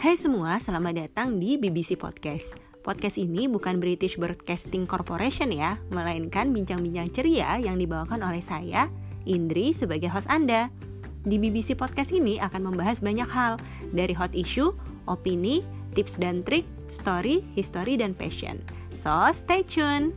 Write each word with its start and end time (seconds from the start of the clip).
Hai 0.00 0.16
semua, 0.16 0.56
selamat 0.56 0.96
datang 0.96 1.36
di 1.36 1.60
BBC 1.60 1.92
Podcast. 1.92 2.56
Podcast 2.80 3.20
ini 3.20 3.52
bukan 3.52 3.84
British 3.84 4.16
Broadcasting 4.16 4.88
Corporation 4.88 5.52
ya, 5.52 5.76
melainkan 5.92 6.56
bincang-bincang 6.56 7.12
ceria 7.12 7.60
yang 7.60 7.76
dibawakan 7.76 8.24
oleh 8.24 8.40
saya, 8.40 8.88
Indri, 9.28 9.76
sebagai 9.76 10.08
host 10.08 10.24
Anda. 10.32 10.72
Di 11.28 11.36
BBC 11.36 11.76
Podcast 11.76 12.16
ini 12.16 12.40
akan 12.40 12.72
membahas 12.72 13.04
banyak 13.04 13.28
hal, 13.28 13.60
dari 13.92 14.16
hot 14.16 14.32
issue, 14.32 14.72
opini, 15.04 15.60
tips 15.92 16.16
dan 16.16 16.40
trik, 16.48 16.64
story, 16.88 17.44
history, 17.52 18.00
dan 18.00 18.16
passion. 18.16 18.56
So, 18.96 19.12
stay 19.36 19.60
tune! 19.68 20.16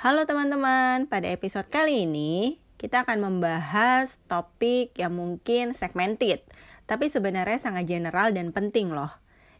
Halo 0.00 0.24
teman-teman, 0.24 1.04
pada 1.04 1.28
episode 1.28 1.68
kali 1.68 2.08
ini 2.08 2.64
kita 2.76 3.08
akan 3.08 3.24
membahas 3.24 4.20
topik 4.28 4.92
yang 4.96 5.16
mungkin 5.16 5.72
segmented, 5.72 6.44
tapi 6.84 7.08
sebenarnya 7.08 7.56
sangat 7.56 7.88
general 7.88 8.36
dan 8.36 8.52
penting 8.52 8.92
loh, 8.92 9.10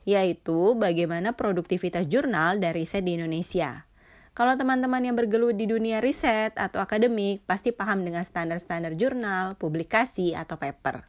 yaitu 0.04 0.76
bagaimana 0.76 1.34
produktivitas 1.34 2.06
jurnal 2.06 2.60
dan 2.60 2.76
riset 2.76 3.02
di 3.02 3.16
Indonesia. 3.16 3.88
Kalau 4.36 4.52
teman-teman 4.52 5.00
yang 5.00 5.16
bergelut 5.16 5.56
di 5.56 5.64
dunia 5.64 6.04
riset 6.04 6.52
atau 6.60 6.84
akademik 6.84 7.40
pasti 7.48 7.72
paham 7.72 8.04
dengan 8.04 8.20
standar-standar 8.20 8.92
jurnal, 8.92 9.56
publikasi, 9.56 10.36
atau 10.36 10.60
paper. 10.60 11.08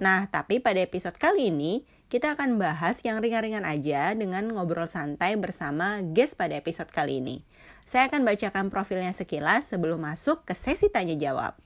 Nah, 0.00 0.24
tapi 0.32 0.56
pada 0.56 0.80
episode 0.80 1.20
kali 1.20 1.52
ini 1.52 1.84
kita 2.08 2.32
akan 2.32 2.56
bahas 2.56 3.04
yang 3.04 3.20
ringan-ringan 3.20 3.68
aja 3.68 4.16
dengan 4.16 4.48
ngobrol 4.48 4.88
santai 4.88 5.36
bersama 5.36 6.00
guest 6.00 6.40
pada 6.40 6.56
episode 6.56 6.88
kali 6.88 7.20
ini. 7.20 7.44
Saya 7.82 8.08
akan 8.08 8.24
bacakan 8.24 8.70
profilnya 8.70 9.12
sekilas 9.12 9.68
sebelum 9.68 10.00
masuk 10.00 10.46
ke 10.46 10.54
sesi 10.54 10.88
tanya 10.88 11.18
jawab. 11.18 11.58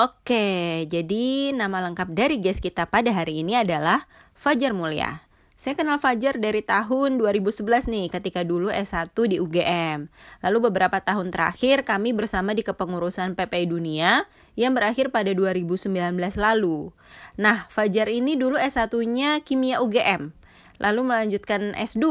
Oke, 0.00 0.88
jadi 0.88 1.52
nama 1.52 1.84
lengkap 1.84 2.14
dari 2.14 2.40
guest 2.40 2.64
kita 2.64 2.88
pada 2.88 3.12
hari 3.12 3.44
ini 3.44 3.58
adalah 3.58 4.08
Fajar 4.32 4.72
Mulia. 4.72 5.20
Saya 5.60 5.76
kenal 5.76 6.00
Fajar 6.00 6.40
dari 6.40 6.64
tahun 6.64 7.20
2011 7.20 7.92
nih, 7.92 8.08
ketika 8.08 8.40
dulu 8.40 8.72
S1 8.72 9.12
di 9.28 9.36
UGM. 9.36 10.08
Lalu 10.40 10.58
beberapa 10.72 11.04
tahun 11.04 11.28
terakhir 11.28 11.84
kami 11.84 12.16
bersama 12.16 12.56
di 12.56 12.64
kepengurusan 12.64 13.36
PPI 13.36 13.68
Dunia 13.68 14.24
yang 14.56 14.72
berakhir 14.72 15.12
pada 15.12 15.36
2019 15.36 15.92
lalu. 16.40 16.96
Nah, 17.36 17.68
Fajar 17.68 18.08
ini 18.08 18.40
dulu 18.40 18.56
S1-nya 18.56 19.44
Kimia 19.44 19.84
UGM, 19.84 20.32
lalu 20.80 21.00
melanjutkan 21.04 21.76
S2 21.76 22.08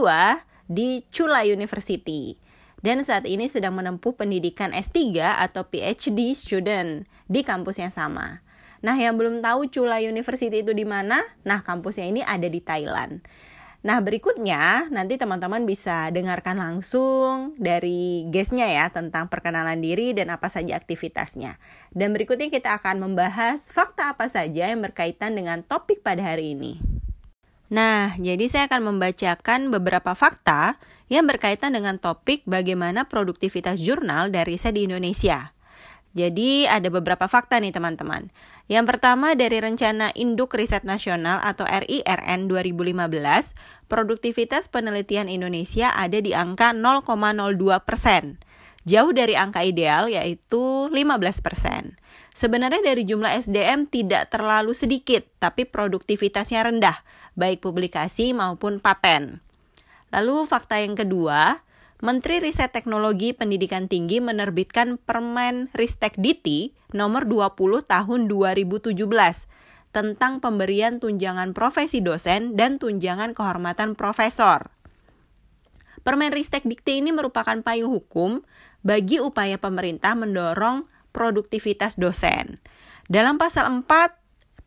di 0.70 1.02
Chula 1.10 1.42
University 1.42 2.38
dan 2.80 3.04
saat 3.04 3.28
ini 3.28 3.52
sedang 3.52 3.76
menempuh 3.76 4.16
pendidikan 4.16 4.72
S3 4.72 5.20
atau 5.20 5.68
PhD 5.68 6.32
student 6.36 7.04
di 7.28 7.44
kampus 7.44 7.80
yang 7.84 7.92
sama. 7.92 8.40
Nah, 8.80 8.96
yang 8.96 9.20
belum 9.20 9.44
tahu 9.44 9.68
Chula 9.68 10.00
University 10.00 10.64
itu 10.64 10.72
di 10.72 10.88
mana? 10.88 11.20
Nah, 11.44 11.60
kampusnya 11.60 12.08
ini 12.08 12.24
ada 12.24 12.48
di 12.48 12.64
Thailand. 12.64 13.20
Nah, 13.80 14.04
berikutnya 14.04 14.92
nanti 14.92 15.16
teman-teman 15.16 15.64
bisa 15.64 16.12
dengarkan 16.12 16.60
langsung 16.60 17.56
dari 17.56 18.28
guestnya 18.28 18.68
ya 18.68 18.92
tentang 18.92 19.32
perkenalan 19.32 19.80
diri 19.80 20.12
dan 20.12 20.36
apa 20.36 20.52
saja 20.52 20.76
aktivitasnya. 20.76 21.56
Dan 21.96 22.12
berikutnya 22.12 22.52
kita 22.52 22.76
akan 22.76 23.00
membahas 23.00 23.64
fakta 23.72 24.16
apa 24.16 24.28
saja 24.28 24.68
yang 24.68 24.84
berkaitan 24.84 25.36
dengan 25.36 25.64
topik 25.64 26.04
pada 26.04 26.20
hari 26.20 26.60
ini. 26.60 26.84
Nah, 27.72 28.20
jadi 28.20 28.52
saya 28.52 28.64
akan 28.68 28.96
membacakan 28.96 29.72
beberapa 29.72 30.12
fakta 30.12 30.76
yang 31.10 31.26
berkaitan 31.26 31.74
dengan 31.74 31.98
topik 31.98 32.46
bagaimana 32.46 33.10
produktivitas 33.10 33.82
jurnal 33.82 34.30
dari 34.30 34.56
riset 34.56 34.78
di 34.78 34.86
Indonesia. 34.86 35.52
Jadi 36.18 36.66
ada 36.66 36.90
beberapa 36.90 37.30
fakta 37.30 37.62
nih 37.62 37.70
teman-teman. 37.70 38.34
Yang 38.66 38.86
pertama 38.96 39.38
dari 39.38 39.62
rencana 39.62 40.10
Induk 40.18 40.58
Riset 40.58 40.82
Nasional 40.82 41.38
atau 41.42 41.70
RIRN 41.70 42.50
2015, 42.50 43.54
produktivitas 43.86 44.74
penelitian 44.74 45.30
Indonesia 45.30 45.94
ada 45.94 46.18
di 46.18 46.34
angka 46.34 46.74
0,02 46.74 47.86
persen. 47.86 48.42
Jauh 48.90 49.14
dari 49.14 49.38
angka 49.38 49.62
ideal 49.62 50.10
yaitu 50.10 50.90
15 50.90 51.46
persen. 51.46 51.98
Sebenarnya 52.34 52.82
dari 52.82 53.06
jumlah 53.06 53.46
SDM 53.46 53.86
tidak 53.86 54.34
terlalu 54.34 54.74
sedikit, 54.74 55.28
tapi 55.38 55.68
produktivitasnya 55.68 56.66
rendah, 56.66 57.06
baik 57.38 57.62
publikasi 57.62 58.34
maupun 58.34 58.82
paten. 58.82 59.44
Lalu 60.10 60.50
fakta 60.50 60.82
yang 60.82 60.98
kedua, 60.98 61.62
Menteri 62.00 62.40
Riset 62.40 62.72
Teknologi 62.72 63.36
Pendidikan 63.36 63.92
Tinggi 63.92 64.24
menerbitkan 64.24 64.98
Permen 64.98 65.68
Ristek 65.76 66.16
Diti 66.16 66.72
nomor 66.96 67.28
20 67.28 67.86
tahun 67.86 68.32
2017 68.32 68.96
tentang 69.90 70.38
pemberian 70.40 71.02
tunjangan 71.02 71.52
profesi 71.52 72.00
dosen 72.00 72.54
dan 72.56 72.78
tunjangan 72.78 73.34
kehormatan 73.34 73.98
profesor. 73.98 74.70
Permen 76.06 76.32
Ristek 76.32 76.64
Dikti 76.64 77.04
ini 77.04 77.12
merupakan 77.12 77.60
payung 77.60 77.92
hukum 77.92 78.42
bagi 78.80 79.20
upaya 79.20 79.60
pemerintah 79.60 80.16
mendorong 80.16 80.88
produktivitas 81.12 82.00
dosen. 82.00 82.64
Dalam 83.12 83.42
pasal 83.42 83.68
4 83.68 84.19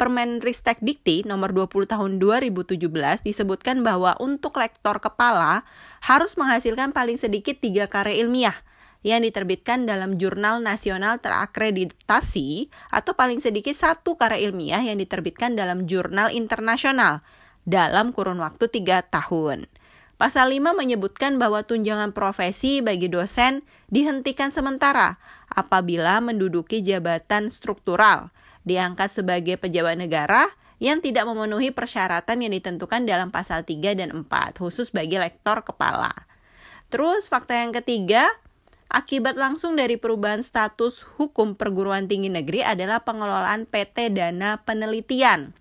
Permen 0.02 0.42
Ristek 0.42 0.82
Dikti 0.82 1.22
nomor 1.22 1.54
20 1.54 1.86
tahun 1.86 2.18
2017 2.18 2.74
disebutkan 3.22 3.86
bahwa 3.86 4.18
untuk 4.18 4.58
lektor 4.58 4.98
kepala 4.98 5.62
harus 6.02 6.34
menghasilkan 6.34 6.90
paling 6.90 7.14
sedikit 7.14 7.62
tiga 7.62 7.86
karya 7.86 8.18
ilmiah 8.26 8.66
yang 9.06 9.22
diterbitkan 9.22 9.86
dalam 9.86 10.18
jurnal 10.18 10.58
nasional 10.58 11.22
terakreditasi 11.22 12.66
atau 12.90 13.14
paling 13.14 13.38
sedikit 13.38 13.78
satu 13.78 14.18
karya 14.18 14.50
ilmiah 14.50 14.82
yang 14.82 14.98
diterbitkan 14.98 15.54
dalam 15.54 15.86
jurnal 15.86 16.34
internasional 16.34 17.22
dalam 17.62 18.10
kurun 18.10 18.42
waktu 18.42 18.66
tiga 18.74 19.06
tahun. 19.06 19.70
Pasal 20.18 20.50
5 20.50 20.82
menyebutkan 20.82 21.38
bahwa 21.38 21.62
tunjangan 21.62 22.10
profesi 22.10 22.82
bagi 22.82 23.06
dosen 23.06 23.62
dihentikan 23.86 24.50
sementara 24.50 25.22
apabila 25.46 26.18
menduduki 26.18 26.82
jabatan 26.82 27.54
struktural 27.54 28.34
diangkat 28.62 29.10
sebagai 29.10 29.58
pejabat 29.58 29.98
negara 29.98 30.50
yang 30.82 30.98
tidak 30.98 31.30
memenuhi 31.30 31.70
persyaratan 31.70 32.42
yang 32.42 32.52
ditentukan 32.58 33.06
dalam 33.06 33.30
pasal 33.30 33.62
3 33.62 33.94
dan 33.94 34.10
4, 34.26 34.58
khusus 34.58 34.90
bagi 34.90 35.14
lektor 35.14 35.62
kepala. 35.62 36.10
Terus 36.90 37.30
fakta 37.30 37.54
yang 37.54 37.70
ketiga, 37.70 38.26
akibat 38.90 39.38
langsung 39.38 39.78
dari 39.78 39.94
perubahan 39.94 40.42
status 40.42 41.06
hukum 41.16 41.54
perguruan 41.54 42.10
tinggi 42.10 42.28
negeri 42.28 42.66
adalah 42.66 43.06
pengelolaan 43.06 43.70
PT 43.70 44.10
Dana 44.10 44.58
Penelitian. 44.66 45.54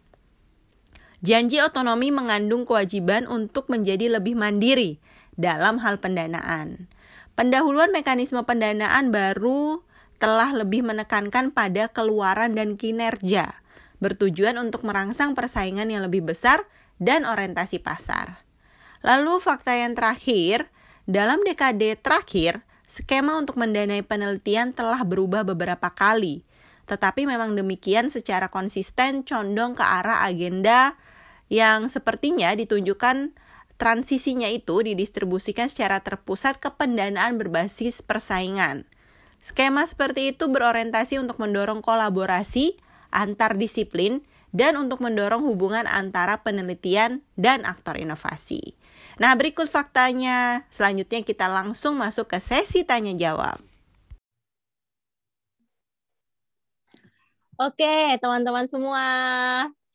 Janji 1.22 1.62
otonomi 1.62 2.10
mengandung 2.10 2.66
kewajiban 2.66 3.30
untuk 3.30 3.70
menjadi 3.70 4.18
lebih 4.18 4.34
mandiri 4.34 4.98
dalam 5.38 5.78
hal 5.78 6.02
pendanaan. 6.02 6.90
Pendahuluan 7.38 7.94
mekanisme 7.94 8.42
pendanaan 8.42 9.14
baru 9.14 9.86
telah 10.22 10.54
lebih 10.54 10.86
menekankan 10.86 11.50
pada 11.50 11.90
keluaran 11.90 12.54
dan 12.54 12.78
kinerja, 12.78 13.58
bertujuan 13.98 14.62
untuk 14.62 14.86
merangsang 14.86 15.34
persaingan 15.34 15.90
yang 15.90 16.06
lebih 16.06 16.22
besar 16.22 16.62
dan 17.02 17.26
orientasi 17.26 17.82
pasar. 17.82 18.46
Lalu 19.02 19.42
fakta 19.42 19.74
yang 19.74 19.98
terakhir, 19.98 20.70
dalam 21.10 21.42
dekade 21.42 21.98
terakhir, 21.98 22.62
skema 22.86 23.34
untuk 23.42 23.58
mendanai 23.58 24.06
penelitian 24.06 24.78
telah 24.78 25.02
berubah 25.02 25.42
beberapa 25.42 25.90
kali. 25.90 26.46
Tetapi 26.86 27.26
memang 27.26 27.58
demikian 27.58 28.14
secara 28.14 28.54
konsisten 28.54 29.26
condong 29.26 29.74
ke 29.74 29.82
arah 29.82 30.22
agenda 30.22 30.94
yang 31.50 31.90
sepertinya 31.90 32.54
ditunjukkan 32.54 33.34
transisinya 33.82 34.46
itu 34.54 34.86
didistribusikan 34.86 35.66
secara 35.66 35.98
terpusat 36.06 36.62
ke 36.62 36.70
pendanaan 36.70 37.42
berbasis 37.42 38.06
persaingan. 38.06 38.86
Skema 39.42 39.90
seperti 39.90 40.38
itu 40.38 40.46
berorientasi 40.46 41.18
untuk 41.18 41.42
mendorong 41.42 41.82
kolaborasi 41.82 42.78
antar 43.10 43.58
disiplin 43.58 44.22
dan 44.54 44.78
untuk 44.78 45.02
mendorong 45.02 45.42
hubungan 45.42 45.90
antara 45.90 46.46
penelitian 46.46 47.26
dan 47.34 47.66
aktor 47.66 47.98
inovasi. 47.98 48.78
Nah, 49.18 49.34
berikut 49.34 49.66
faktanya. 49.66 50.64
Selanjutnya 50.70 51.26
kita 51.26 51.50
langsung 51.50 51.98
masuk 51.98 52.30
ke 52.30 52.38
sesi 52.38 52.86
tanya 52.86 53.18
jawab. 53.18 53.58
Oke, 57.62 58.18
teman-teman 58.18 58.66
semua, 58.66 59.06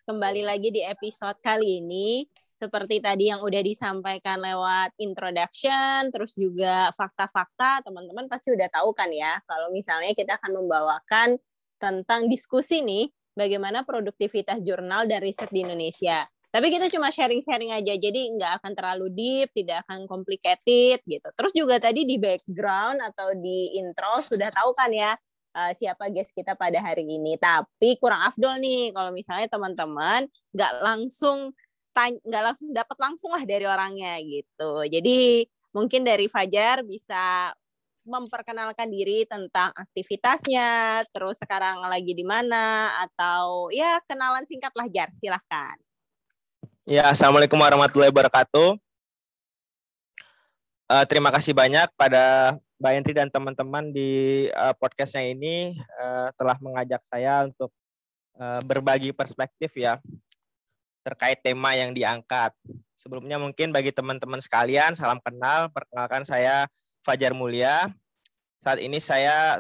kembali 0.07 0.47
lagi 0.47 0.71
di 0.71 0.83
episode 0.87 1.35
kali 1.43 1.83
ini 1.83 2.27
seperti 2.57 3.05
tadi 3.05 3.29
yang 3.29 3.45
udah 3.45 3.61
disampaikan 3.61 4.41
lewat 4.41 4.97
introduction, 4.97 6.09
terus 6.09 6.33
juga 6.37 6.89
fakta-fakta, 6.97 7.85
teman-teman 7.85 8.27
pasti 8.33 8.53
udah 8.53 8.69
tahu 8.73 8.97
kan 8.97 9.13
ya, 9.13 9.41
kalau 9.45 9.69
misalnya 9.73 10.17
kita 10.17 10.41
akan 10.41 10.65
membawakan 10.65 11.37
tentang 11.77 12.33
diskusi 12.33 12.81
nih, 12.81 13.13
bagaimana 13.37 13.85
produktivitas 13.85 14.65
jurnal 14.65 15.05
dan 15.05 15.21
riset 15.21 15.53
di 15.53 15.69
Indonesia. 15.69 16.25
Tapi 16.49 16.73
kita 16.73 16.89
cuma 16.89 17.13
sharing-sharing 17.13 17.77
aja, 17.77 17.93
jadi 18.01 18.21
nggak 18.33 18.65
akan 18.65 18.73
terlalu 18.73 19.13
deep, 19.13 19.53
tidak 19.53 19.85
akan 19.85 20.09
complicated 20.09 21.05
gitu. 21.05 21.29
Terus 21.37 21.53
juga 21.53 21.77
tadi 21.77 22.09
di 22.09 22.17
background 22.17 23.05
atau 23.05 23.37
di 23.37 23.77
intro 23.77 24.25
sudah 24.25 24.49
tahu 24.49 24.73
kan 24.73 24.89
ya, 24.89 25.13
uh, 25.53 25.73
siapa 25.77 26.09
guest 26.09 26.33
kita 26.33 26.57
pada 26.57 26.81
hari 26.81 27.05
ini. 27.05 27.37
Tapi 27.37 28.01
kurang 28.01 28.25
afdol 28.25 28.57
nih 28.57 28.89
kalau 28.97 29.13
misalnya 29.13 29.53
teman-teman 29.53 30.33
nggak 30.57 30.73
langsung 30.81 31.53
nggak 32.05 32.45
langsung 32.45 32.69
dapat 32.77 32.99
langsung 33.01 33.31
lah 33.33 33.43
dari 33.49 33.65
orangnya 33.65 34.21
gitu. 34.21 34.85
Jadi 34.85 35.49
mungkin 35.73 36.05
dari 36.05 36.29
Fajar 36.29 36.85
bisa 36.85 37.53
memperkenalkan 38.07 38.87
diri 38.87 39.27
tentang 39.27 39.75
aktivitasnya, 39.75 41.03
terus 41.11 41.37
sekarang 41.43 41.83
lagi 41.91 42.15
di 42.15 42.23
mana, 42.23 42.95
atau 43.03 43.67
ya 43.75 43.99
kenalan 44.07 44.47
singkat 44.47 44.71
lah 44.79 44.87
Jar, 44.87 45.11
silahkan. 45.19 45.75
Ya, 46.87 47.11
Assalamualaikum 47.11 47.59
warahmatullahi 47.59 48.15
wabarakatuh. 48.15 48.79
Uh, 50.87 51.05
terima 51.11 51.35
kasih 51.35 51.51
banyak 51.51 51.91
pada 51.99 52.55
Mbak 52.79 52.93
Henry 52.95 53.13
dan 53.19 53.27
teman-teman 53.27 53.91
di 53.91 54.47
uh, 54.55 54.71
podcastnya 54.79 55.35
ini 55.35 55.75
uh, 55.99 56.31
telah 56.39 56.55
mengajak 56.63 57.03
saya 57.11 57.43
untuk 57.43 57.75
uh, 58.39 58.63
berbagi 58.63 59.11
perspektif 59.11 59.75
ya 59.75 59.99
terkait 61.07 61.39
tema 61.39 61.71
yang 61.79 61.95
diangkat. 61.95 62.51
Sebelumnya 62.99 63.39
mungkin 63.39 63.71
bagi 63.71 63.95
teman-teman 63.95 64.43
sekalian, 64.43 64.99
salam 64.99 65.23
kenal. 65.23 65.71
Perkenalkan 65.71 66.27
saya 66.27 66.67
Fajar 67.07 67.31
Mulia. 67.31 67.95
Saat 68.59 68.83
ini 68.83 68.99
saya 68.99 69.55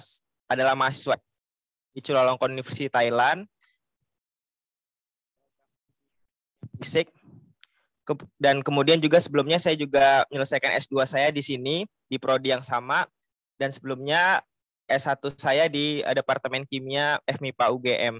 adalah 0.50 0.74
mahasiswa 0.74 1.14
di 1.94 2.02
Chulalongkorn 2.02 2.58
University 2.58 2.90
Thailand. 2.90 3.46
Fisik. 6.82 7.14
Dan 8.38 8.66
kemudian 8.66 8.98
juga 8.98 9.22
sebelumnya 9.22 9.62
saya 9.62 9.78
juga 9.78 10.26
menyelesaikan 10.30 10.74
S2 10.82 11.06
saya 11.06 11.30
di 11.30 11.42
sini 11.42 11.86
di 12.06 12.18
prodi 12.18 12.54
yang 12.54 12.62
sama 12.62 13.06
dan 13.58 13.74
sebelumnya 13.74 14.42
S1 14.86 15.18
saya 15.34 15.66
di 15.66 16.02
Departemen 16.06 16.62
Kimia 16.66 17.18
FMIPA 17.26 17.66
UGM. 17.74 18.14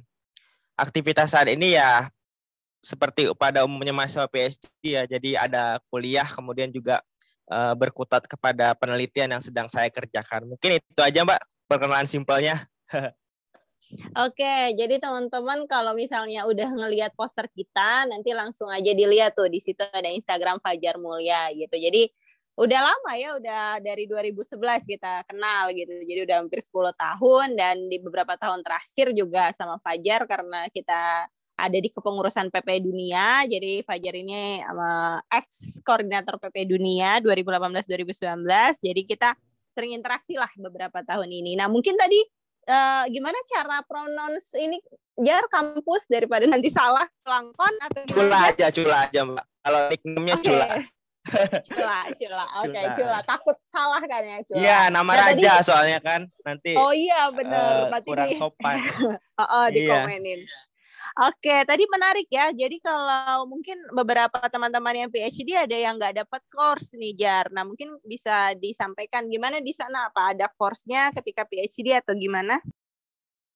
Aktivitas 0.74 1.30
saat 1.30 1.46
ini 1.46 1.78
ya 1.78 2.10
seperti 2.86 3.26
pada 3.34 3.66
umumnya 3.66 3.90
mahasiswa 3.90 4.30
PhD 4.30 4.62
ya, 4.86 5.02
jadi 5.10 5.50
ada 5.50 5.82
kuliah 5.90 6.26
kemudian 6.30 6.70
juga 6.70 7.02
uh, 7.50 7.74
berkutat 7.74 8.30
kepada 8.30 8.78
penelitian 8.78 9.34
yang 9.34 9.42
sedang 9.42 9.66
saya 9.66 9.90
kerjakan. 9.90 10.46
Mungkin 10.46 10.78
itu 10.78 11.02
aja 11.02 11.26
Mbak 11.26 11.42
perkenalan 11.66 12.06
simpelnya. 12.06 12.62
Oke, 14.18 14.74
jadi 14.74 14.98
teman-teman 14.98 15.66
kalau 15.70 15.94
misalnya 15.94 16.42
udah 16.46 16.74
ngelihat 16.74 17.14
poster 17.14 17.46
kita, 17.54 18.06
nanti 18.10 18.34
langsung 18.34 18.66
aja 18.66 18.90
dilihat 18.90 19.38
tuh 19.38 19.46
di 19.46 19.62
situ 19.62 19.78
ada 19.78 20.10
Instagram 20.10 20.58
Fajar 20.58 20.98
Mulia 20.98 21.50
gitu. 21.54 21.74
Jadi 21.74 22.10
udah 22.58 22.80
lama 22.82 23.12
ya, 23.14 23.38
udah 23.38 23.78
dari 23.78 24.10
2011 24.10 24.90
kita 24.90 25.22
kenal 25.30 25.70
gitu. 25.70 26.02
Jadi 26.02 26.20
udah 26.26 26.36
hampir 26.42 26.58
10 26.62 26.72
tahun 26.98 27.48
dan 27.54 27.76
di 27.86 28.02
beberapa 28.02 28.34
tahun 28.34 28.66
terakhir 28.66 29.14
juga 29.14 29.54
sama 29.54 29.78
Fajar 29.78 30.26
karena 30.26 30.66
kita 30.74 31.30
ada 31.56 31.78
di 31.80 31.88
kepengurusan 31.88 32.52
PP 32.52 32.84
Dunia. 32.84 33.48
Jadi 33.48 33.80
Fajar 33.80 34.14
ini 34.14 34.60
uh, 34.60 35.18
ex 35.32 35.80
koordinator 35.80 36.36
PP 36.36 36.68
Dunia 36.68 37.18
2018-2019. 37.24 38.44
Jadi 38.84 39.02
kita 39.08 39.32
sering 39.72 39.96
interaksi 39.96 40.36
lah 40.36 40.48
beberapa 40.60 41.00
tahun 41.04 41.32
ini. 41.32 41.56
Nah 41.56 41.68
mungkin 41.72 41.96
tadi 41.96 42.20
uh, 42.68 43.04
gimana 43.08 43.36
cara 43.48 43.80
pronounce 43.84 44.52
ini 44.56 44.80
jar 45.20 45.44
kampus 45.48 46.04
daripada 46.12 46.44
nanti 46.44 46.68
salah 46.68 47.04
langkon 47.24 47.74
atau 47.80 48.00
gimana? 48.04 48.20
Cula 48.20 48.38
aja, 48.52 48.66
cula 48.68 48.96
aja 49.08 49.20
mbak. 49.24 49.46
Kalau 49.66 49.80
nickname-nya 49.90 50.34
okay. 50.36 50.46
cula. 50.46 50.68
cula, 51.72 51.98
cula. 52.14 52.44
Oke, 52.62 52.70
okay, 52.70 52.84
cula. 53.00 53.18
Takut 53.24 53.56
salah 53.72 54.02
kan 54.04 54.22
ya 54.22 54.38
cula. 54.44 54.60
Iya, 54.60 54.80
nama 54.92 55.12
nah, 55.12 55.18
raja 55.26 55.52
tadi... 55.58 55.66
soalnya 55.66 55.98
kan 56.04 56.20
nanti. 56.44 56.72
Oh 56.76 56.92
iya, 56.92 57.32
benar. 57.32 57.90
Uh, 57.90 58.00
kurang 58.04 58.30
di... 58.30 58.36
sopan. 58.38 58.76
oh, 59.40 59.42
oh, 59.42 59.66
dikomenin. 59.72 60.44
Oke, 61.16 61.64
tadi 61.64 61.88
menarik 61.88 62.28
ya. 62.28 62.52
Jadi 62.52 62.76
kalau 62.76 63.48
mungkin 63.48 63.80
beberapa 63.96 64.36
teman-teman 64.52 64.92
yang 64.92 65.08
PhD 65.08 65.56
ada 65.56 65.72
yang 65.72 65.96
nggak 65.96 66.20
dapat 66.20 66.44
course 66.52 66.92
nih 66.92 67.16
Jar. 67.16 67.48
Nah 67.56 67.64
mungkin 67.64 67.96
bisa 68.04 68.52
disampaikan 68.60 69.24
gimana 69.24 69.56
di 69.64 69.72
sana 69.72 70.12
apa 70.12 70.36
ada 70.36 70.44
course-nya 70.60 71.08
ketika 71.16 71.48
PhD 71.48 71.96
atau 71.96 72.12
gimana? 72.12 72.60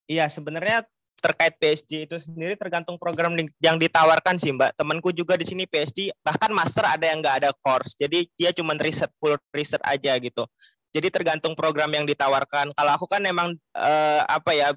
Iya 0.08 0.24
sebenarnya 0.32 0.88
terkait 1.20 1.60
PhD 1.60 2.08
itu 2.08 2.16
sendiri 2.16 2.56
tergantung 2.56 2.96
program 2.96 3.36
yang 3.60 3.76
ditawarkan 3.76 4.40
sih 4.40 4.56
Mbak. 4.56 4.80
Temanku 4.80 5.12
juga 5.12 5.36
di 5.36 5.44
sini 5.44 5.68
PhD 5.68 6.16
bahkan 6.24 6.48
master 6.56 6.88
ada 6.88 7.12
yang 7.12 7.20
nggak 7.20 7.44
ada 7.44 7.50
course. 7.60 7.92
Jadi 8.00 8.24
dia 8.40 8.56
cuma 8.56 8.72
riset 8.80 9.12
full 9.20 9.36
riset 9.52 9.84
aja 9.84 10.16
gitu. 10.16 10.48
Jadi 10.96 11.12
tergantung 11.12 11.52
program 11.52 11.92
yang 11.92 12.08
ditawarkan. 12.08 12.72
Kalau 12.72 12.92
aku 12.96 13.04
kan 13.04 13.20
memang 13.20 13.52
uh, 13.76 14.22
apa 14.24 14.50
ya 14.56 14.72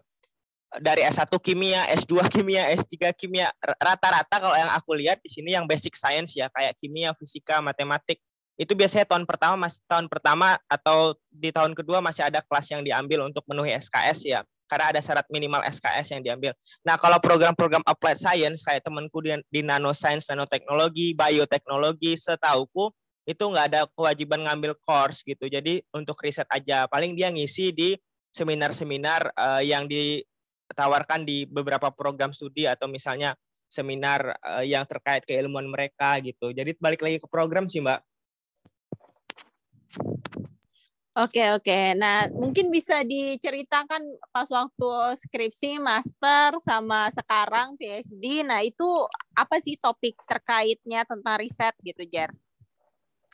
dari 0.81 1.05
S1 1.05 1.29
kimia, 1.41 1.85
S2 1.93 2.25
kimia, 2.33 2.69
S3 2.73 3.13
kimia. 3.13 3.49
Rata-rata 3.61 4.35
kalau 4.41 4.57
yang 4.57 4.71
aku 4.73 4.97
lihat 4.97 5.21
di 5.21 5.29
sini 5.29 5.53
yang 5.53 5.69
basic 5.69 5.93
science 5.93 6.33
ya, 6.33 6.49
kayak 6.49 6.77
kimia, 6.81 7.13
fisika, 7.13 7.61
matematik, 7.61 8.17
itu 8.53 8.77
biasanya 8.77 9.09
tahun 9.09 9.25
pertama 9.25 9.65
masih 9.65 9.81
tahun 9.89 10.05
pertama 10.05 10.61
atau 10.69 11.17
di 11.33 11.49
tahun 11.49 11.73
kedua 11.73 12.05
masih 12.05 12.29
ada 12.29 12.37
kelas 12.45 12.69
yang 12.69 12.85
diambil 12.85 13.25
untuk 13.25 13.41
memenuhi 13.49 13.73
SKS 13.81 14.29
ya. 14.29 14.39
Karena 14.69 14.93
ada 14.93 15.01
syarat 15.01 15.25
minimal 15.29 15.61
SKS 15.69 16.17
yang 16.17 16.21
diambil. 16.25 16.53
Nah, 16.81 16.97
kalau 16.97 17.21
program-program 17.21 17.85
applied 17.85 18.17
science 18.17 18.65
kayak 18.65 18.81
temanku 18.81 19.21
di, 19.21 19.37
di 19.49 19.61
nanoscience, 19.61 20.29
nanoteknologi, 20.33 21.13
bioteknologi, 21.13 22.17
setauku 22.17 22.89
itu 23.23 23.43
nggak 23.43 23.65
ada 23.69 23.81
kewajiban 23.93 24.41
ngambil 24.49 24.73
course 24.81 25.21
gitu. 25.21 25.45
Jadi 25.45 25.81
untuk 25.93 26.17
riset 26.21 26.49
aja. 26.49 26.89
Paling 26.89 27.13
dia 27.13 27.29
ngisi 27.29 27.69
di 27.69 27.93
seminar-seminar 28.33 29.29
uh, 29.37 29.61
yang 29.61 29.85
di 29.85 30.25
tawarkan 30.71 31.27
di 31.27 31.43
beberapa 31.43 31.91
program 31.91 32.31
studi 32.31 32.63
atau 32.63 32.87
misalnya 32.87 33.35
seminar 33.67 34.37
uh, 34.39 34.63
yang 34.63 34.85
terkait 34.85 35.25
keilmuan 35.25 35.65
mereka 35.65 36.21
gitu. 36.21 36.53
Jadi 36.53 36.77
balik 36.77 37.01
lagi 37.01 37.17
ke 37.17 37.27
program 37.27 37.65
sih, 37.65 37.81
Mbak. 37.81 37.99
Oke 41.13 41.53
oke. 41.53 41.93
Nah 41.93 42.25
mungkin 42.33 42.73
bisa 42.73 43.05
diceritakan 43.05 44.01
pas 44.33 44.49
waktu 44.49 44.89
skripsi, 45.21 45.77
master, 45.77 46.57
sama 46.65 47.05
sekarang 47.13 47.77
PhD. 47.77 48.41
Nah 48.41 48.65
itu 48.65 48.85
apa 49.37 49.61
sih 49.61 49.77
topik 49.77 50.17
terkaitnya 50.25 51.05
tentang 51.05 51.37
riset 51.37 51.77
gitu, 51.85 52.01
Jer? 52.09 52.33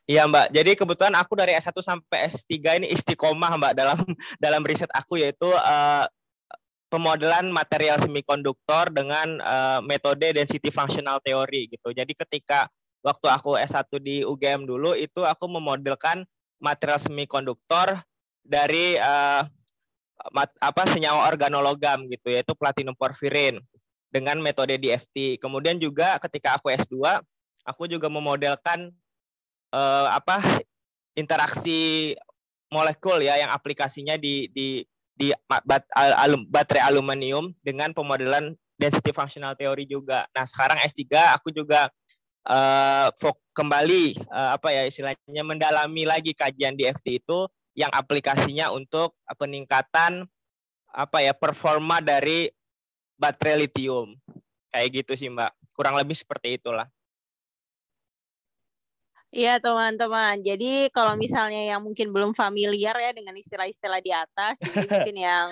Iya 0.04 0.28
Mbak. 0.28 0.52
Jadi 0.52 0.72
kebetulan 0.76 1.16
aku 1.16 1.40
dari 1.40 1.56
S1 1.56 1.72
sampai 1.80 2.28
S3 2.28 2.84
ini 2.84 2.88
istiqomah 2.92 3.56
Mbak 3.56 3.74
dalam 3.78 4.00
dalam 4.44 4.62
riset 4.68 4.92
aku 4.92 5.16
yaitu 5.16 5.48
uh, 5.48 6.04
pemodelan 6.90 7.54
material 7.54 8.02
semikonduktor 8.02 8.90
dengan 8.90 9.38
uh, 9.46 9.80
metode 9.86 10.34
density 10.34 10.74
functional 10.74 11.22
theory 11.22 11.70
gitu. 11.70 11.94
Jadi 11.94 12.18
ketika 12.18 12.68
waktu 13.06 13.30
aku 13.30 13.56
S1 13.56 13.88
di 14.02 14.26
UGM 14.26 14.66
dulu 14.66 14.98
itu 14.98 15.24
aku 15.24 15.46
memodelkan 15.48 16.26
material 16.60 17.00
semikonduktor 17.00 18.02
dari 18.42 18.98
uh, 19.00 19.46
mat, 20.34 20.50
apa 20.60 20.84
senyawa 20.90 21.30
organologam 21.30 22.10
gitu 22.10 22.34
yaitu 22.34 22.52
platinum 22.58 22.98
porfirin 22.98 23.62
dengan 24.10 24.42
metode 24.42 24.76
DFT. 24.76 25.38
Kemudian 25.40 25.78
juga 25.78 26.18
ketika 26.20 26.58
aku 26.58 26.74
S2 26.74 27.22
aku 27.64 27.86
juga 27.86 28.10
memodelkan 28.10 28.90
uh, 29.72 30.10
apa 30.10 30.42
interaksi 31.14 32.14
molekul 32.74 33.22
ya 33.22 33.38
yang 33.38 33.54
aplikasinya 33.54 34.18
di 34.18 34.50
di 34.50 34.82
di 35.20 35.36
bat, 35.52 35.84
alum, 36.24 36.48
baterai 36.48 36.88
aluminium 36.88 37.52
dengan 37.60 37.92
pemodelan 37.92 38.56
density 38.80 39.12
functional 39.12 39.52
theory 39.60 39.84
juga. 39.84 40.24
Nah, 40.32 40.48
sekarang 40.48 40.80
S3 40.80 41.36
aku 41.36 41.52
juga 41.52 41.92
uh, 42.48 43.12
kembali 43.52 44.16
uh, 44.32 44.56
apa 44.56 44.72
ya 44.72 44.88
istilahnya 44.88 45.44
mendalami 45.44 46.08
lagi 46.08 46.32
kajian 46.32 46.80
di 46.80 46.88
FT 46.88 47.20
itu 47.20 47.52
yang 47.76 47.92
aplikasinya 47.92 48.72
untuk 48.72 49.20
peningkatan 49.36 50.24
apa 50.90 51.18
ya 51.20 51.36
performa 51.36 52.00
dari 52.00 52.48
baterai 53.20 53.68
lithium. 53.68 54.16
Kayak 54.72 55.04
gitu 55.04 55.14
sih, 55.20 55.28
Mbak. 55.28 55.52
Kurang 55.76 56.00
lebih 56.00 56.16
seperti 56.16 56.56
itulah. 56.56 56.88
Iya 59.30 59.62
teman-teman. 59.62 60.42
Jadi 60.42 60.90
kalau 60.90 61.14
misalnya 61.14 61.62
yang 61.62 61.86
mungkin 61.86 62.10
belum 62.10 62.34
familiar 62.34 62.98
ya 62.98 63.14
dengan 63.14 63.38
istilah-istilah 63.38 64.02
di 64.02 64.10
atas, 64.10 64.58
jadi 64.58 64.90
mungkin 64.90 65.16
yang 65.22 65.48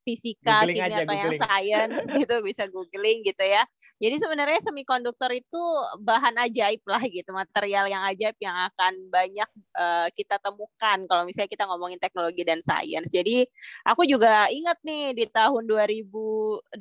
fisika, 0.00 0.64
googling 0.64 0.80
kimia 0.80 0.88
aja, 0.88 0.96
atau 0.96 1.04
googling. 1.04 1.20
yang 1.20 1.34
science 1.36 1.96
gitu 2.24 2.34
bisa 2.40 2.64
googling 2.72 3.18
gitu 3.20 3.44
ya. 3.44 3.62
Jadi 4.00 4.16
sebenarnya 4.24 4.60
semikonduktor 4.64 5.36
itu 5.36 5.62
bahan 6.00 6.32
ajaib 6.48 6.80
lah 6.88 7.04
gitu, 7.04 7.28
material 7.36 7.92
yang 7.92 8.08
ajaib 8.08 8.40
yang 8.40 8.56
akan 8.72 8.92
banyak 9.12 9.50
uh, 9.76 10.08
kita 10.16 10.40
temukan 10.40 10.98
kalau 11.04 11.28
misalnya 11.28 11.52
kita 11.52 11.68
ngomongin 11.68 12.00
teknologi 12.00 12.40
dan 12.40 12.64
science. 12.64 13.12
Jadi 13.12 13.44
aku 13.84 14.08
juga 14.08 14.48
ingat 14.48 14.80
nih 14.80 15.12
di 15.12 15.28
tahun 15.28 15.68
2018 15.68 16.72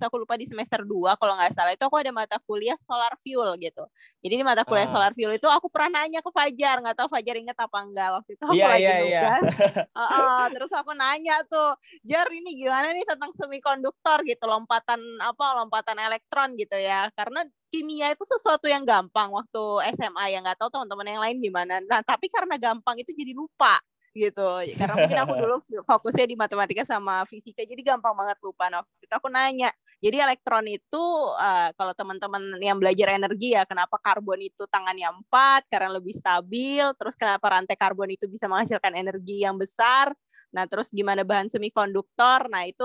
aku 0.00 0.16
lupa 0.16 0.40
di 0.40 0.48
semester 0.48 0.80
2 0.80 1.20
kalau 1.20 1.36
nggak 1.36 1.52
salah 1.52 1.76
itu 1.76 1.84
aku 1.84 2.00
ada 2.00 2.08
mata 2.08 2.40
kuliah 2.40 2.80
solar 2.80 3.12
fuel 3.20 3.52
gitu. 3.60 3.84
Jadi 4.24 4.34
di 4.40 4.44
mata 4.48 4.64
kuliah 4.64 4.88
uh. 4.88 4.92
solar 4.96 5.12
fuel 5.12 5.41
itu 5.42 5.50
aku 5.50 5.66
pernah 5.66 6.06
nanya 6.06 6.22
ke 6.22 6.30
Fajar, 6.30 6.78
nggak 6.78 7.02
tahu 7.02 7.08
Fajar 7.10 7.34
inget 7.34 7.58
apa 7.58 7.78
enggak 7.82 8.14
waktu 8.14 8.30
itu 8.38 8.44
aku 8.46 8.54
Iya, 8.54 8.66
lagi 8.70 8.78
iya, 8.86 8.94
iya. 8.94 9.02
nugas. 9.02 9.42
Heeh, 9.98 10.42
terus 10.54 10.70
aku 10.70 10.94
nanya 10.94 11.36
tuh, 11.50 11.74
Jar 12.06 12.30
ini 12.30 12.54
gimana 12.54 12.94
nih 12.94 13.02
tentang 13.02 13.34
semikonduktor 13.34 14.22
gitu, 14.22 14.46
lompatan 14.46 15.02
apa, 15.18 15.58
lompatan 15.58 15.98
elektron 15.98 16.54
gitu 16.54 16.78
ya. 16.78 17.10
Karena 17.18 17.42
kimia 17.74 18.14
itu 18.14 18.22
sesuatu 18.22 18.70
yang 18.70 18.86
gampang 18.86 19.34
waktu 19.34 19.82
SMA 19.98 20.30
ya 20.30 20.38
nggak 20.46 20.62
tahu 20.62 20.70
teman-teman 20.78 21.10
yang 21.10 21.22
lain 21.26 21.36
gimana. 21.42 21.82
Nah 21.90 22.06
tapi 22.06 22.30
karena 22.30 22.54
gampang 22.54 23.02
itu 23.02 23.10
jadi 23.10 23.34
lupa 23.34 23.82
gitu 24.12 24.60
karena 24.76 24.92
mungkin 24.92 25.18
aku 25.24 25.32
dulu 25.40 25.56
fokusnya 25.88 26.28
di 26.28 26.36
matematika 26.36 26.84
sama 26.84 27.24
fisika 27.24 27.64
jadi 27.64 27.80
gampang 27.80 28.12
banget 28.12 28.36
lupa 28.44 28.68
nah 28.68 28.84
waktu 28.84 29.08
itu 29.08 29.14
aku 29.16 29.28
nanya 29.32 29.72
jadi 30.02 30.26
elektron 30.26 30.66
itu 30.66 31.04
uh, 31.38 31.70
kalau 31.78 31.94
teman-teman 31.94 32.58
yang 32.58 32.76
belajar 32.76 33.14
energi 33.14 33.54
ya 33.54 33.62
kenapa 33.62 33.96
karbon 34.02 34.42
itu 34.42 34.66
tangannya 34.66 35.08
empat 35.08 35.70
karena 35.70 35.94
lebih 35.94 36.18
stabil 36.18 36.82
terus 36.98 37.14
kenapa 37.14 37.54
rantai 37.54 37.78
karbon 37.78 38.10
itu 38.10 38.26
bisa 38.26 38.50
menghasilkan 38.50 38.98
energi 38.98 39.46
yang 39.46 39.54
besar 39.54 40.10
Nah, 40.52 40.68
terus 40.68 40.92
gimana 40.92 41.24
bahan 41.24 41.48
semikonduktor? 41.48 42.52
Nah, 42.52 42.68
itu 42.68 42.84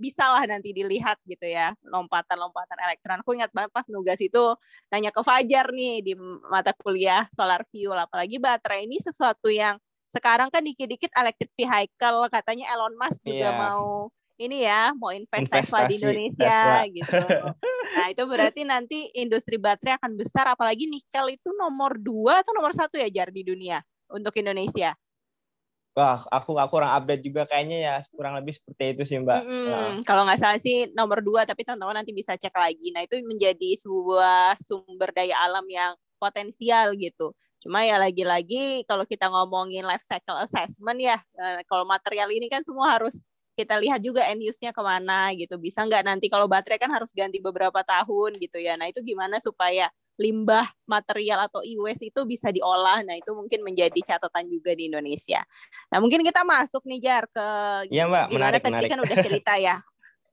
bisa 0.00 0.32
lah 0.32 0.48
nanti 0.48 0.72
dilihat 0.72 1.20
gitu 1.28 1.44
ya, 1.44 1.76
lompatan-lompatan 1.84 2.80
elektron. 2.80 3.20
Aku 3.20 3.36
ingat 3.36 3.52
banget 3.52 3.68
pas 3.68 3.84
nugas 3.92 4.16
itu 4.18 4.56
nanya 4.88 5.12
ke 5.12 5.20
Fajar 5.20 5.68
nih 5.76 6.00
di 6.00 6.12
mata 6.48 6.72
kuliah 6.72 7.28
solar 7.28 7.68
fuel. 7.68 8.00
Apalagi 8.00 8.40
baterai 8.40 8.88
ini 8.88 8.96
sesuatu 8.96 9.52
yang 9.52 9.76
sekarang 10.08 10.48
kan 10.48 10.64
dikit-dikit 10.64 11.12
electric 11.12 11.52
vehicle 11.52 12.28
katanya 12.32 12.68
Elon 12.72 12.96
Musk 12.96 13.20
juga 13.24 13.48
yeah. 13.48 13.56
mau 13.56 14.12
ini 14.42 14.66
ya 14.66 14.90
mau 14.98 15.14
investasi, 15.14 15.46
investasi 15.46 15.86
di 15.86 15.94
Indonesia 16.02 16.50
Tesla. 16.50 16.80
gitu. 16.90 17.18
Nah 17.92 18.06
itu 18.08 18.22
berarti 18.24 18.60
nanti 18.66 18.98
industri 19.14 19.56
baterai 19.60 20.00
akan 20.00 20.12
besar 20.18 20.50
apalagi 20.50 20.88
nikel 20.88 21.28
itu 21.30 21.50
nomor 21.54 21.98
dua 22.00 22.42
atau 22.42 22.50
nomor 22.56 22.74
satu 22.74 22.98
ya 22.98 23.06
jar 23.12 23.30
di 23.30 23.46
dunia 23.46 23.78
untuk 24.10 24.34
Indonesia. 24.38 24.96
Wah, 25.92 26.24
aku 26.32 26.56
aku 26.56 26.80
kurang 26.80 26.88
update 26.96 27.20
juga 27.20 27.44
kayaknya 27.44 27.78
ya 27.84 27.94
kurang 28.16 28.32
lebih 28.40 28.56
seperti 28.56 28.96
itu 28.96 29.02
sih 29.04 29.20
Mbak. 29.20 29.40
Mm 29.44 29.48
-hmm. 29.48 29.66
nah. 29.68 29.88
Kalau 30.08 30.22
nggak 30.24 30.40
salah 30.40 30.56
sih 30.56 30.88
nomor 30.96 31.20
dua, 31.20 31.44
tapi 31.44 31.68
teman-teman 31.68 32.00
nanti 32.00 32.16
bisa 32.16 32.32
cek 32.32 32.56
lagi. 32.56 32.96
Nah 32.96 33.04
itu 33.04 33.20
menjadi 33.20 33.76
sebuah 33.76 34.56
sumber 34.56 35.12
daya 35.12 35.36
alam 35.44 35.68
yang 35.68 35.92
potensial 36.16 36.96
gitu. 36.96 37.36
Cuma 37.60 37.84
ya 37.84 38.00
lagi-lagi 38.00 38.88
kalau 38.88 39.04
kita 39.04 39.28
ngomongin 39.28 39.84
life 39.84 40.06
cycle 40.08 40.40
assessment 40.40 40.96
ya, 40.96 41.18
eh, 41.18 41.60
kalau 41.68 41.84
material 41.84 42.32
ini 42.32 42.48
kan 42.48 42.64
semua 42.64 42.96
harus 42.96 43.20
kita 43.62 43.78
lihat 43.78 44.02
juga 44.02 44.26
end 44.26 44.42
use-nya 44.42 44.74
ke 44.74 44.82
mana 44.82 45.30
gitu. 45.38 45.54
Bisa 45.56 45.86
nggak 45.86 46.02
nanti 46.02 46.26
kalau 46.26 46.50
baterai 46.50 46.82
kan 46.82 46.90
harus 46.90 47.14
ganti 47.14 47.38
beberapa 47.38 47.80
tahun 47.86 48.34
gitu 48.42 48.58
ya. 48.58 48.74
Nah 48.74 48.90
itu 48.90 48.98
gimana 49.06 49.38
supaya 49.38 49.86
limbah 50.20 50.68
material 50.84 51.48
atau 51.48 51.62
e-waste 51.62 52.10
itu 52.10 52.20
bisa 52.26 52.50
diolah. 52.50 53.00
Nah 53.06 53.14
itu 53.16 53.30
mungkin 53.32 53.62
menjadi 53.62 53.96
catatan 54.02 54.50
juga 54.50 54.74
di 54.74 54.90
Indonesia. 54.90 55.40
Nah 55.94 56.02
mungkin 56.02 56.20
kita 56.26 56.42
masuk 56.42 56.82
nih 56.84 57.00
Jar 57.00 57.24
ke 57.30 57.46
Iya 57.88 58.10
Mbak, 58.10 58.26
menarik, 58.34 58.60
tadi 58.60 58.72
menarik. 58.74 58.90
kan 58.90 59.00
udah 59.06 59.18
cerita 59.22 59.54
ya 59.56 59.76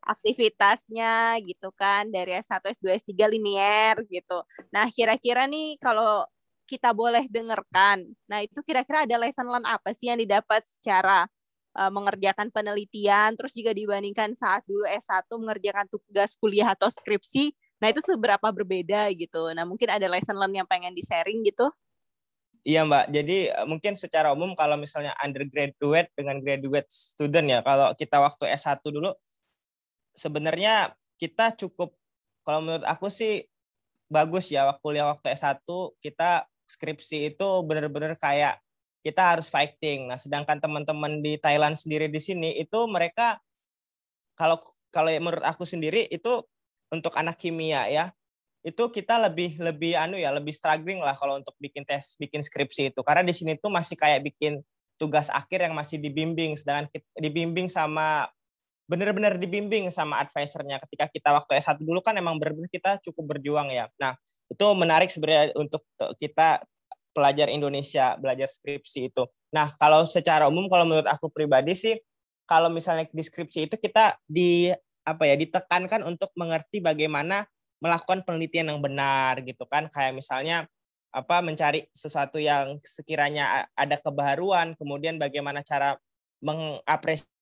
aktivitasnya 0.10 1.38
gitu 1.46 1.70
kan 1.78 2.10
dari 2.10 2.34
S1 2.42 2.66
S2 2.66 2.98
S3 2.98 3.30
linier 3.30 3.94
gitu. 4.10 4.42
Nah, 4.74 4.90
kira-kira 4.90 5.46
nih 5.46 5.78
kalau 5.78 6.26
kita 6.66 6.94
boleh 6.94 7.26
dengarkan. 7.30 8.10
Nah, 8.30 8.46
itu 8.46 8.62
kira-kira 8.66 9.06
ada 9.06 9.16
lesson 9.18 9.50
learn 9.50 9.66
apa 9.66 9.94
sih 9.94 10.10
yang 10.10 10.18
didapat 10.18 10.62
secara 10.66 11.30
uh, 11.80 11.92
mengerjakan 11.92 12.52
penelitian 12.52 13.40
terus 13.40 13.56
juga 13.56 13.72
dibandingkan 13.72 14.36
saat 14.36 14.68
dulu 14.68 14.84
S1 14.84 15.32
mengerjakan 15.32 15.88
tugas 15.88 16.36
kuliah 16.36 16.76
atau 16.76 16.92
skripsi. 16.92 17.56
Nah, 17.80 17.88
itu 17.88 18.04
seberapa 18.04 18.44
berbeda 18.52 19.08
gitu. 19.16 19.56
Nah, 19.56 19.64
mungkin 19.64 19.88
ada 19.88 20.12
lesson 20.12 20.36
learn 20.36 20.52
yang 20.52 20.68
pengen 20.68 20.92
di-sharing 20.92 21.40
gitu. 21.48 21.72
Iya 22.68 22.84
Mbak, 22.84 23.16
jadi 23.16 23.38
eh, 23.56 23.64
mungkin 23.64 23.96
secara 23.96 24.36
umum 24.36 24.52
kalau 24.52 24.76
misalnya 24.76 25.16
undergraduate 25.24 26.12
dengan 26.12 26.44
graduate 26.44 26.92
student 26.92 27.48
ya, 27.48 27.60
kalau 27.64 27.96
kita 27.96 28.20
waktu 28.20 28.52
S1 28.52 28.84
dulu 28.84 29.16
sebenarnya 30.12 30.92
kita 31.16 31.56
cukup 31.56 31.96
kalau 32.44 32.60
menurut 32.60 32.84
aku 32.84 33.08
sih 33.08 33.48
bagus 34.12 34.52
ya 34.52 34.68
waktu 34.68 34.84
kuliah 34.84 35.08
waktu 35.08 35.32
S1 35.32 35.64
kita 36.04 36.44
skripsi 36.68 37.32
itu 37.32 37.50
benar-benar 37.64 38.20
kayak 38.20 38.60
kita 39.00 39.36
harus 39.36 39.48
fighting. 39.48 40.12
Nah, 40.12 40.20
sedangkan 40.20 40.60
teman-teman 40.60 41.24
di 41.24 41.40
Thailand 41.40 41.76
sendiri 41.80 42.12
di 42.12 42.20
sini 42.20 42.60
itu 42.60 42.80
mereka 42.88 43.40
kalau 44.36 44.60
kalau 44.90 45.10
menurut 45.12 45.46
aku 45.46 45.64
sendiri 45.68 46.10
itu 46.10 46.42
untuk 46.90 47.14
anak 47.14 47.38
kimia 47.38 47.86
ya 47.92 48.06
itu 48.60 48.92
kita 48.92 49.16
lebih 49.30 49.56
lebih 49.56 49.96
anu 49.96 50.20
ya 50.20 50.36
lebih 50.36 50.52
struggling 50.52 51.00
lah 51.00 51.16
kalau 51.16 51.40
untuk 51.40 51.56
bikin 51.64 51.88
tes 51.88 52.20
bikin 52.20 52.44
skripsi 52.44 52.92
itu 52.92 53.00
karena 53.08 53.24
di 53.24 53.32
sini 53.32 53.56
tuh 53.56 53.72
masih 53.72 53.96
kayak 53.96 54.20
bikin 54.20 54.60
tugas 55.00 55.32
akhir 55.32 55.64
yang 55.64 55.72
masih 55.72 55.96
dibimbing 55.96 56.60
sedangkan 56.60 56.92
dibimbing 57.16 57.72
sama 57.72 58.28
benar-benar 58.90 59.38
dibimbing 59.40 59.88
sama 59.94 60.20
advisernya 60.20 60.82
ketika 60.84 61.06
kita 61.08 61.30
waktu 61.32 61.62
S1 61.62 61.80
dulu 61.80 62.02
kan 62.02 62.18
emang 62.18 62.36
benar-benar 62.42 62.68
kita 62.74 62.98
cukup 63.06 63.38
berjuang 63.38 63.70
ya. 63.70 63.86
Nah, 64.02 64.18
itu 64.50 64.66
menarik 64.74 65.14
sebenarnya 65.14 65.54
untuk 65.54 65.86
kita 66.18 66.66
pelajar 67.20 67.52
Indonesia 67.52 68.16
belajar 68.16 68.48
skripsi 68.48 69.12
itu. 69.12 69.28
Nah, 69.52 69.76
kalau 69.76 70.08
secara 70.08 70.48
umum 70.48 70.72
kalau 70.72 70.88
menurut 70.88 71.12
aku 71.12 71.28
pribadi 71.28 71.76
sih 71.76 72.00
kalau 72.48 72.72
misalnya 72.72 73.04
di 73.12 73.20
skripsi 73.20 73.68
itu 73.68 73.76
kita 73.76 74.16
di 74.24 74.72
apa 75.04 75.28
ya 75.28 75.36
ditekankan 75.36 76.08
untuk 76.08 76.32
mengerti 76.40 76.80
bagaimana 76.80 77.44
melakukan 77.84 78.24
penelitian 78.24 78.72
yang 78.72 78.80
benar 78.80 79.44
gitu 79.44 79.68
kan 79.68 79.92
kayak 79.92 80.16
misalnya 80.16 80.64
apa 81.10 81.42
mencari 81.42 81.90
sesuatu 81.92 82.38
yang 82.38 82.78
sekiranya 82.86 83.66
ada 83.74 83.98
kebaruan 83.98 84.78
kemudian 84.78 85.18
bagaimana 85.18 85.66
cara 85.66 85.98
mengapresiasi 86.40 87.39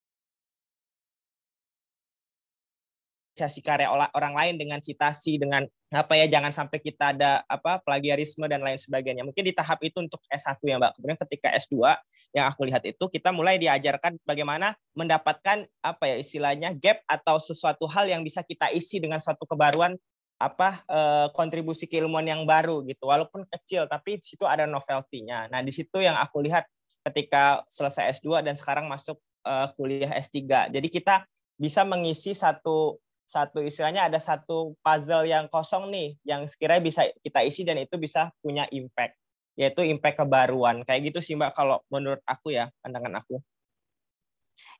apresiasi 3.38 3.62
karya 3.62 3.86
orang 3.94 4.34
lain 4.34 4.58
dengan 4.58 4.82
citasi 4.82 5.38
dengan 5.38 5.62
apa 5.94 6.18
ya 6.18 6.26
jangan 6.26 6.50
sampai 6.50 6.82
kita 6.82 7.14
ada 7.14 7.46
apa 7.46 7.78
plagiarisme 7.86 8.42
dan 8.50 8.58
lain 8.58 8.74
sebagainya. 8.74 9.22
Mungkin 9.22 9.46
di 9.46 9.54
tahap 9.54 9.78
itu 9.86 10.02
untuk 10.02 10.18
S1 10.26 10.58
ya 10.66 10.74
Mbak. 10.74 10.98
Kemudian 10.98 11.18
ketika 11.22 11.48
S2 11.54 11.94
yang 12.34 12.50
aku 12.50 12.66
lihat 12.66 12.82
itu 12.82 13.04
kita 13.06 13.30
mulai 13.30 13.62
diajarkan 13.62 14.18
bagaimana 14.26 14.74
mendapatkan 14.98 15.70
apa 15.78 16.04
ya 16.10 16.18
istilahnya 16.18 16.74
gap 16.74 16.98
atau 17.06 17.38
sesuatu 17.38 17.86
hal 17.86 18.10
yang 18.10 18.26
bisa 18.26 18.42
kita 18.42 18.74
isi 18.74 18.98
dengan 18.98 19.22
suatu 19.22 19.46
kebaruan 19.46 19.94
apa 20.42 20.82
eh, 20.90 21.26
kontribusi 21.30 21.86
keilmuan 21.86 22.26
yang 22.26 22.42
baru 22.42 22.82
gitu. 22.90 23.06
Walaupun 23.06 23.46
kecil 23.46 23.86
tapi 23.86 24.18
di 24.18 24.26
situ 24.26 24.50
ada 24.50 24.66
novelty-nya. 24.66 25.46
Nah, 25.46 25.62
di 25.62 25.70
situ 25.70 26.02
yang 26.02 26.18
aku 26.18 26.42
lihat 26.42 26.66
ketika 27.06 27.62
selesai 27.70 28.18
S2 28.18 28.42
dan 28.42 28.58
sekarang 28.58 28.90
masuk 28.90 29.22
eh, 29.46 29.70
kuliah 29.78 30.10
S3. 30.18 30.74
Jadi 30.74 30.88
kita 30.90 31.22
bisa 31.58 31.82
mengisi 31.82 32.36
satu 32.38 33.02
satu 33.28 33.60
istilahnya 33.60 34.08
ada 34.08 34.16
satu 34.16 34.72
puzzle 34.80 35.28
yang 35.28 35.44
kosong 35.52 35.92
nih 35.92 36.16
yang 36.24 36.48
sekiranya 36.48 36.80
bisa 36.80 37.02
kita 37.20 37.44
isi 37.44 37.62
dan 37.68 37.76
itu 37.76 38.00
bisa 38.00 38.32
punya 38.40 38.64
impact 38.72 39.20
yaitu 39.60 39.84
impact 39.84 40.24
kebaruan 40.24 40.80
kayak 40.88 41.12
gitu 41.12 41.20
sih 41.20 41.34
mbak 41.36 41.52
kalau 41.52 41.84
menurut 41.92 42.24
aku 42.24 42.56
ya 42.56 42.72
pandangan 42.80 43.20
aku 43.20 43.44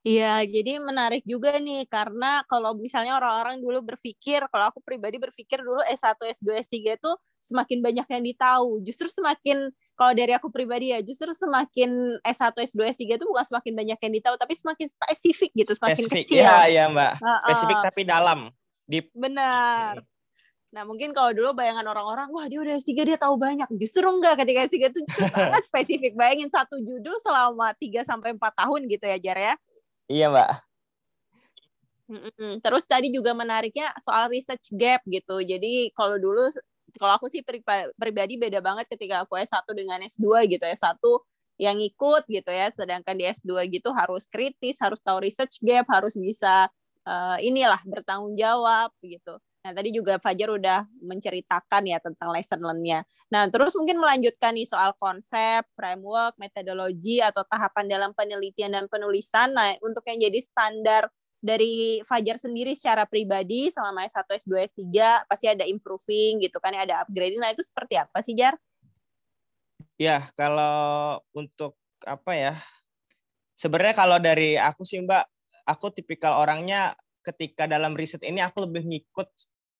Iya, 0.07 0.47
jadi 0.47 0.79
menarik 0.79 1.23
juga 1.27 1.59
nih 1.59 1.87
karena 1.91 2.43
kalau 2.51 2.75
misalnya 2.75 3.19
orang-orang 3.19 3.59
dulu 3.63 3.83
berpikir, 3.95 4.47
kalau 4.51 4.71
aku 4.71 4.79
pribadi 4.83 5.19
berpikir 5.19 5.59
dulu 5.63 5.83
S1, 5.87 6.19
S2, 6.23 6.55
S3 6.55 6.95
itu 6.99 7.11
semakin 7.43 7.79
banyak 7.83 8.07
yang 8.07 8.23
ditahu. 8.23 8.83
Justru 8.87 9.11
semakin 9.11 9.71
kalau 9.99 10.15
dari 10.15 10.31
aku 10.31 10.47
pribadi 10.55 10.95
ya, 10.95 11.03
justru 11.03 11.35
semakin 11.35 12.23
S1, 12.23 12.55
S2, 12.55 12.87
S3 12.95 13.19
itu 13.19 13.27
bukan 13.27 13.43
semakin 13.43 13.73
banyak 13.75 13.99
yang 13.99 14.13
ditahu, 14.15 14.39
tapi 14.39 14.55
semakin 14.55 14.87
spesifik 14.87 15.51
gitu, 15.59 15.75
semakin 15.75 16.07
spesifik. 16.07 16.23
kecil. 16.23 16.39
Iya, 16.39 16.57
iya 16.71 16.85
Mbak. 16.87 17.13
Spesifik 17.43 17.79
uh, 17.83 17.85
tapi 17.91 18.01
dalam. 18.07 18.39
Deep. 18.87 19.11
Benar. 19.11 19.99
Nah, 20.71 20.83
mungkin 20.87 21.11
kalau 21.11 21.35
dulu 21.35 21.51
bayangan 21.51 21.83
orang-orang, 21.83 22.31
wah 22.31 22.47
dia 22.47 22.63
udah 22.63 22.79
S3 22.79 22.95
dia 22.95 23.19
tahu 23.19 23.35
banyak. 23.35 23.67
Justru 23.75 24.07
enggak 24.07 24.39
ketika 24.39 24.71
S3 24.71 24.77
itu 24.87 25.01
justru 25.03 25.27
sangat 25.35 25.67
spesifik. 25.67 26.15
Bayangin 26.15 26.47
satu 26.47 26.79
judul 26.79 27.19
selama 27.19 27.75
3 27.75 28.07
sampai 28.07 28.39
4 28.39 28.39
tahun 28.55 28.81
gitu 28.87 29.03
ya, 29.03 29.19
Jar 29.19 29.39
ya. 29.43 29.55
Iya, 30.07 30.27
Mbak. 30.31 30.51
Terus 32.63 32.85
tadi 32.87 33.11
juga 33.11 33.35
menariknya 33.35 33.91
soal 33.99 34.31
research 34.31 34.71
gap 34.79 35.03
gitu. 35.11 35.43
Jadi 35.43 35.91
kalau 35.91 36.17
dulu 36.17 36.47
kalau 36.97 37.21
aku 37.21 37.29
sih 37.29 37.45
pribadi 37.97 38.41
beda 38.41 38.65
banget 38.65 38.89
ketika 38.89 39.27
aku 39.27 39.37
S1 39.37 39.67
dengan 39.77 40.01
S2 40.01 40.49
gitu. 40.49 40.65
S1 40.65 41.03
yang 41.59 41.77
ikut 41.83 42.23
gitu 42.31 42.51
ya, 42.55 42.71
sedangkan 42.71 43.19
di 43.19 43.27
S2 43.27 43.67
gitu 43.69 43.91
harus 43.91 44.31
kritis, 44.31 44.79
harus 44.79 45.03
tahu 45.03 45.27
research 45.27 45.59
gap, 45.61 45.91
harus 45.91 46.15
bisa 46.15 46.71
uh, 47.03 47.37
inilah 47.43 47.83
bertanggung 47.85 48.39
jawab 48.39 48.95
gitu. 49.03 49.43
Nah, 49.67 49.75
tadi 49.75 49.91
juga 49.91 50.23
Fajar 50.23 50.55
udah 50.55 50.87
menceritakan 51.03 51.83
ya 51.85 51.99
tentang 51.99 52.31
lesson 52.31 52.63
learn-nya. 52.63 53.03
Nah, 53.29 53.51
terus 53.51 53.75
mungkin 53.75 53.99
melanjutkan 53.99 54.55
nih 54.55 54.65
soal 54.65 54.95
konsep, 54.97 55.67
framework, 55.75 56.39
metodologi, 56.39 57.19
atau 57.19 57.43
tahapan 57.43 57.91
dalam 57.91 58.11
penelitian 58.15 58.73
dan 58.73 58.87
penulisan. 58.87 59.51
Nah, 59.53 59.75
untuk 59.83 60.07
yang 60.07 60.31
jadi 60.31 60.39
standar 60.41 61.11
dari 61.39 62.03
Fajar 62.03 62.37
sendiri 62.37 62.75
secara 62.75 63.07
pribadi 63.07 63.71
selama 63.71 64.03
S1, 64.05 64.27
S2, 64.27 64.53
S3 64.75 64.85
pasti 65.27 65.47
ada 65.47 65.65
improving 65.65 66.43
gitu 66.43 66.59
kan, 66.59 66.75
ada 66.75 67.07
upgrading. 67.07 67.39
Nah, 67.39 67.55
itu 67.55 67.63
seperti 67.63 67.95
apa 67.99 68.19
sih, 68.23 68.35
Jar? 68.35 68.59
Ya, 69.99 70.27
kalau 70.35 71.19
untuk 71.35 71.79
apa 72.07 72.35
ya? 72.35 72.55
Sebenarnya 73.59 73.95
kalau 73.99 74.19
dari 74.23 74.55
aku 74.55 74.87
sih 74.87 75.03
Mbak, 75.03 75.25
aku 75.67 75.91
tipikal 75.91 76.39
orangnya 76.39 76.95
ketika 77.27 77.67
dalam 77.67 77.93
riset 77.99 78.23
ini 78.23 78.39
aku 78.41 78.65
lebih 78.65 78.87
ngikut 78.87 79.29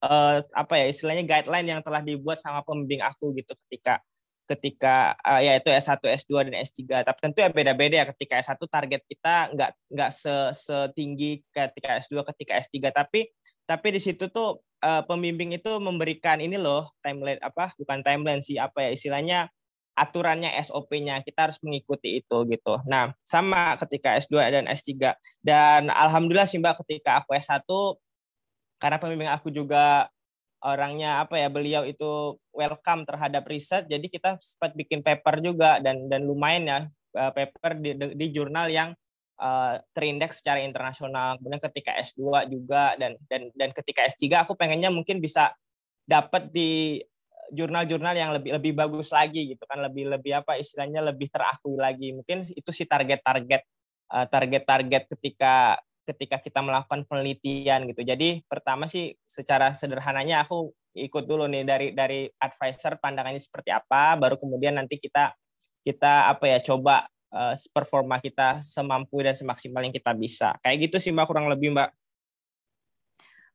uh, 0.05 0.45
apa 0.53 0.75
ya 0.77 0.87
istilahnya 0.91 1.25
guideline 1.25 1.79
yang 1.79 1.81
telah 1.81 2.03
dibuat 2.03 2.37
sama 2.37 2.61
pembimbing 2.67 3.01
aku 3.01 3.33
gitu 3.39 3.55
ketika 3.67 4.03
ketika 4.49 5.13
uh, 5.21 5.41
ya 5.45 5.61
itu 5.61 5.69
S1, 5.69 6.01
S2 6.01 6.33
dan 6.49 6.55
S3. 6.65 6.81
Tapi 7.05 7.19
tentu 7.21 7.39
ya 7.45 7.51
beda-beda 7.53 7.95
ya 8.01 8.07
ketika 8.17 8.41
S1 8.41 8.59
target 8.65 9.03
kita 9.05 9.53
nggak 9.53 9.71
nggak 9.93 10.11
se 10.11 10.35
setinggi 10.57 11.45
ketika 11.53 12.01
S2, 12.01 12.25
ketika 12.33 12.53
S3. 12.65 12.77
Tapi 12.89 13.21
tapi 13.69 13.87
di 13.93 14.01
situ 14.01 14.33
tuh 14.33 14.65
uh, 14.81 15.03
pembimbing 15.05 15.55
itu 15.55 15.73
memberikan 15.77 16.41
ini 16.41 16.57
loh 16.57 16.89
timeline 17.05 17.41
apa 17.45 17.77
bukan 17.77 18.01
timeline 18.01 18.41
sih 18.41 18.57
apa 18.57 18.89
ya 18.89 18.91
istilahnya 18.97 19.53
aturannya 19.99 20.55
SOP-nya 20.63 21.27
kita 21.27 21.51
harus 21.51 21.59
mengikuti 21.59 22.23
itu 22.23 22.37
gitu. 22.47 22.79
Nah, 22.87 23.11
sama 23.27 23.75
ketika 23.83 24.15
S2 24.15 24.39
dan 24.55 24.65
S3 24.71 25.19
dan 25.43 25.91
alhamdulillah 25.91 26.47
sih 26.47 26.63
Mbak 26.63 26.87
ketika 26.87 27.19
aku 27.21 27.35
S1 27.35 27.67
karena 28.79 28.97
pembimbing 29.03 29.31
aku 29.35 29.51
juga 29.51 30.07
orangnya 30.65 31.23
apa 31.23 31.39
ya 31.39 31.49
beliau 31.51 31.87
itu 31.87 32.35
welcome 32.51 33.07
terhadap 33.07 33.47
riset 33.47 33.87
jadi 33.87 34.03
kita 34.03 34.39
sempat 34.43 34.75
bikin 34.75 35.07
paper 35.07 35.39
juga 35.39 35.79
dan 35.79 36.11
dan 36.11 36.27
lumayan 36.27 36.63
ya 36.67 36.81
eh, 37.15 37.33
paper 37.35 37.73
di, 37.79 37.91
di 37.95 38.27
jurnal 38.35 38.67
yang 38.67 38.91
uh, 39.39 39.79
terindeks 39.95 40.43
secara 40.43 40.61
internasional. 40.63 41.39
Kemudian 41.39 41.63
ketika 41.63 41.95
S2 41.97 42.51
juga 42.51 42.99
dan 42.99 43.17
dan 43.31 43.49
dan 43.55 43.71
ketika 43.73 44.05
S3 44.05 44.45
aku 44.45 44.59
pengennya 44.59 44.91
mungkin 44.93 45.23
bisa 45.23 45.55
dapat 46.05 46.51
di 46.51 47.01
jurnal-jurnal 47.49 48.13
yang 48.13 48.31
lebih 48.37 48.61
lebih 48.61 48.73
bagus 48.77 49.09
lagi 49.09 49.57
gitu 49.57 49.65
kan 49.65 49.81
lebih 49.81 50.05
lebih 50.13 50.45
apa 50.45 50.61
istilahnya 50.61 51.01
lebih 51.01 51.33
terakui 51.33 51.79
lagi. 51.79 52.13
Mungkin 52.13 52.45
itu 52.53 52.71
sih 52.75 52.85
target-target 52.85 53.63
uh, 54.13 54.27
target-target 54.29 55.09
ketika 55.17 55.81
ketika 56.09 56.41
kita 56.41 56.65
melakukan 56.65 57.05
penelitian 57.05 57.85
gitu. 57.85 58.01
Jadi 58.01 58.41
pertama 58.49 58.89
sih 58.89 59.13
secara 59.29 59.77
sederhananya 59.77 60.49
aku 60.49 60.73
ikut 60.97 61.25
dulu 61.29 61.45
nih 61.47 61.63
dari 61.69 61.89
dari 61.93 62.27
advisor 62.41 62.97
pandangannya 62.97 63.39
seperti 63.39 63.71
apa, 63.71 64.17
baru 64.17 64.41
kemudian 64.41 64.81
nanti 64.81 64.97
kita 64.97 65.37
kita 65.85 66.33
apa 66.33 66.45
ya 66.49 66.59
coba 66.65 67.07
uh, 67.33 67.55
performa 67.71 68.19
kita 68.19 68.65
semampu 68.65 69.21
dan 69.21 69.37
semaksimal 69.37 69.85
yang 69.85 69.95
kita 69.95 70.13
bisa. 70.17 70.57
Kayak 70.65 70.89
gitu 70.89 70.97
sih 70.99 71.11
Mbak 71.13 71.27
kurang 71.29 71.47
lebih 71.53 71.77
Mbak. 71.77 71.91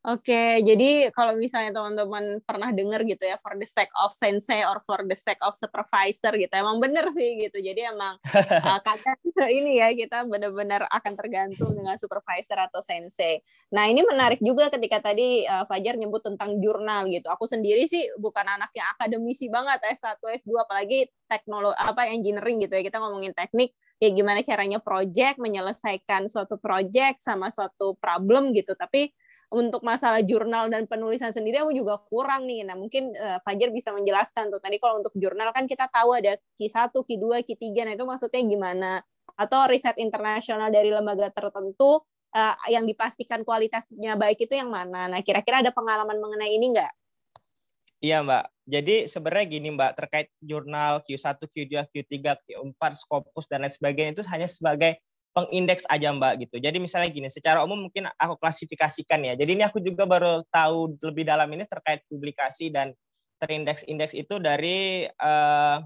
Oke, 0.04 0.60
jadi 0.68 1.16
kalau 1.16 1.32
misalnya 1.40 1.80
teman-teman 1.80 2.44
pernah 2.44 2.76
dengar 2.76 3.08
gitu 3.08 3.24
ya, 3.24 3.40
for 3.40 3.56
the 3.56 3.64
sake 3.64 3.88
of 4.04 4.12
sensei 4.12 4.60
or 4.68 4.84
for 4.84 5.00
the 5.08 5.16
sake 5.16 5.40
of 5.40 5.56
supervisor 5.56 6.36
gitu, 6.36 6.52
emang 6.52 6.84
bener 6.84 7.08
sih 7.08 7.40
gitu. 7.40 7.64
Jadi 7.64 7.88
emang 7.88 8.20
uh, 8.20 8.80
kadang 8.84 9.16
ini 9.64 9.80
ya 9.80 9.96
kita 9.96 10.28
benar-benar 10.28 10.92
akan 10.92 11.16
tergantung 11.16 11.72
dengan 11.72 11.96
supervisor 11.96 12.60
atau 12.68 12.84
sensei. 12.84 13.40
Nah 13.72 13.88
ini 13.88 14.04
menarik 14.04 14.44
juga 14.44 14.68
ketika 14.68 15.00
tadi 15.00 15.48
uh, 15.48 15.64
Fajar 15.72 15.96
nyebut 15.96 16.20
tentang 16.20 16.60
jurnal 16.60 17.08
gitu. 17.08 17.32
Aku 17.32 17.48
sendiri 17.48 17.88
sih 17.88 18.04
bukan 18.20 18.44
anak 18.44 18.76
yang 18.76 18.92
akademisi 19.00 19.48
banget 19.48 19.88
S1, 19.88 20.20
S2, 20.20 20.52
apalagi 20.68 21.08
teknologi 21.32 21.80
apa 21.80 22.12
engineering 22.12 22.60
gitu 22.60 22.76
ya. 22.76 22.84
Kita 22.84 23.00
ngomongin 23.00 23.32
teknik, 23.32 23.72
ya 24.04 24.12
gimana 24.12 24.44
caranya 24.44 24.84
project 24.84 25.40
menyelesaikan 25.40 26.28
suatu 26.28 26.60
project 26.60 27.24
sama 27.24 27.48
suatu 27.48 27.96
problem 28.04 28.52
gitu. 28.52 28.76
Tapi 28.76 29.16
untuk 29.54 29.86
masalah 29.86 30.26
jurnal 30.26 30.66
dan 30.74 30.90
penulisan 30.90 31.30
sendiri 31.30 31.62
aku 31.62 31.78
juga 31.78 32.02
kurang 32.10 32.50
nih. 32.50 32.66
Nah, 32.66 32.74
mungkin 32.74 33.14
uh, 33.14 33.38
Fajar 33.46 33.70
bisa 33.70 33.94
menjelaskan 33.94 34.50
tuh. 34.50 34.58
Tadi 34.58 34.82
kalau 34.82 34.98
untuk 34.98 35.14
jurnal 35.14 35.54
kan 35.54 35.70
kita 35.70 35.86
tahu 35.94 36.18
ada 36.18 36.34
Q1, 36.58 36.90
Q2, 36.90 37.46
Q3. 37.46 37.66
Nah, 37.86 37.94
itu 37.94 38.06
maksudnya 38.10 38.42
gimana? 38.42 38.92
Atau 39.38 39.70
riset 39.70 39.94
internasional 40.02 40.74
dari 40.74 40.90
lembaga 40.90 41.30
tertentu 41.30 42.02
uh, 42.34 42.56
yang 42.66 42.90
dipastikan 42.90 43.46
kualitasnya 43.46 44.18
baik 44.18 44.50
itu 44.50 44.58
yang 44.58 44.74
mana? 44.74 45.06
Nah, 45.06 45.22
kira-kira 45.22 45.62
ada 45.62 45.70
pengalaman 45.70 46.18
mengenai 46.18 46.50
ini 46.58 46.74
nggak? 46.74 46.94
Iya, 48.04 48.26
Mbak. 48.26 48.46
Jadi 48.68 48.96
sebenarnya 49.08 49.46
gini, 49.48 49.70
Mbak, 49.78 49.92
terkait 49.96 50.28
jurnal 50.42 51.00
Q1, 51.06 51.40
Q2, 51.40 51.74
Q3, 51.88 52.16
Q4, 52.42 52.82
Scopus, 53.00 53.46
dan 53.46 53.64
lain 53.64 53.72
sebagainya 53.72 54.12
itu 54.18 54.24
hanya 54.28 54.50
sebagai 54.50 54.98
pengindeks 55.34 55.90
aja 55.90 56.14
Mbak 56.14 56.34
gitu. 56.48 56.56
Jadi 56.62 56.78
misalnya 56.78 57.10
gini, 57.10 57.28
secara 57.28 57.66
umum 57.66 57.90
mungkin 57.90 58.06
aku 58.16 58.38
klasifikasikan 58.38 59.20
ya. 59.26 59.34
Jadi 59.34 59.52
ini 59.58 59.64
aku 59.66 59.82
juga 59.82 60.06
baru 60.06 60.46
tahu 60.54 60.96
lebih 61.02 61.26
dalam 61.26 61.50
ini 61.50 61.66
terkait 61.66 62.06
publikasi 62.06 62.70
dan 62.70 62.94
terindeks-indeks 63.42 64.14
itu 64.14 64.38
dari 64.40 65.10
uh, 65.10 65.82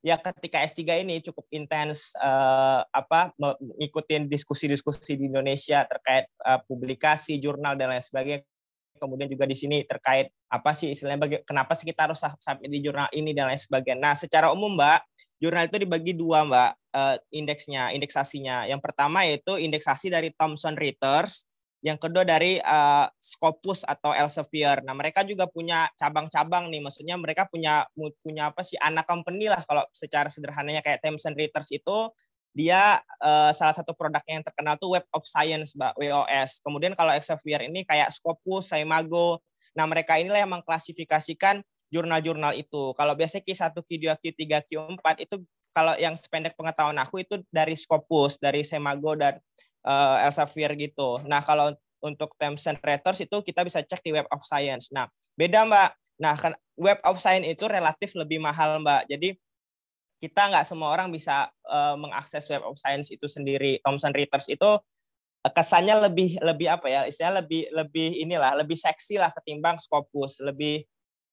ya 0.00 0.16
ketika 0.16 0.62
S3 0.62 1.02
ini 1.02 1.18
cukup 1.20 1.44
intens 1.50 2.14
uh, 2.22 2.86
apa 2.88 3.34
mengikuti 3.36 4.14
diskusi-diskusi 4.24 5.18
di 5.18 5.26
Indonesia 5.26 5.82
terkait 5.84 6.30
uh, 6.46 6.62
publikasi, 6.64 7.36
jurnal 7.42 7.74
dan 7.74 7.92
lain 7.92 8.00
sebagainya. 8.00 8.46
Kemudian 8.98 9.30
juga 9.30 9.46
di 9.46 9.56
sini 9.56 9.86
terkait 9.86 10.28
apa 10.50 10.74
sih 10.74 10.92
istilahnya 10.92 11.20
baga- 11.22 11.44
kenapa 11.46 11.72
sih 11.78 11.86
kita 11.86 12.10
harus 12.10 12.20
sampai 12.20 12.66
di 12.66 12.82
jurnal 12.82 13.08
ini 13.14 13.30
dan 13.32 13.48
lain 13.48 13.60
sebagainya. 13.60 14.02
Nah, 14.02 14.14
secara 14.18 14.50
umum 14.50 14.74
Mbak, 14.74 15.00
jurnal 15.38 15.70
itu 15.70 15.76
dibagi 15.78 16.12
dua 16.12 16.42
Mbak 16.44 16.70
uh, 16.92 17.16
indeksnya, 17.30 17.94
indeksasinya. 17.94 18.66
Yang 18.66 18.80
pertama 18.82 19.24
yaitu 19.24 19.56
indeksasi 19.56 20.10
dari 20.10 20.34
Thomson 20.34 20.74
Reuters, 20.74 21.46
yang 21.78 21.94
kedua 21.94 22.26
dari 22.26 22.58
uh, 22.58 23.06
Scopus 23.22 23.86
atau 23.86 24.10
Elsevier. 24.10 24.82
Nah, 24.82 24.98
mereka 24.98 25.22
juga 25.22 25.46
punya 25.46 25.86
cabang-cabang 25.94 26.66
nih, 26.74 26.82
maksudnya 26.82 27.14
mereka 27.14 27.46
punya 27.46 27.86
punya 27.94 28.50
apa 28.50 28.66
sih 28.66 28.74
anak 28.82 29.06
company 29.06 29.46
lah 29.46 29.62
kalau 29.62 29.86
secara 29.94 30.26
sederhananya 30.26 30.82
kayak 30.82 30.98
Thomson 30.98 31.38
Reuters 31.38 31.70
itu 31.70 32.10
dia 32.58 32.98
uh, 33.22 33.54
salah 33.54 33.70
satu 33.70 33.94
produknya 33.94 34.42
yang 34.42 34.44
terkenal 34.44 34.74
tuh 34.74 34.98
Web 34.98 35.06
of 35.14 35.22
Science, 35.22 35.78
Mbak, 35.78 35.94
WOS. 35.94 36.58
Kemudian 36.58 36.98
kalau 36.98 37.14
Elsevier 37.14 37.70
ini 37.70 37.86
kayak 37.86 38.10
Scopus, 38.10 38.74
Saimago. 38.74 39.38
Nah, 39.78 39.86
mereka 39.86 40.18
inilah 40.18 40.42
yang 40.42 40.50
mengklasifikasikan 40.50 41.62
jurnal-jurnal 41.86 42.58
itu. 42.58 42.90
Kalau 42.98 43.14
biasanya 43.14 43.46
Q1, 43.46 43.78
Q2, 43.78 44.06
Q3, 44.18 44.42
Q4 44.66 45.06
itu 45.22 45.38
kalau 45.70 45.94
yang 46.02 46.18
sependek 46.18 46.58
pengetahuan 46.58 46.98
aku 46.98 47.22
itu 47.22 47.38
dari 47.54 47.78
Scopus, 47.78 48.42
dari 48.42 48.66
Semago 48.66 49.14
dan 49.14 49.38
uh, 49.86 50.26
Elsevier 50.26 50.74
gitu. 50.74 51.22
Nah, 51.30 51.38
kalau 51.38 51.70
untuk 52.02 52.34
Thomson 52.34 52.74
Reuters 52.82 53.22
itu 53.22 53.38
kita 53.38 53.62
bisa 53.62 53.86
cek 53.86 54.02
di 54.02 54.10
Web 54.10 54.26
of 54.34 54.42
Science. 54.42 54.90
Nah, 54.90 55.06
beda 55.38 55.62
Mbak. 55.62 55.90
Nah, 56.18 56.34
kan 56.34 56.58
Web 56.74 56.98
of 57.06 57.22
Science 57.22 57.46
itu 57.46 57.70
relatif 57.70 58.18
lebih 58.18 58.42
mahal 58.42 58.82
Mbak. 58.82 59.06
Jadi 59.14 59.38
kita 60.18 60.50
nggak 60.50 60.66
semua 60.66 60.90
orang 60.90 61.08
bisa 61.14 61.46
uh, 61.66 61.94
mengakses 61.94 62.42
Web 62.50 62.66
of 62.66 62.74
Science 62.74 63.14
itu 63.14 63.30
sendiri. 63.30 63.78
Thomson 63.86 64.10
Reuters 64.10 64.50
itu 64.50 64.70
eh, 65.46 65.52
kesannya 65.54 65.94
lebih 66.10 66.42
lebih 66.42 66.66
apa 66.66 66.86
ya? 66.90 67.00
Istilahnya 67.06 67.46
lebih 67.46 67.70
lebih 67.70 68.08
inilah, 68.26 68.58
lebih 68.58 68.74
seksi 68.74 69.18
lah 69.22 69.30
ketimbang 69.30 69.78
Scopus, 69.78 70.42
lebih 70.42 70.82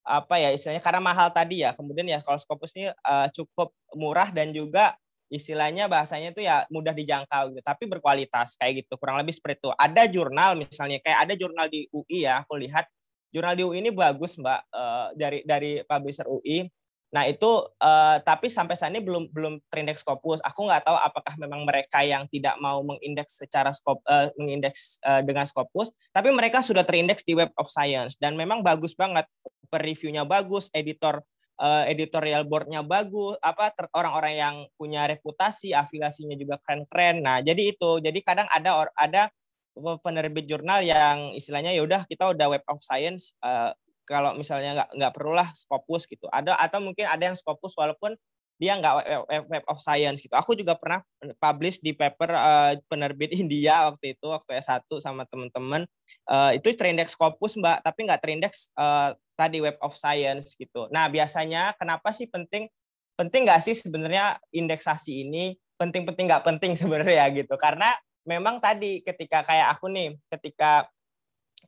apa 0.06 0.38
ya 0.38 0.54
istilahnya 0.54 0.86
karena 0.86 1.02
mahal 1.02 1.34
tadi 1.34 1.66
ya. 1.66 1.74
Kemudian 1.74 2.06
ya 2.06 2.22
kalau 2.22 2.38
Scopus 2.38 2.78
ini 2.78 2.94
uh, 2.94 3.28
cukup 3.34 3.74
murah 3.98 4.30
dan 4.30 4.54
juga 4.54 4.94
istilahnya 5.34 5.90
bahasanya 5.90 6.30
itu 6.38 6.46
ya 6.46 6.70
mudah 6.70 6.94
dijangkau 6.94 7.58
gitu, 7.58 7.62
tapi 7.66 7.90
berkualitas 7.90 8.54
kayak 8.62 8.86
gitu. 8.86 8.94
Kurang 9.02 9.18
lebih 9.18 9.34
seperti 9.34 9.66
itu. 9.66 9.72
Ada 9.74 10.06
jurnal 10.06 10.54
misalnya 10.62 11.02
kayak 11.02 11.20
ada 11.26 11.34
jurnal 11.34 11.66
di 11.66 11.90
UI 11.90 12.30
ya, 12.30 12.46
aku 12.46 12.54
lihat 12.62 12.86
jurnal 13.34 13.58
di 13.58 13.66
UI 13.66 13.82
ini 13.82 13.90
bagus 13.90 14.38
Mbak 14.38 14.62
uh, 14.70 15.08
dari 15.18 15.42
dari 15.42 15.82
publisher 15.84 16.30
UI. 16.30 16.70
Nah 17.16 17.24
itu 17.32 17.48
uh, 17.80 18.20
tapi 18.20 18.52
sampai 18.52 18.76
saat 18.76 18.92
ini 18.92 19.00
belum 19.00 19.32
belum 19.32 19.64
terindeks 19.72 20.04
Scopus. 20.04 20.44
Aku 20.44 20.68
nggak 20.68 20.84
tahu 20.84 21.00
apakah 21.00 21.40
memang 21.40 21.64
mereka 21.64 22.04
yang 22.04 22.28
tidak 22.28 22.60
mau 22.60 22.84
mengindeks 22.84 23.40
secara 23.40 23.72
skop 23.72 24.04
uh, 24.04 24.28
mengindeks 24.36 25.00
uh, 25.08 25.24
dengan 25.24 25.48
Scopus, 25.48 25.96
tapi 26.12 26.36
mereka 26.36 26.60
sudah 26.60 26.84
terindeks 26.84 27.24
di 27.24 27.32
Web 27.32 27.56
of 27.56 27.72
Science 27.72 28.20
dan 28.20 28.36
memang 28.36 28.60
bagus 28.60 28.92
banget 28.92 29.24
reviewnya 29.72 30.28
bagus, 30.28 30.68
editor 30.76 31.24
uh, 31.60 31.88
editorial 31.88 32.44
boardnya 32.44 32.84
bagus, 32.84 33.40
apa 33.40 33.72
orang-orang 33.96 34.36
yang 34.36 34.56
punya 34.76 35.08
reputasi, 35.08 35.72
afiliasinya 35.72 36.36
juga 36.36 36.60
keren-keren. 36.68 37.24
Nah, 37.24 37.40
jadi 37.40 37.72
itu. 37.72 38.04
Jadi 38.04 38.20
kadang 38.24 38.48
ada 38.52 38.92
ada 39.00 39.32
penerbit 39.76 40.48
jurnal 40.48 40.80
yang 40.88 41.36
istilahnya 41.36 41.76
ya 41.76 41.84
udah 41.84 42.08
kita 42.08 42.32
udah 42.32 42.48
web 42.48 42.64
of 42.72 42.80
science 42.80 43.36
uh, 43.44 43.76
kalau 44.06 44.38
misalnya 44.38 44.82
nggak 44.82 44.90
nggak 44.96 45.14
perulah 45.14 45.50
Scopus 45.52 46.06
gitu. 46.06 46.30
Ada 46.30 46.56
atau 46.56 46.80
mungkin 46.80 47.10
ada 47.10 47.34
yang 47.34 47.38
Scopus 47.38 47.74
walaupun 47.76 48.14
dia 48.56 48.80
nggak 48.80 48.96
web, 49.52 49.66
of 49.68 49.80
science 49.84 50.24
gitu. 50.24 50.32
Aku 50.32 50.56
juga 50.56 50.80
pernah 50.80 51.04
publish 51.44 51.84
di 51.84 51.92
paper 51.92 52.30
uh, 52.32 52.74
penerbit 52.88 53.36
India 53.42 53.92
waktu 53.92 54.16
itu 54.16 54.32
waktu 54.32 54.64
S1 54.64 54.88
sama 55.04 55.28
teman-teman. 55.28 55.84
Uh, 56.24 56.56
itu 56.56 56.72
terindeks 56.72 57.20
Scopus 57.20 57.60
Mbak, 57.60 57.84
tapi 57.84 58.00
nggak 58.08 58.22
terindeks 58.24 58.72
uh, 58.80 59.12
tadi 59.36 59.60
web 59.60 59.76
of 59.84 59.92
science 60.00 60.56
gitu. 60.56 60.88
Nah, 60.88 61.12
biasanya 61.12 61.76
kenapa 61.76 62.16
sih 62.16 62.32
penting 62.32 62.72
penting 63.16 63.48
nggak 63.48 63.64
sih 63.64 63.76
sebenarnya 63.76 64.40
indeksasi 64.52 65.28
ini 65.28 65.56
penting-penting 65.76 66.28
nggak 66.32 66.46
penting 66.48 66.74
sebenarnya 66.82 67.28
gitu. 67.36 67.60
Karena 67.60 67.92
memang 68.24 68.64
tadi 68.64 69.04
ketika 69.04 69.44
kayak 69.44 69.76
aku 69.76 69.92
nih, 69.92 70.16
ketika 70.32 70.88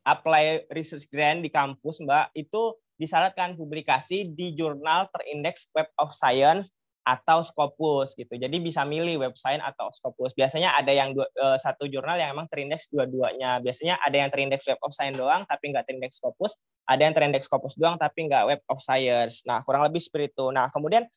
apply 0.05 0.69
research 0.73 1.07
grant 1.10 1.41
di 1.41 1.49
kampus, 1.49 2.03
Mbak, 2.03 2.36
itu 2.38 2.75
disyaratkan 2.97 3.53
publikasi 3.53 4.33
di 4.33 4.57
jurnal 4.57 5.05
terindeks 5.13 5.69
Web 5.71 5.93
of 6.01 6.12
Science 6.17 6.73
atau 7.07 7.39
Scopus 7.39 8.12
gitu. 8.19 8.36
Jadi 8.36 8.60
bisa 8.60 8.83
milih 8.83 9.23
website 9.23 9.63
atau 9.63 9.88
Scopus. 9.95 10.36
Biasanya 10.36 10.75
ada 10.75 10.91
yang 10.91 11.15
dua, 11.15 11.23
uh, 11.39 11.55
satu 11.55 11.88
jurnal 11.88 12.19
yang 12.19 12.36
emang 12.36 12.51
terindeks 12.51 12.91
dua-duanya. 12.91 13.63
Biasanya 13.63 13.95
ada 14.03 14.27
yang 14.27 14.27
terindeks 14.27 14.67
Web 14.67 14.83
of 14.83 14.91
Science 14.91 15.15
doang 15.15 15.47
tapi 15.47 15.71
nggak 15.71 15.88
terindeks 15.88 16.19
Scopus. 16.19 16.60
Ada 16.83 17.07
yang 17.07 17.15
terindeks 17.15 17.47
Scopus 17.47 17.79
doang 17.79 17.95
tapi 17.95 18.27
nggak 18.27 18.43
Web 18.51 18.62
of 18.67 18.83
Science. 18.83 19.47
Nah 19.47 19.63
kurang 19.63 19.88
lebih 19.88 20.03
seperti 20.03 20.36
itu. 20.36 20.51
Nah 20.51 20.67
kemudian 20.67 21.07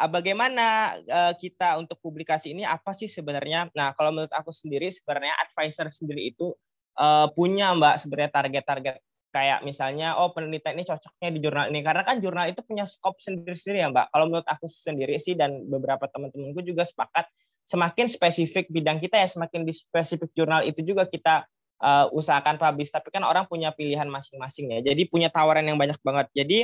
uh, 0.00 0.08
bagaimana 0.08 0.96
uh, 1.04 1.36
kita 1.36 1.76
untuk 1.76 2.00
publikasi 2.00 2.56
ini 2.56 2.64
apa 2.64 2.96
sih 2.96 3.10
sebenarnya? 3.12 3.68
Nah 3.76 3.92
kalau 3.92 4.16
menurut 4.16 4.32
aku 4.32 4.48
sendiri 4.48 4.88
sebenarnya 4.88 5.36
advisor 5.44 5.92
sendiri 5.92 6.32
itu 6.32 6.56
uh, 6.98 7.26
punya 7.32 7.74
mbak 7.74 7.98
sebenarnya 8.00 8.32
target-target 8.32 8.96
kayak 9.34 9.66
misalnya 9.66 10.14
oh 10.14 10.30
penelitian 10.30 10.78
ini 10.78 10.86
cocoknya 10.86 11.28
di 11.34 11.40
jurnal 11.42 11.66
ini 11.66 11.82
karena 11.82 12.06
kan 12.06 12.22
jurnal 12.22 12.46
itu 12.46 12.62
punya 12.62 12.86
skop 12.86 13.18
sendiri-sendiri 13.18 13.82
ya 13.82 13.90
Mbak. 13.90 14.14
Kalau 14.14 14.24
menurut 14.30 14.46
aku 14.46 14.70
sendiri 14.70 15.18
sih 15.18 15.34
dan 15.34 15.58
beberapa 15.66 16.06
teman-temanku 16.06 16.62
juga 16.62 16.86
sepakat 16.86 17.26
semakin 17.66 18.06
spesifik 18.06 18.70
bidang 18.70 19.02
kita 19.02 19.18
ya 19.18 19.26
semakin 19.26 19.66
di 19.66 19.74
spesifik 19.74 20.30
jurnal 20.38 20.62
itu 20.62 20.86
juga 20.86 21.02
kita 21.10 21.42
uh, 21.82 22.06
usahakan 22.14 22.62
publish 22.62 22.94
tapi 22.94 23.10
kan 23.10 23.26
orang 23.26 23.42
punya 23.50 23.74
pilihan 23.74 24.06
masing-masing 24.06 24.70
ya. 24.78 24.94
Jadi 24.94 25.10
punya 25.10 25.26
tawaran 25.26 25.66
yang 25.66 25.74
banyak 25.82 25.98
banget. 26.06 26.30
Jadi 26.30 26.58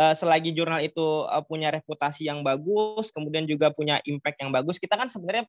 uh, 0.00 0.16
selagi 0.16 0.56
jurnal 0.56 0.80
itu 0.80 1.04
uh, 1.28 1.44
punya 1.44 1.68
reputasi 1.68 2.32
yang 2.32 2.40
bagus, 2.40 3.12
kemudian 3.12 3.44
juga 3.44 3.68
punya 3.68 4.00
impact 4.08 4.40
yang 4.40 4.48
bagus, 4.48 4.80
kita 4.80 4.96
kan 4.96 5.12
sebenarnya 5.12 5.44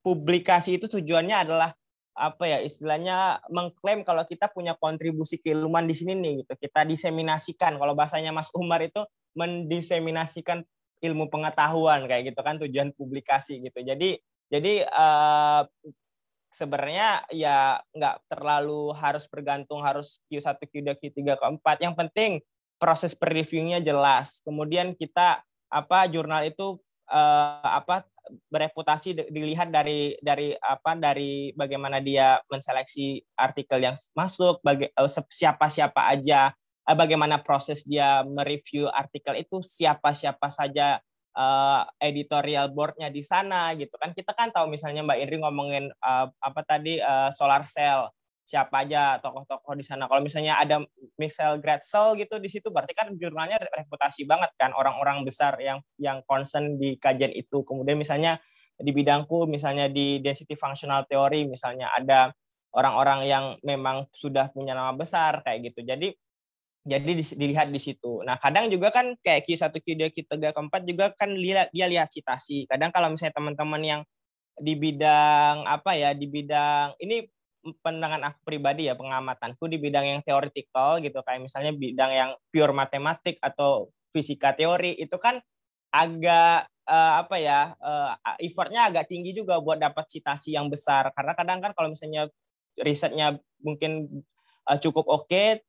publikasi 0.00 0.80
itu 0.80 0.88
tujuannya 0.88 1.36
adalah 1.36 1.76
apa 2.12 2.44
ya 2.44 2.58
istilahnya 2.60 3.40
mengklaim 3.48 4.04
kalau 4.04 4.22
kita 4.28 4.48
punya 4.52 4.76
kontribusi 4.76 5.40
keilmuan 5.40 5.88
di 5.88 5.96
sini 5.96 6.12
nih 6.16 6.44
gitu. 6.44 6.52
Kita 6.68 6.84
diseminasikan 6.84 7.80
kalau 7.80 7.96
bahasanya 7.96 8.30
Mas 8.30 8.52
Umar 8.52 8.84
itu 8.84 9.00
mendiseminasikan 9.32 10.60
ilmu 11.02 11.32
pengetahuan 11.32 12.06
kayak 12.06 12.32
gitu 12.32 12.40
kan 12.44 12.60
tujuan 12.60 12.92
publikasi 12.94 13.64
gitu. 13.64 13.80
Jadi 13.80 14.20
jadi 14.52 14.84
uh, 14.84 15.64
sebenarnya 16.52 17.24
ya 17.32 17.80
nggak 17.96 18.28
terlalu 18.28 18.92
harus 18.92 19.24
bergantung 19.26 19.80
harus 19.80 20.20
Q1, 20.28 20.60
Q2, 20.60 20.88
Q3, 21.00 21.18
Q4. 21.40 21.66
Yang 21.80 21.94
penting 21.96 22.32
proses 22.76 23.16
per-reviewnya 23.16 23.80
jelas. 23.80 24.44
Kemudian 24.44 24.92
kita 24.92 25.40
apa 25.72 26.04
jurnal 26.12 26.44
itu 26.44 26.76
uh, 27.12 27.60
apa 27.60 28.08
bereputasi 28.48 29.28
dilihat 29.28 29.68
dari 29.68 30.16
dari 30.24 30.56
apa 30.56 30.96
dari 30.96 31.52
bagaimana 31.52 32.00
dia 32.00 32.40
menseleksi 32.48 33.20
artikel 33.36 33.82
yang 33.82 33.96
masuk 34.16 34.62
baga, 34.64 34.88
eh, 34.88 35.10
siapa 35.28 35.68
siapa 35.68 36.08
aja 36.08 36.54
eh, 36.88 36.96
bagaimana 36.96 37.42
proses 37.42 37.84
dia 37.84 38.24
mereview 38.24 38.88
artikel 38.88 39.36
itu 39.36 39.60
siapa 39.60 40.16
siapa 40.16 40.48
saja 40.48 41.02
uh, 41.36 41.82
editorial 42.00 42.70
boardnya 42.72 43.08
di 43.12 43.20
sana 43.24 43.72
gitu 43.76 43.94
kan. 44.00 44.12
Kita 44.16 44.32
kan 44.32 44.48
tahu 44.54 44.70
misalnya 44.70 45.04
Mbak 45.04 45.18
Indri 45.18 45.36
ngomongin 45.40 45.84
uh, 46.00 46.26
apa 46.40 46.60
tadi 46.64 47.02
uh, 47.02 47.28
solar 47.34 47.66
cell 47.68 48.08
siapa 48.42 48.84
aja 48.84 49.22
tokoh-tokoh 49.22 49.78
di 49.78 49.84
sana. 49.86 50.10
Kalau 50.10 50.20
misalnya 50.20 50.58
ada 50.58 50.82
Michelle 51.16 51.62
Gratzel 51.62 52.18
gitu 52.18 52.36
di 52.42 52.50
situ, 52.50 52.68
berarti 52.68 52.92
kan 52.92 53.14
jurnalnya 53.14 53.62
reputasi 53.62 54.26
banget 54.26 54.50
kan 54.58 54.74
orang-orang 54.74 55.22
besar 55.22 55.56
yang 55.62 55.78
yang 55.96 56.20
concern 56.26 56.76
di 56.76 56.98
kajian 56.98 57.30
itu. 57.32 57.62
Kemudian 57.62 57.96
misalnya 57.96 58.42
di 58.76 58.90
bidangku, 58.90 59.46
misalnya 59.46 59.86
di 59.86 60.18
density 60.18 60.58
functional 60.58 61.06
theory, 61.06 61.46
misalnya 61.46 61.90
ada 61.94 62.34
orang-orang 62.74 63.28
yang 63.28 63.44
memang 63.62 64.08
sudah 64.10 64.50
punya 64.50 64.74
nama 64.74 64.92
besar 64.96 65.44
kayak 65.46 65.72
gitu. 65.72 65.86
Jadi 65.86 66.08
jadi 66.82 67.14
dilihat 67.14 67.70
di 67.70 67.78
situ. 67.78 68.26
Nah, 68.26 68.42
kadang 68.42 68.66
juga 68.66 68.90
kan 68.90 69.14
kayak 69.22 69.46
Q1, 69.46 69.70
Q2, 69.70 70.02
Q3, 70.10 70.50
Q4 70.50 70.74
juga 70.82 71.14
kan 71.14 71.30
dia, 71.30 71.70
dia 71.70 71.86
lihat 71.86 72.10
citasi. 72.10 72.66
Kadang 72.66 72.90
kalau 72.90 73.14
misalnya 73.14 73.38
teman-teman 73.38 73.82
yang 73.86 74.00
di 74.58 74.74
bidang 74.74 75.62
apa 75.62 75.94
ya, 75.94 76.10
di 76.10 76.26
bidang 76.26 76.98
ini 76.98 77.22
pandangan 77.82 78.22
aku 78.26 78.38
pribadi 78.42 78.90
ya 78.90 78.98
pengamatanku 78.98 79.70
di 79.70 79.78
bidang 79.78 80.06
yang 80.06 80.20
teoritikal 80.26 80.98
gitu 80.98 81.22
kayak 81.22 81.46
misalnya 81.46 81.72
bidang 81.72 82.10
yang 82.10 82.30
pure 82.50 82.74
matematik 82.74 83.38
atau 83.38 83.90
fisika 84.10 84.52
teori 84.52 84.98
itu 84.98 85.14
kan 85.16 85.38
agak 85.94 86.66
uh, 86.90 87.12
apa 87.22 87.36
ya 87.38 87.72
uh, 87.78 88.18
effortnya 88.42 88.90
agak 88.90 89.06
tinggi 89.06 89.30
juga 89.30 89.62
buat 89.62 89.78
dapat 89.78 90.08
citasi 90.10 90.58
yang 90.58 90.66
besar 90.66 91.14
karena 91.14 91.32
kadang 91.38 91.58
kan 91.62 91.72
kalau 91.76 91.94
misalnya 91.94 92.26
risetnya 92.80 93.38
mungkin 93.62 94.22
uh, 94.66 94.78
cukup 94.80 95.06
oke 95.06 95.30
okay, 95.30 95.62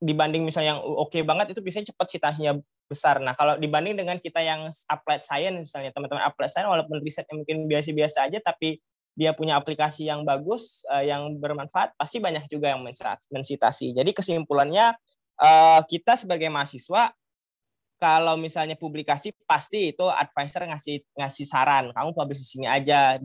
dibanding 0.00 0.44
misalnya 0.44 0.76
yang 0.76 0.82
oke 0.82 1.12
okay 1.12 1.22
banget 1.24 1.52
itu 1.56 1.60
biasanya 1.60 1.92
cepat 1.92 2.06
citasinya 2.08 2.52
besar. 2.90 3.22
Nah, 3.22 3.38
kalau 3.38 3.54
dibanding 3.54 3.94
dengan 3.94 4.18
kita 4.18 4.42
yang 4.42 4.66
applied 4.90 5.22
science 5.22 5.70
misalnya 5.70 5.94
teman-teman 5.94 6.26
applied 6.26 6.50
science 6.50 6.66
walaupun 6.66 6.98
risetnya 6.98 7.38
mungkin 7.38 7.70
biasa-biasa 7.70 8.26
aja 8.26 8.42
tapi 8.42 8.82
dia 9.14 9.34
punya 9.34 9.58
aplikasi 9.58 10.06
yang 10.06 10.22
bagus, 10.22 10.86
uh, 10.88 11.02
yang 11.02 11.36
bermanfaat, 11.36 11.94
pasti 11.98 12.22
banyak 12.22 12.46
juga 12.46 12.72
yang 12.72 12.82
mensitasi. 13.30 13.92
Jadi 13.92 14.10
kesimpulannya 14.14 14.94
uh, 15.42 15.80
kita 15.84 16.14
sebagai 16.16 16.48
mahasiswa 16.48 17.12
kalau 18.00 18.40
misalnya 18.40 18.80
publikasi 18.80 19.36
pasti 19.44 19.92
itu 19.92 20.08
advisor 20.08 20.64
ngasih 20.64 21.04
ngasih 21.20 21.44
saran, 21.44 21.92
kamu 21.92 22.16
publish 22.16 22.48
sini 22.48 22.64
aja, 22.64 23.20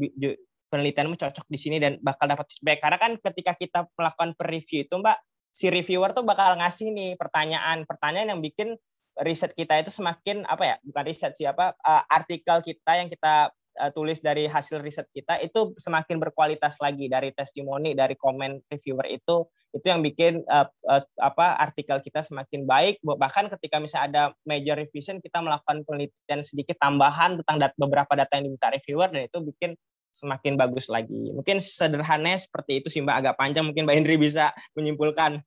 penelitianmu 0.68 1.16
cocok 1.16 1.48
di 1.48 1.56
sini 1.56 1.80
dan 1.80 1.96
bakal 2.04 2.28
dapat 2.28 2.44
feedback. 2.52 2.84
Karena 2.84 2.98
kan 3.00 3.12
ketika 3.16 3.56
kita 3.56 3.80
melakukan 3.96 4.36
per-review 4.36 4.84
itu, 4.84 4.96
Mbak, 5.00 5.18
si 5.56 5.72
reviewer 5.72 6.12
tuh 6.12 6.28
bakal 6.28 6.60
ngasih 6.60 6.92
nih 6.92 7.16
pertanyaan-pertanyaan 7.16 8.36
yang 8.36 8.44
bikin 8.44 8.76
riset 9.24 9.56
kita 9.56 9.80
itu 9.80 9.88
semakin 9.88 10.44
apa 10.44 10.64
ya 10.68 10.76
bukan 10.84 11.04
riset 11.08 11.32
siapa 11.32 11.72
uh, 11.80 12.04
artikel 12.12 12.60
kita 12.60 13.00
yang 13.00 13.08
kita 13.08 13.48
uh, 13.80 13.92
tulis 13.92 14.20
dari 14.24 14.48
hasil 14.48 14.80
riset 14.80 15.08
kita 15.12 15.40
itu 15.44 15.76
semakin 15.76 16.18
berkualitas 16.20 16.80
lagi 16.80 17.12
dari 17.12 17.32
testimoni 17.36 17.94
dari 17.94 18.16
komen 18.16 18.66
reviewer 18.72 19.08
itu 19.12 19.46
itu 19.76 19.86
yang 19.92 20.00
bikin 20.00 20.40
uh, 20.48 20.68
uh, 20.88 21.04
apa 21.20 21.60
artikel 21.60 22.00
kita 22.00 22.24
semakin 22.24 22.64
baik. 22.64 23.04
Bahkan 23.04 23.52
ketika 23.60 23.84
misalnya 23.84 24.08
ada 24.08 24.24
major 24.48 24.80
revision 24.80 25.20
kita 25.20 25.44
melakukan 25.44 25.84
penelitian 25.84 26.42
sedikit 26.48 26.80
tambahan 26.80 27.44
tentang 27.44 27.60
dat 27.60 27.74
beberapa 27.76 28.16
data 28.16 28.40
yang 28.40 28.48
diminta 28.48 28.72
reviewer 28.72 29.12
dan 29.12 29.28
itu 29.28 29.38
bikin 29.44 29.76
semakin 30.16 30.56
bagus 30.56 30.88
lagi. 30.88 31.36
Mungkin 31.36 31.60
sederhana 31.60 32.40
seperti 32.40 32.80
itu 32.80 32.88
sih 32.88 33.04
mbak. 33.04 33.20
Agak 33.20 33.36
panjang 33.36 33.68
mungkin 33.68 33.84
mbak 33.84 34.00
Hendri 34.00 34.16
bisa 34.16 34.56
menyimpulkan 34.80 35.44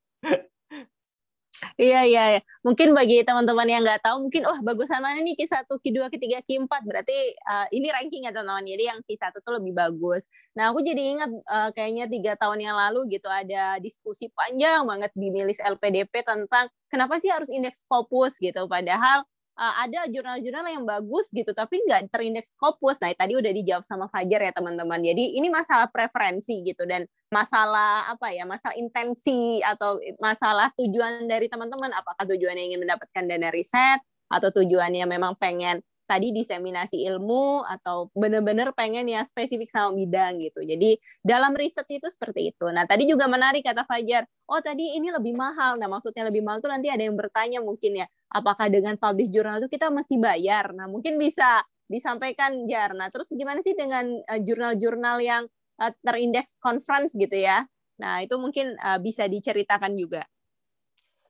Iya, 1.79 2.07
iya, 2.07 2.23
iya. 2.39 2.41
Mungkin 2.67 2.95
bagi 2.95 3.23
teman-teman 3.27 3.67
yang 3.67 3.83
nggak 3.83 4.03
tahu, 4.03 4.27
mungkin, 4.27 4.47
wah 4.47 4.59
bagusan 4.63 5.03
mana 5.03 5.19
nih 5.23 5.35
Q1, 5.39 5.67
Q2, 5.67 5.99
Q3, 6.11 6.27
Q4. 6.47 6.73
Berarti 6.87 7.17
uh, 7.47 7.67
ini 7.75 7.89
ranking 7.91 8.27
ya 8.27 8.33
teman-teman. 8.35 8.67
Jadi 8.67 8.85
yang 8.87 8.99
Q1 9.03 9.35
tuh 9.43 9.53
lebih 9.59 9.73
bagus. 9.75 10.27
Nah, 10.55 10.71
aku 10.71 10.83
jadi 10.83 11.03
ingat 11.19 11.31
uh, 11.31 11.71
kayaknya 11.75 12.05
tiga 12.11 12.33
tahun 12.39 12.59
yang 12.63 12.77
lalu 12.79 13.19
gitu 13.19 13.27
ada 13.31 13.79
diskusi 13.83 14.31
panjang 14.35 14.87
banget 14.87 15.11
di 15.15 15.29
milis 15.31 15.59
LPDP 15.63 16.23
tentang 16.27 16.71
kenapa 16.91 17.19
sih 17.23 17.31
harus 17.31 17.51
indeks 17.51 17.83
Scopus 17.87 18.39
gitu. 18.39 18.67
Padahal 18.67 19.23
uh, 19.59 19.75
ada 19.83 20.07
jurnal-jurnal 20.07 20.65
yang 20.71 20.85
bagus 20.87 21.29
gitu 21.35 21.51
tapi 21.51 21.83
nggak 21.83 22.09
terindeks 22.15 22.55
Scopus. 22.55 23.03
Nah, 23.03 23.11
tadi 23.13 23.35
udah 23.35 23.51
dijawab 23.51 23.83
sama 23.83 24.07
Fajar 24.09 24.41
ya 24.47 24.53
teman-teman. 24.55 25.03
Jadi 25.03 25.35
ini 25.37 25.51
masalah 25.51 25.91
preferensi 25.91 26.63
gitu 26.63 26.87
dan 26.87 27.05
masalah 27.29 28.09
apa 28.09 28.31
ya? 28.31 28.47
Masalah 28.47 28.79
intensi 28.79 29.61
atau 29.61 29.99
masalah 30.23 30.71
tujuan 30.79 31.27
dari 31.27 31.51
teman-teman 31.51 31.91
apakah 31.93 32.25
tujuannya 32.25 32.73
ingin 32.73 32.81
mendapatkan 32.81 33.25
dana 33.27 33.51
riset 33.51 34.01
atau 34.31 34.49
tujuannya 34.55 35.05
memang 35.05 35.35
pengen 35.37 35.83
tadi 36.09 36.33
diseminasi 36.33 37.05
ilmu 37.05 37.61
atau 37.69 38.09
benar-benar 38.17 38.73
pengen 38.73 39.05
ya 39.05 39.21
spesifik 39.29 39.69
sama 39.69 39.93
bidang 39.93 40.41
gitu. 40.41 40.65
Jadi 40.65 40.97
dalam 41.21 41.53
riset 41.53 41.85
itu 41.93 42.09
seperti 42.09 42.57
itu. 42.57 42.65
Nah 42.73 42.89
tadi 42.89 43.05
juga 43.05 43.29
menarik 43.29 43.61
kata 43.61 43.85
Fajar, 43.85 44.25
oh 44.49 44.61
tadi 44.65 44.97
ini 44.97 45.13
lebih 45.13 45.37
mahal. 45.37 45.77
Nah 45.77 45.93
maksudnya 45.93 46.25
lebih 46.25 46.41
mahal 46.41 46.65
tuh 46.65 46.73
nanti 46.73 46.89
ada 46.89 47.05
yang 47.05 47.13
bertanya 47.15 47.61
mungkin 47.61 48.01
ya, 48.01 48.07
apakah 48.33 48.73
dengan 48.73 48.97
publish 48.97 49.29
jurnal 49.29 49.61
itu 49.61 49.69
kita 49.69 49.93
mesti 49.93 50.17
bayar? 50.17 50.73
Nah 50.73 50.89
mungkin 50.89 51.21
bisa 51.21 51.61
disampaikan 51.93 52.65
Jar. 52.65 52.97
Nah 52.97 53.13
terus 53.13 53.29
gimana 53.29 53.61
sih 53.61 53.77
dengan 53.77 54.09
uh, 54.09 54.41
jurnal-jurnal 54.41 55.21
yang 55.21 55.45
uh, 55.77 55.93
terindeks 56.01 56.57
conference 56.57 57.13
gitu 57.13 57.37
ya? 57.37 57.69
Nah 58.01 58.25
itu 58.25 58.41
mungkin 58.41 58.81
uh, 58.81 58.97
bisa 58.97 59.29
diceritakan 59.29 59.93
juga. 59.93 60.25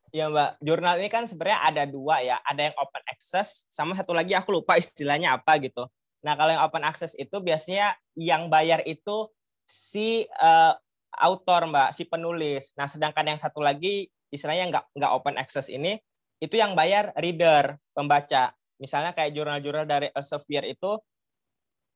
Iya 0.09 0.33
Mbak, 0.33 0.51
jurnal 0.65 0.95
ini 1.05 1.09
kan 1.13 1.29
sebenarnya 1.29 1.61
ada 1.69 1.85
dua 1.85 2.25
ya, 2.25 2.41
ada 2.41 2.73
yang 2.73 2.77
open 2.81 3.05
access, 3.13 3.69
sama 3.69 3.93
satu 3.93 4.17
lagi 4.17 4.33
aku 4.33 4.57
lupa 4.57 4.81
istilahnya 4.81 5.37
apa 5.37 5.61
gitu. 5.61 5.85
Nah 6.25 6.33
kalau 6.33 6.57
yang 6.57 6.65
open 6.65 6.81
access 6.81 7.13
itu 7.21 7.37
biasanya 7.45 7.93
yang 8.17 8.49
bayar 8.49 8.81
itu 8.89 9.29
si 9.69 10.25
uh, 10.41 10.73
autor 11.13 11.69
Mbak, 11.69 11.93
si 11.93 12.09
penulis. 12.09 12.73
Nah 12.81 12.89
sedangkan 12.89 13.37
yang 13.37 13.41
satu 13.41 13.61
lagi 13.61 14.09
istilahnya 14.33 14.73
nggak 14.73 14.85
nggak 14.97 15.13
open 15.13 15.37
access 15.37 15.69
ini, 15.69 16.01
itu 16.41 16.57
yang 16.57 16.73
bayar 16.73 17.13
reader, 17.21 17.77
pembaca. 17.93 18.57
Misalnya 18.81 19.13
kayak 19.13 19.37
jurnal-jurnal 19.37 19.85
dari 19.85 20.09
Elsevier 20.17 20.65
itu, 20.73 20.97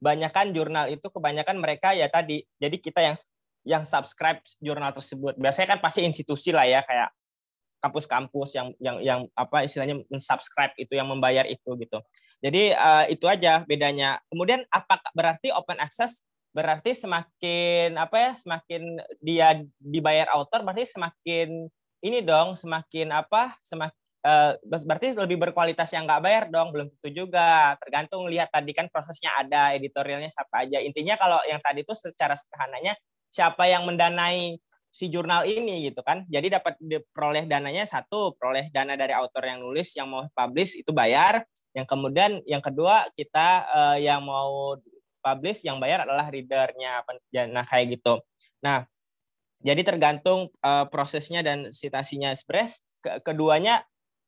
banyakkan 0.05 0.53
jurnal 0.53 0.93
itu 0.93 1.09
kebanyakan 1.09 1.57
mereka 1.57 1.97
ya 1.97 2.13
tadi, 2.13 2.45
jadi 2.61 2.77
kita 2.77 3.01
yang 3.01 3.17
yang 3.63 3.83
subscribe 3.87 4.43
jurnal 4.59 4.93
tersebut. 4.93 5.39
Biasanya 5.39 5.79
kan 5.79 5.81
pasti 5.81 6.05
institusi 6.05 6.51
lah 6.51 6.67
ya, 6.67 6.83
kayak 6.85 7.09
kampus-kampus 7.83 8.55
yang 8.55 8.69
yang 8.79 8.97
yang 9.03 9.21
apa 9.35 9.67
istilahnya 9.67 9.99
mensubscribe 10.07 10.73
itu 10.79 10.95
yang 10.95 11.11
membayar 11.11 11.43
itu 11.51 11.75
gitu. 11.83 11.99
Jadi 12.39 12.71
uh, 12.79 13.05
itu 13.11 13.27
aja 13.27 13.67
bedanya. 13.67 14.23
Kemudian 14.31 14.63
apa 14.71 15.03
berarti 15.13 15.51
open 15.51 15.83
access 15.83 16.23
berarti 16.53 16.93
semakin 16.93 17.97
apa 17.97 18.17
ya 18.21 18.33
semakin 18.37 18.83
dia 19.25 19.65
dibayar 19.81 20.29
author 20.37 20.61
berarti 20.61 20.85
semakin 20.85 21.65
ini 22.05 22.19
dong 22.21 22.53
semakin 22.53 23.09
apa 23.09 23.57
semakin 23.65 23.97
uh, 24.21 24.53
berarti 24.69 25.17
lebih 25.17 25.41
berkualitas 25.41 25.89
yang 25.97 26.05
nggak 26.05 26.23
bayar 26.23 26.45
dong 26.53 26.69
belum 26.71 26.93
tentu 26.93 27.25
juga 27.25 27.73
tergantung 27.81 28.29
lihat 28.29 28.53
tadi 28.53 28.77
kan 28.77 28.93
prosesnya 28.93 29.33
ada 29.41 29.73
editorialnya 29.73 30.29
siapa 30.29 30.69
aja 30.69 30.79
intinya 30.85 31.17
kalau 31.17 31.41
yang 31.49 31.59
tadi 31.59 31.89
itu 31.89 31.97
secara 31.97 32.37
sederhananya 32.37 33.01
siapa 33.33 33.65
yang 33.65 33.89
mendanai 33.89 34.61
si 34.93 35.09
jurnal 35.09 35.49
ini 35.49 35.89
gitu 35.89 36.05
kan. 36.05 36.29
Jadi 36.29 36.53
dapat 36.53 36.77
diperoleh 36.77 37.49
dananya 37.49 37.89
satu, 37.89 38.37
peroleh 38.37 38.69
dana 38.69 38.93
dari 38.93 39.17
autor 39.17 39.49
yang 39.49 39.65
nulis 39.65 39.97
yang 39.97 40.13
mau 40.13 40.29
publish 40.37 40.77
itu 40.77 40.93
bayar. 40.93 41.41
Yang 41.73 41.87
kemudian 41.89 42.45
yang 42.45 42.61
kedua 42.61 43.09
kita 43.17 43.65
uh, 43.73 43.97
yang 43.97 44.21
mau 44.21 44.77
publish 45.25 45.65
yang 45.65 45.81
bayar 45.81 46.05
adalah 46.05 46.29
readernya 46.29 47.01
ya, 47.33 47.49
nah 47.49 47.65
kayak 47.65 47.97
gitu. 47.97 48.21
Nah, 48.61 48.85
jadi 49.65 49.81
tergantung 49.81 50.53
uh, 50.61 50.85
prosesnya 50.93 51.41
dan 51.41 51.73
situasinya 51.73 52.29
Express 52.35 52.85
ke 53.01 53.23
keduanya 53.25 53.81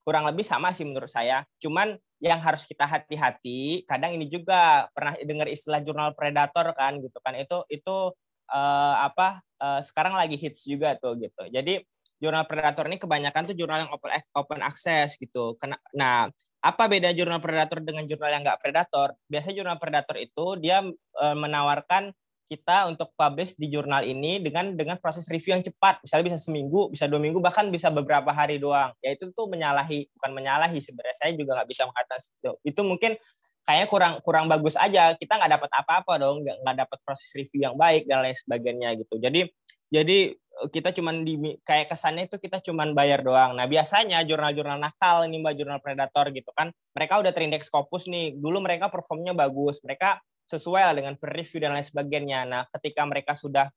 kurang 0.06 0.24
lebih 0.24 0.46
sama 0.46 0.72
sih 0.72 0.88
menurut 0.88 1.12
saya. 1.12 1.44
Cuman 1.60 1.98
yang 2.22 2.40
harus 2.40 2.64
kita 2.64 2.88
hati-hati, 2.88 3.84
kadang 3.84 4.16
ini 4.16 4.30
juga 4.32 4.88
pernah 4.96 5.12
dengar 5.20 5.50
istilah 5.50 5.84
jurnal 5.84 6.16
predator 6.16 6.72
kan 6.72 6.96
gitu 7.04 7.18
kan. 7.20 7.36
Itu 7.36 7.68
itu 7.68 8.16
uh, 8.54 8.94
apa 9.02 9.42
uh, 9.58 9.82
sekarang 9.82 10.14
lagi 10.14 10.38
hits 10.38 10.62
juga 10.64 10.94
tuh 10.94 11.18
gitu. 11.18 11.50
Jadi 11.50 11.82
jurnal 12.22 12.46
predator 12.46 12.86
ini 12.86 12.96
kebanyakan 12.96 13.52
tuh 13.52 13.56
jurnal 13.58 13.84
yang 13.84 13.92
open 13.92 14.10
open 14.32 14.60
access 14.62 15.18
gitu. 15.18 15.58
Kena, 15.58 15.76
nah, 15.92 16.30
apa 16.62 16.82
beda 16.86 17.10
jurnal 17.12 17.42
predator 17.42 17.82
dengan 17.82 18.06
jurnal 18.06 18.30
yang 18.30 18.42
nggak 18.46 18.62
predator? 18.62 19.12
Biasanya 19.28 19.54
jurnal 19.60 19.76
predator 19.82 20.16
itu 20.16 20.46
dia 20.62 20.80
uh, 21.20 21.36
menawarkan 21.36 22.14
kita 22.44 22.86
untuk 22.92 23.10
publish 23.16 23.56
di 23.56 23.72
jurnal 23.72 24.04
ini 24.04 24.38
dengan 24.38 24.76
dengan 24.76 24.96
proses 25.00 25.26
review 25.26 25.58
yang 25.58 25.64
cepat. 25.64 26.00
Misalnya 26.04 26.24
bisa 26.32 26.38
seminggu, 26.38 26.92
bisa 26.92 27.08
dua 27.10 27.18
minggu, 27.18 27.40
bahkan 27.40 27.66
bisa 27.72 27.88
beberapa 27.90 28.30
hari 28.30 28.60
doang. 28.60 28.92
Ya 29.00 29.16
itu 29.16 29.32
tuh 29.32 29.48
menyalahi, 29.50 30.06
bukan 30.14 30.30
menyalahi 30.30 30.78
sebenarnya. 30.78 31.16
Saya 31.18 31.30
juga 31.34 31.60
nggak 31.60 31.68
bisa 31.68 31.82
mengatakan 31.88 32.20
itu. 32.22 32.52
Itu 32.62 32.80
mungkin 32.86 33.12
kayaknya 33.64 33.88
kurang 33.88 34.14
kurang 34.20 34.46
bagus 34.46 34.76
aja. 34.76 35.16
Kita 35.16 35.40
nggak 35.40 35.52
dapat 35.60 35.70
apa-apa 35.72 36.12
dong 36.20 36.44
nggak 36.44 36.56
nggak 36.62 36.76
dapat 36.86 36.98
proses 37.02 37.28
review 37.32 37.66
yang 37.66 37.76
baik 37.76 38.04
dan 38.06 38.22
lain 38.22 38.36
sebagainya 38.36 38.88
gitu. 39.00 39.16
Jadi 39.18 39.40
jadi 39.88 40.18
eh, 40.36 40.68
kita 40.70 40.92
cuman 40.92 41.24
di 41.24 41.58
kayak 41.64 41.92
kesannya 41.92 42.28
itu 42.28 42.36
kita 42.38 42.60
cuman 42.60 42.92
bayar 42.92 43.24
doang. 43.24 43.56
Nah 43.56 43.64
biasanya 43.64 44.22
jurnal-jurnal 44.22 44.78
nakal 44.78 45.24
ini 45.26 45.40
mbak 45.40 45.56
jurnal 45.56 45.80
predator 45.80 46.28
gitu 46.30 46.52
kan 46.52 46.70
mereka 46.94 47.20
udah 47.20 47.32
terindeks 47.32 47.72
Scopus 47.72 48.06
nih. 48.06 48.36
Dulu 48.36 48.60
mereka 48.60 48.92
performnya 48.92 49.32
bagus 49.32 49.80
mereka 49.82 50.20
sesuai 50.44 50.92
lah 50.92 50.94
dengan 50.94 51.14
review 51.16 51.60
dan 51.64 51.72
lain 51.72 51.86
sebagainya. 51.86 52.44
Nah 52.44 52.62
ketika 52.78 53.02
mereka 53.08 53.32
sudah 53.32 53.72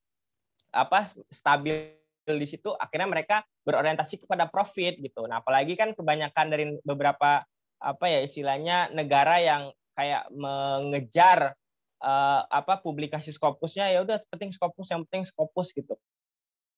apa 0.75 1.07
stabil 1.31 1.95
di 2.27 2.43
situ 2.43 2.75
akhirnya 2.75 3.07
mereka 3.07 3.35
berorientasi 3.63 4.27
kepada 4.27 4.51
profit 4.51 4.99
gitu. 4.99 5.23
Nah 5.31 5.39
apalagi 5.39 5.79
kan 5.79 5.95
kebanyakan 5.95 6.45
dari 6.51 6.65
beberapa 6.83 7.47
apa 7.77 8.05
ya 8.09 8.19
istilahnya 8.25 8.89
negara 8.93 9.37
yang 9.41 9.69
kayak 9.97 10.29
mengejar 10.33 11.57
uh, 12.01 12.41
apa 12.49 12.81
publikasi 12.81 13.33
Scopusnya 13.33 13.89
ya 13.89 14.05
udah 14.05 14.21
penting 14.29 14.53
Scopus 14.53 14.87
yang 14.93 15.01
penting 15.09 15.25
Scopus 15.25 15.73
gitu. 15.73 15.97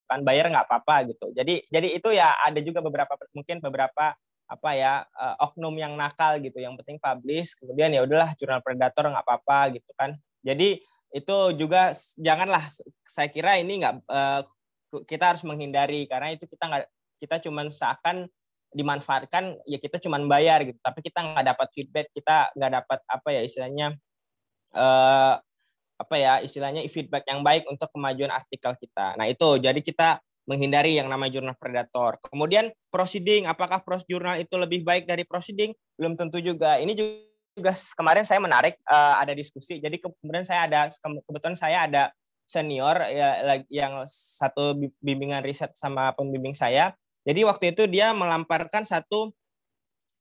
Kan 0.07 0.23
bayar 0.23 0.47
nggak 0.49 0.65
apa-apa 0.67 1.11
gitu. 1.11 1.31
Jadi 1.35 1.67
jadi 1.67 1.87
itu 1.91 2.09
ya 2.15 2.35
ada 2.39 2.59
juga 2.63 2.79
beberapa 2.79 3.15
mungkin 3.35 3.59
beberapa 3.59 4.15
apa 4.49 4.69
ya 4.73 5.05
uh, 5.13 5.45
oknum 5.45 5.77
yang 5.77 5.93
nakal 5.93 6.41
gitu 6.41 6.57
yang 6.57 6.73
penting 6.73 6.97
publish 6.97 7.53
kemudian 7.53 7.93
ya 7.93 8.01
udahlah 8.01 8.33
jurnal 8.33 8.65
predator 8.65 9.05
nggak 9.11 9.25
apa-apa 9.25 9.77
gitu 9.77 9.91
kan. 9.93 10.15
Jadi 10.41 10.81
itu 11.09 11.37
juga 11.57 11.89
janganlah 12.21 12.69
saya 13.05 13.29
kira 13.29 13.57
ini 13.57 13.81
nggak 13.81 13.95
uh, 14.09 14.41
kita 15.05 15.35
harus 15.35 15.45
menghindari 15.45 16.09
karena 16.09 16.33
itu 16.33 16.49
kita 16.49 16.65
nggak 16.65 16.85
kita 17.21 17.35
cuman 17.45 17.69
seakan 17.69 18.25
dimanfaatkan 18.69 19.57
ya 19.65 19.77
kita 19.81 19.97
cuma 20.01 20.21
bayar 20.25 20.61
gitu. 20.65 20.77
Tapi 20.81 20.99
kita 21.01 21.19
nggak 21.21 21.45
dapat 21.55 21.67
feedback 21.73 22.07
kita 22.13 22.53
nggak 22.53 22.71
dapat 22.83 22.99
apa 23.09 23.29
ya 23.33 23.41
istilahnya 23.41 23.87
uh, 24.77 25.35
apa 25.99 26.15
ya 26.15 26.39
istilahnya 26.39 26.85
feedback 26.87 27.27
yang 27.27 27.43
baik 27.43 27.67
untuk 27.67 27.91
kemajuan 27.91 28.31
artikel 28.31 28.71
kita. 28.79 29.19
Nah 29.19 29.27
itu. 29.27 29.59
Jadi 29.59 29.83
kita 29.83 30.21
menghindari 30.49 30.97
yang 30.97 31.05
namanya 31.05 31.37
jurnal 31.37 31.53
predator. 31.59 32.17
Kemudian 32.25 32.73
proceeding 32.89 33.45
apakah 33.45 33.85
pros 33.85 34.01
jurnal 34.09 34.41
itu 34.41 34.57
lebih 34.57 34.81
baik 34.81 35.05
dari 35.05 35.21
proceeding? 35.21 35.77
Belum 35.93 36.17
tentu 36.17 36.41
juga. 36.41 36.81
Ini 36.81 36.97
juga 36.97 37.77
kemarin 37.93 38.25
saya 38.25 38.41
menarik 38.41 38.79
uh, 38.89 39.21
ada 39.21 39.37
diskusi. 39.37 39.77
Jadi 39.77 40.01
kemudian 40.01 40.47
saya 40.47 40.65
ada 40.65 40.89
kebetulan 40.97 41.53
saya 41.53 41.85
ada 41.85 42.03
senior 42.49 42.97
ya 43.13 43.61
yang 43.69 44.01
satu 44.09 44.73
bimbingan 44.97 45.45
riset 45.45 45.69
sama 45.77 46.09
pembimbing 46.17 46.57
saya 46.57 46.97
jadi 47.27 47.41
waktu 47.47 47.75
itu 47.75 47.83
dia 47.85 48.15
melamparkan 48.15 48.87
satu 48.87 49.31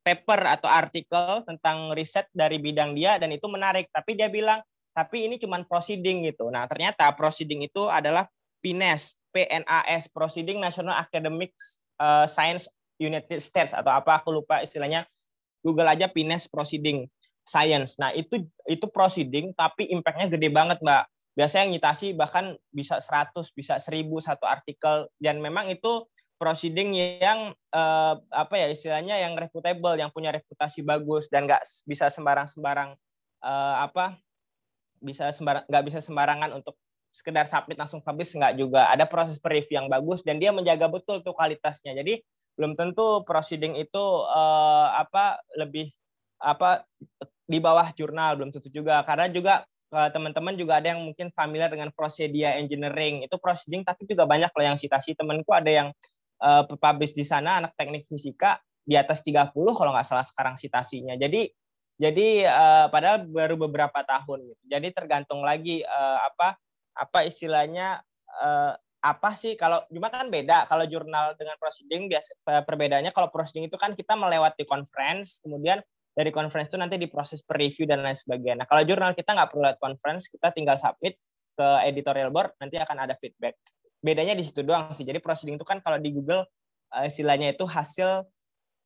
paper 0.03 0.57
atau 0.59 0.69
artikel 0.73 1.45
tentang 1.45 1.93
riset 1.93 2.25
dari 2.33 2.57
bidang 2.57 2.97
dia 2.97 3.21
dan 3.21 3.29
itu 3.29 3.45
menarik. 3.45 3.93
Tapi 3.93 4.17
dia 4.17 4.33
bilang, 4.33 4.65
tapi 4.97 5.29
ini 5.29 5.37
cuma 5.37 5.61
proceeding 5.63 6.25
gitu. 6.27 6.49
Nah 6.49 6.65
ternyata 6.65 7.05
proceeding 7.13 7.69
itu 7.69 7.87
adalah 7.87 8.25
PNAS, 8.65 9.15
PNAS, 9.31 10.11
Proceeding 10.11 10.59
National 10.59 10.99
Academic 10.99 11.55
uh, 12.01 12.27
Science 12.27 12.67
United 12.99 13.39
States 13.39 13.71
atau 13.77 13.93
apa 13.93 14.19
aku 14.19 14.33
lupa 14.35 14.65
istilahnya. 14.65 15.07
Google 15.59 15.91
aja 15.91 16.07
PNAS 16.07 16.47
Proceeding 16.49 17.07
Science. 17.47 17.99
Nah 17.99 18.15
itu 18.15 18.47
itu 18.67 18.87
proceeding 18.91 19.51
tapi 19.55 19.91
impactnya 19.91 20.31
gede 20.31 20.49
banget 20.51 20.79
mbak. 20.83 21.07
Biasanya 21.39 21.71
yang 21.71 21.73
nyitasi 21.79 22.07
bahkan 22.19 22.59
bisa 22.75 22.99
100, 22.99 23.31
bisa 23.55 23.79
1000 23.79 24.11
satu 24.19 24.43
artikel 24.47 25.07
dan 25.23 25.39
memang 25.39 25.71
itu 25.71 26.03
proceeding 26.39 26.95
yang 26.95 27.53
uh, 27.75 28.15
apa 28.31 28.55
ya 28.55 28.71
istilahnya 28.71 29.19
yang 29.19 29.35
reputable, 29.35 29.99
yang 29.99 30.09
punya 30.15 30.31
reputasi 30.31 30.87
bagus 30.87 31.27
dan 31.27 31.51
nggak 31.51 31.61
bisa 31.85 32.09
sembarang-sembarang 32.09 32.95
uh, 33.43 33.77
apa 33.83 34.17
bisa 35.03 35.31
sembarang 35.35 35.67
nggak 35.67 35.85
bisa 35.85 35.99
sembarangan 35.99 36.51
untuk 36.55 36.79
sekedar 37.11 37.51
submit 37.51 37.75
langsung 37.75 37.99
publish 37.99 38.39
nggak 38.39 38.55
juga. 38.55 38.87
Ada 38.95 39.05
proses 39.11 39.43
review 39.43 39.83
yang 39.83 39.91
bagus 39.91 40.23
dan 40.23 40.39
dia 40.39 40.55
menjaga 40.55 40.87
betul 40.87 41.21
tuh 41.27 41.35
kualitasnya. 41.35 41.93
Jadi 41.99 42.23
belum 42.55 42.79
tentu 42.79 43.27
proceeding 43.27 43.75
itu 43.75 44.05
uh, 44.31 44.95
apa 44.95 45.43
lebih 45.59 45.91
apa 46.39 46.87
di 47.51 47.59
bawah 47.59 47.91
jurnal 47.99 48.39
belum 48.39 48.55
tentu 48.55 48.71
juga. 48.71 49.03
Karena 49.03 49.27
juga 49.27 49.67
teman-teman 49.89 50.53
juga 50.53 50.85
ada 50.85 50.93
yang 50.93 51.01
mungkin 51.01 51.33
familiar 51.33 51.73
dengan 51.73 51.89
prosedia 51.97 52.61
engineering. 52.61 53.25
Itu 53.25 53.41
proceeding 53.41 53.89
tapi 53.89 54.05
juga 54.05 54.29
banyak 54.29 54.53
loh 54.53 54.65
yang 54.69 54.77
citasi 54.77 55.17
temanku 55.17 55.49
ada 55.49 55.73
yang 55.73 55.89
uh, 56.43 56.65
publish 56.67 57.15
di 57.15 57.23
sana 57.27 57.63
anak 57.63 57.75
teknik 57.75 58.07
fisika 58.07 58.59
di 58.83 58.97
atas 58.97 59.21
30 59.21 59.53
kalau 59.53 59.93
nggak 59.93 60.07
salah 60.07 60.25
sekarang 60.25 60.57
citasinya. 60.57 61.15
Jadi 61.19 61.51
jadi 61.99 62.47
uh, 62.47 62.87
padahal 62.89 63.27
baru 63.27 63.59
beberapa 63.59 64.01
tahun 64.07 64.55
gitu. 64.55 64.63
Jadi 64.71 64.89
tergantung 64.95 65.43
lagi 65.43 65.83
uh, 65.83 66.19
apa 66.25 66.57
apa 66.95 67.19
istilahnya 67.27 68.01
uh, 68.39 68.73
apa 68.99 69.31
sih 69.39 69.55
kalau 69.55 69.83
cuma 69.95 70.11
kan 70.11 70.27
beda 70.27 70.67
kalau 70.67 70.83
jurnal 70.83 71.31
dengan 71.39 71.55
proceeding 71.63 72.11
biasa 72.11 72.35
perbedaannya 72.67 73.15
kalau 73.15 73.31
proceeding 73.31 73.71
itu 73.71 73.79
kan 73.79 73.95
kita 73.95 74.19
melewati 74.19 74.67
conference 74.67 75.39
kemudian 75.39 75.79
dari 76.19 76.35
conference 76.35 76.67
itu 76.67 76.79
nanti 76.83 76.99
diproses 76.99 77.47
per 77.47 77.63
review 77.63 77.87
dan 77.87 78.03
lain 78.03 78.19
sebagainya. 78.19 78.65
Nah, 78.65 78.67
kalau 78.67 78.83
jurnal 78.83 79.15
kita 79.15 79.39
nggak 79.39 79.55
perlu 79.55 79.63
lewat 79.71 79.79
conference, 79.79 80.27
kita 80.27 80.51
tinggal 80.51 80.75
submit 80.75 81.15
ke 81.55 81.69
editorial 81.87 82.35
board, 82.35 82.51
nanti 82.59 82.75
akan 82.75 83.07
ada 83.07 83.15
feedback 83.23 83.55
bedanya 83.99 84.35
di 84.35 84.45
situ 84.47 84.63
doang 84.63 84.91
sih. 84.95 85.03
Jadi 85.03 85.19
proceeding 85.19 85.59
itu 85.59 85.67
kan 85.67 85.83
kalau 85.83 85.99
di 85.99 86.15
Google 86.15 86.47
uh, 86.95 87.05
istilahnya 87.07 87.55
itu 87.55 87.67
hasil 87.67 88.25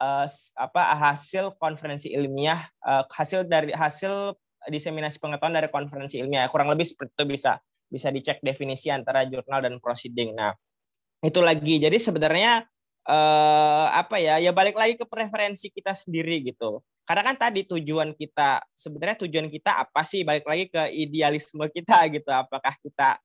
uh, 0.01 0.27
apa 0.57 0.83
hasil 0.99 1.55
konferensi 1.61 2.11
ilmiah, 2.13 2.67
uh, 2.83 3.05
hasil 3.09 3.47
dari 3.47 3.73
hasil 3.73 4.37
diseminasi 4.71 5.19
pengetahuan 5.19 5.55
dari 5.55 5.69
konferensi 5.69 6.19
ilmiah. 6.23 6.47
Kurang 6.49 6.71
lebih 6.71 6.87
seperti 6.87 7.13
itu 7.19 7.25
bisa 7.27 7.53
bisa 7.93 8.09
dicek 8.09 8.41
definisi 8.41 8.89
antara 8.89 9.27
jurnal 9.29 9.61
dan 9.61 9.77
proceeding. 9.83 10.33
Nah, 10.33 10.57
itu 11.21 11.45
lagi. 11.45 11.77
Jadi 11.77 11.99
sebenarnya 12.01 12.65
uh, 13.05 13.87
apa 13.93 14.17
ya? 14.17 14.41
Ya 14.41 14.51
balik 14.55 14.79
lagi 14.79 14.97
ke 14.97 15.05
preferensi 15.05 15.69
kita 15.69 15.93
sendiri 15.93 16.41
gitu. 16.41 16.81
Karena 17.03 17.23
kan 17.27 17.37
tadi 17.37 17.67
tujuan 17.67 18.15
kita 18.15 18.63
sebenarnya 18.73 19.17
tujuan 19.27 19.51
kita 19.51 19.83
apa 19.85 20.07
sih? 20.07 20.23
Balik 20.23 20.47
lagi 20.47 20.65
ke 20.71 20.83
idealisme 20.95 21.67
kita 21.69 22.09
gitu. 22.09 22.31
Apakah 22.31 22.73
kita 22.81 23.19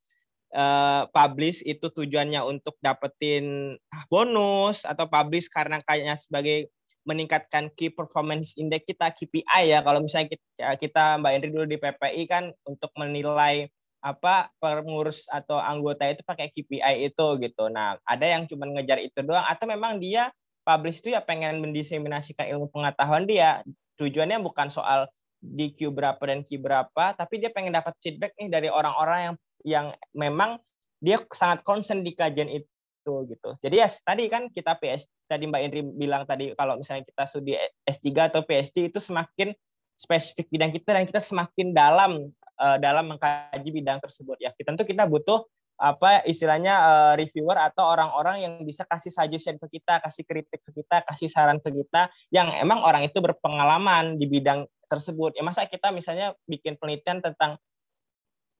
uh, 0.53 1.09
publish 1.11 1.63
itu 1.65 1.89
tujuannya 1.91 2.43
untuk 2.45 2.77
dapetin 2.79 3.75
bonus 4.07 4.87
atau 4.87 5.09
publish 5.09 5.51
karena 5.51 5.81
kayaknya 5.83 6.15
sebagai 6.15 6.71
meningkatkan 7.07 7.71
key 7.71 7.87
performance 7.87 8.51
index 8.59 8.83
kita 8.83 9.15
KPI 9.15 9.71
ya 9.71 9.79
kalau 9.79 10.03
misalnya 10.03 10.35
kita, 10.35 10.75
kita 10.75 11.03
Mbak 11.23 11.31
Indri 11.39 11.49
dulu 11.55 11.65
di 11.65 11.79
PPI 11.79 12.23
kan 12.27 12.51
untuk 12.67 12.91
menilai 12.99 13.71
apa 14.03 14.51
pengurus 14.61 15.25
atau 15.31 15.57
anggota 15.57 16.05
itu 16.05 16.21
pakai 16.21 16.51
KPI 16.53 17.09
itu 17.09 17.27
gitu. 17.41 17.71
Nah, 17.71 17.97
ada 18.05 18.25
yang 18.27 18.45
cuma 18.45 18.69
ngejar 18.69 19.01
itu 19.01 19.19
doang 19.25 19.43
atau 19.47 19.65
memang 19.65 19.97
dia 19.97 20.29
publish 20.67 20.99
itu 20.99 21.15
ya 21.15 21.23
pengen 21.23 21.63
mendiseminasikan 21.63 22.45
ilmu 22.51 22.67
pengetahuan 22.69 23.23
dia. 23.23 23.63
Tujuannya 23.97 24.43
bukan 24.43 24.69
soal 24.69 25.09
di 25.41 25.73
Q 25.73 25.95
berapa 25.95 26.19
dan 26.19 26.43
Q 26.43 26.59
berapa, 26.59 27.15
tapi 27.15 27.39
dia 27.41 27.49
pengen 27.49 27.73
dapat 27.73 27.95
feedback 28.03 28.35
nih 28.37 28.51
dari 28.51 28.69
orang-orang 28.69 29.31
yang 29.31 29.35
yang 29.65 29.93
memang 30.13 30.61
dia 30.97 31.21
sangat 31.33 31.61
concern 31.61 32.01
di 32.01 32.13
kajian 32.17 32.49
itu 32.49 33.13
gitu. 33.29 33.49
Jadi 33.63 33.75
ya 33.79 33.87
tadi 33.87 34.27
kan 34.27 34.51
kita 34.51 34.75
PS 34.75 35.07
tadi 35.29 35.47
Mbak 35.47 35.61
Indri 35.63 35.81
bilang 35.85 36.23
tadi 36.27 36.51
kalau 36.57 36.75
misalnya 36.75 37.07
kita 37.07 37.23
studi 37.23 37.55
S3 37.87 38.33
atau 38.33 38.43
PhD 38.43 38.91
itu 38.91 38.99
semakin 38.99 39.55
spesifik 39.97 40.51
bidang 40.51 40.71
kita 40.75 40.89
dan 40.93 41.03
kita 41.07 41.21
semakin 41.23 41.71
dalam 41.71 42.11
uh, 42.59 42.77
dalam 42.77 43.15
mengkaji 43.15 43.69
bidang 43.71 44.03
tersebut 44.03 44.37
ya. 44.43 44.51
Kita 44.53 44.75
tentu 44.75 44.83
kita 44.83 45.07
butuh 45.07 45.45
apa 45.77 46.25
istilahnya 46.25 46.73
uh, 46.73 47.13
reviewer 47.13 47.53
atau 47.53 47.85
orang-orang 47.85 48.41
yang 48.41 48.53
bisa 48.65 48.81
kasih 48.89 49.13
suggestion 49.13 49.61
ke 49.61 49.77
kita, 49.77 50.01
kasih 50.01 50.25
kritik 50.25 50.59
ke 50.65 50.71
kita, 50.73 51.05
kasih 51.05 51.29
saran 51.29 51.61
ke 51.61 51.69
kita 51.69 52.09
yang 52.33 52.49
emang 52.57 52.81
orang 52.81 53.05
itu 53.05 53.21
berpengalaman 53.21 54.17
di 54.17 54.25
bidang 54.25 54.65
tersebut. 54.89 55.37
Ya 55.37 55.45
masa 55.45 55.69
kita 55.69 55.93
misalnya 55.93 56.33
bikin 56.49 56.81
penelitian 56.81 57.21
tentang 57.21 57.61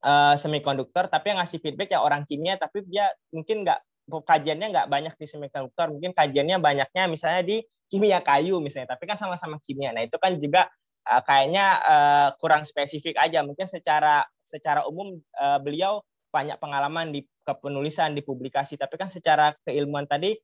uh, 0.04 0.36
semikonduktor 0.38 1.10
tapi 1.10 1.34
yang 1.34 1.40
ngasih 1.42 1.62
feedback 1.62 1.94
ya 1.94 2.02
orang 2.02 2.26
kimia 2.28 2.58
tapi 2.58 2.86
dia 2.86 3.10
mungkin 3.34 3.66
nggak 3.66 3.80
kajiannya 4.08 4.68
nggak 4.72 4.88
banyak 4.88 5.14
di 5.20 5.28
semikonduktor, 5.28 5.92
mungkin 5.92 6.16
kajiannya 6.16 6.58
banyaknya 6.64 7.04
misalnya 7.12 7.44
di 7.44 7.58
kimia 7.92 8.24
kayu 8.24 8.64
misalnya, 8.64 8.96
tapi 8.96 9.04
kan 9.04 9.20
sama-sama 9.20 9.60
kimia. 9.60 9.92
Nah, 9.92 10.08
itu 10.08 10.16
kan 10.16 10.40
juga 10.40 10.72
uh, 11.08 11.22
kayaknya 11.24 11.66
uh, 11.84 12.28
kurang 12.40 12.64
spesifik 12.64 13.20
aja. 13.20 13.44
Mungkin 13.44 13.68
secara 13.68 14.24
secara 14.48 14.88
umum 14.88 15.20
uh, 15.36 15.60
beliau 15.60 16.00
banyak 16.32 16.56
pengalaman 16.60 17.12
di 17.12 17.28
kepenulisan, 17.44 18.16
di 18.16 18.24
publikasi. 18.24 18.80
Tapi 18.80 18.96
kan 18.96 19.12
secara 19.12 19.56
keilmuan 19.68 20.08
tadi, 20.08 20.36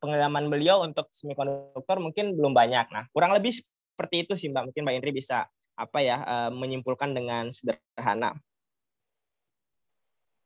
pengalaman 0.00 0.48
beliau 0.48 0.84
untuk 0.84 1.08
semikonduktor 1.12 2.00
mungkin 2.00 2.36
belum 2.36 2.52
banyak. 2.52 2.88
Nah, 2.92 3.04
kurang 3.12 3.36
lebih 3.36 3.56
seperti 3.56 4.28
itu 4.28 4.32
sih 4.36 4.48
Mbak. 4.52 4.72
Mungkin 4.72 4.82
Mbak 4.84 4.94
Indri 5.00 5.12
bisa 5.16 5.48
apa 5.72 6.04
ya 6.04 6.20
menyimpulkan 6.52 7.16
dengan 7.16 7.48
sederhana. 7.48 8.36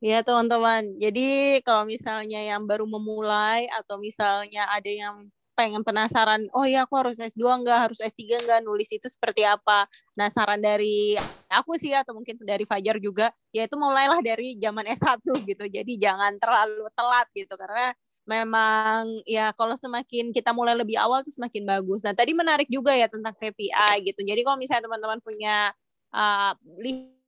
Ya 0.06 0.22
teman-teman, 0.22 0.94
jadi 1.02 1.58
kalau 1.66 1.82
misalnya 1.82 2.38
yang 2.38 2.62
baru 2.62 2.86
memulai 2.86 3.66
atau 3.74 3.98
misalnya 3.98 4.62
ada 4.70 4.86
yang 4.86 5.26
pengen 5.58 5.82
penasaran, 5.82 6.46
oh 6.54 6.62
ya 6.62 6.86
aku 6.86 6.94
harus 6.94 7.18
S2 7.18 7.42
enggak, 7.58 7.90
harus 7.90 7.98
S3 7.98 8.38
enggak, 8.38 8.62
nulis 8.62 8.86
itu 8.94 9.10
seperti 9.10 9.42
apa. 9.42 9.90
Nah 10.14 10.30
saran 10.30 10.62
dari 10.62 11.18
aku 11.50 11.74
sih 11.74 11.90
atau 11.90 12.14
mungkin 12.14 12.38
dari 12.46 12.62
Fajar 12.62 13.02
juga, 13.02 13.34
yaitu 13.50 13.74
mulailah 13.74 14.22
dari 14.22 14.54
zaman 14.62 14.86
S1 14.94 15.26
gitu. 15.42 15.64
Jadi 15.66 15.98
jangan 15.98 16.38
terlalu 16.38 16.86
telat 16.94 17.26
gitu, 17.34 17.54
karena 17.58 17.90
memang 18.30 19.10
ya 19.26 19.50
kalau 19.58 19.74
semakin 19.74 20.30
kita 20.30 20.54
mulai 20.54 20.78
lebih 20.78 21.02
awal 21.02 21.26
tuh 21.26 21.34
semakin 21.34 21.66
bagus. 21.66 22.06
Nah 22.06 22.14
tadi 22.14 22.30
menarik 22.30 22.70
juga 22.70 22.94
ya 22.94 23.10
tentang 23.10 23.34
KPI 23.34 24.06
gitu. 24.06 24.22
Jadi 24.22 24.40
kalau 24.46 24.54
misalnya 24.54 24.86
teman-teman 24.86 25.18
punya 25.18 25.74
uh, 26.14 26.54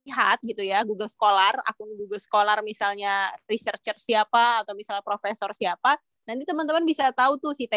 lihat 0.07 0.39
gitu 0.43 0.63
ya 0.63 0.83
Google 0.87 1.11
Scholar, 1.11 1.59
akun 1.67 1.91
Google 1.95 2.21
Scholar 2.21 2.63
misalnya 2.63 3.31
researcher 3.49 3.97
siapa 3.99 4.63
atau 4.63 4.73
misalnya 4.73 5.03
profesor 5.03 5.51
siapa, 5.51 5.99
nanti 6.23 6.47
teman-teman 6.47 6.85
bisa 6.85 7.11
tahu 7.11 7.35
tuh 7.41 7.53
si 7.57 7.67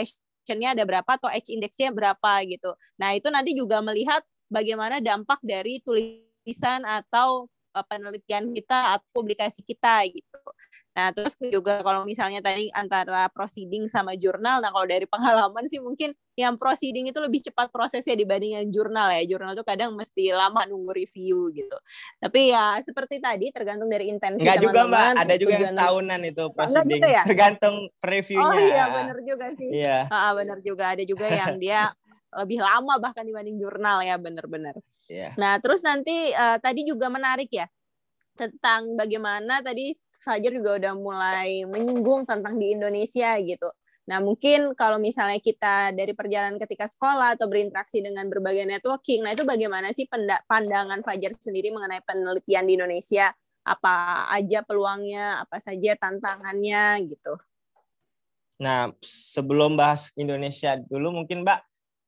nya 0.58 0.74
ada 0.74 0.82
berapa 0.82 1.06
atau 1.06 1.30
H 1.30 1.54
indeksnya 1.54 1.94
berapa 1.94 2.42
gitu. 2.50 2.74
Nah, 2.98 3.14
itu 3.14 3.30
nanti 3.30 3.54
juga 3.54 3.78
melihat 3.78 4.26
bagaimana 4.50 4.98
dampak 4.98 5.38
dari 5.46 5.78
tulisan 5.80 6.82
atau 6.82 7.46
uh, 7.72 7.85
penelitian 7.87 8.50
kita 8.50 8.98
atau 8.98 9.06
publikasi 9.14 9.62
kita 9.62 10.02
gitu. 10.11 10.40
Nah, 10.92 11.09
terus 11.16 11.33
juga 11.40 11.81
kalau 11.81 12.05
misalnya 12.05 12.44
tadi 12.44 12.68
antara 12.76 13.24
proceeding 13.33 13.88
sama 13.88 14.12
jurnal, 14.12 14.61
nah 14.61 14.68
kalau 14.68 14.85
dari 14.85 15.09
pengalaman 15.09 15.64
sih 15.64 15.81
mungkin 15.81 16.12
yang 16.37 16.61
proceeding 16.61 17.09
itu 17.09 17.16
lebih 17.16 17.40
cepat 17.40 17.72
prosesnya 17.72 18.12
dibandingkan 18.12 18.68
jurnal 18.68 19.09
ya. 19.09 19.24
Jurnal 19.24 19.57
itu 19.57 19.64
kadang 19.64 19.96
mesti 19.96 20.37
lama 20.37 20.68
nunggu 20.68 20.92
review 20.92 21.48
gitu. 21.57 21.76
Tapi 22.20 22.52
ya 22.52 22.76
seperti 22.85 23.24
tadi 23.24 23.48
tergantung 23.48 23.88
dari 23.88 24.12
intensi 24.12 24.44
Enggak 24.44 24.61
juga 24.61 24.85
Mbak, 24.85 25.09
ada 25.16 25.35
juga 25.40 25.55
yang 25.57 25.72
setahunan 25.72 26.20
itu 26.28 26.44
proceeding. 26.52 27.02
ya? 27.09 27.22
Tergantung 27.24 27.76
reviewnya. 28.05 28.44
Oh 28.44 28.61
iya, 28.61 28.85
benar 28.92 29.18
juga 29.24 29.46
sih. 29.57 29.68
Iya. 29.72 29.98
Ah, 30.12 30.33
benar 30.37 30.59
juga 30.61 30.85
ada 30.92 31.05
juga 31.09 31.26
yang 31.33 31.57
dia 31.57 31.88
lebih 32.44 32.61
lama 32.61 33.00
bahkan 33.00 33.24
dibanding 33.24 33.57
jurnal 33.57 34.05
ya, 34.05 34.20
benar-benar. 34.20 34.76
Yeah. 35.09 35.33
Nah, 35.40 35.57
terus 35.61 35.81
nanti 35.81 36.33
uh, 36.37 36.61
tadi 36.61 36.85
juga 36.85 37.09
menarik 37.09 37.48
ya 37.48 37.64
tentang 38.33 38.96
bagaimana 38.96 39.61
tadi 39.61 39.92
Fajar 40.22 40.54
juga 40.54 40.78
udah 40.78 40.94
mulai 40.94 41.66
menyinggung 41.66 42.22
tentang 42.22 42.54
di 42.54 42.78
Indonesia 42.78 43.35
gitu. 43.42 43.68
Nah, 44.02 44.18
mungkin 44.18 44.74
kalau 44.74 44.98
misalnya 44.98 45.38
kita 45.38 45.94
dari 45.94 46.11
perjalanan 46.11 46.58
ketika 46.58 46.90
sekolah 46.90 47.38
atau 47.38 47.46
berinteraksi 47.46 48.02
dengan 48.02 48.26
berbagai 48.26 48.66
networking, 48.66 49.22
nah 49.22 49.30
itu 49.30 49.46
bagaimana 49.46 49.94
sih 49.94 50.11
pandangan 50.46 51.06
Fajar 51.06 51.30
sendiri 51.38 51.70
mengenai 51.70 52.02
penelitian 52.02 52.66
di 52.66 52.74
Indonesia? 52.74 53.30
Apa 53.62 54.26
aja 54.35 54.66
peluangnya, 54.66 55.46
apa 55.46 55.62
saja 55.62 55.94
tantangannya 55.94 56.98
gitu. 57.14 57.38
Nah, 58.58 58.90
sebelum 59.02 59.78
bahas 59.78 60.11
Indonesia 60.18 60.78
dulu 60.82 61.22
mungkin 61.22 61.46
Mbak, 61.46 61.61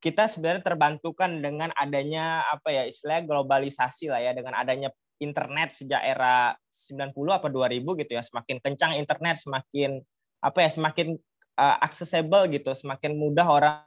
kita 0.02 0.26
sebenarnya 0.26 0.66
terbantukan 0.66 1.30
dengan 1.40 1.70
adanya 1.78 2.42
apa 2.50 2.74
ya 2.74 2.84
istilahnya 2.84 3.24
globalisasi 3.24 4.10
lah 4.10 4.20
ya 4.20 4.36
dengan 4.36 4.58
adanya 4.58 4.90
internet 5.24 5.72
sejak 5.72 6.04
era 6.04 6.52
90 6.68 7.16
apa 7.32 7.48
2000 7.48 8.00
gitu 8.04 8.12
ya. 8.12 8.22
Semakin 8.22 8.60
kencang 8.60 8.92
internet 9.00 9.40
semakin 9.40 10.04
apa 10.44 10.58
ya 10.60 10.68
semakin 10.68 11.16
uh, 11.56 11.76
accessible 11.80 12.44
gitu 12.52 12.76
semakin 12.76 13.16
mudah 13.16 13.48
orang 13.48 13.80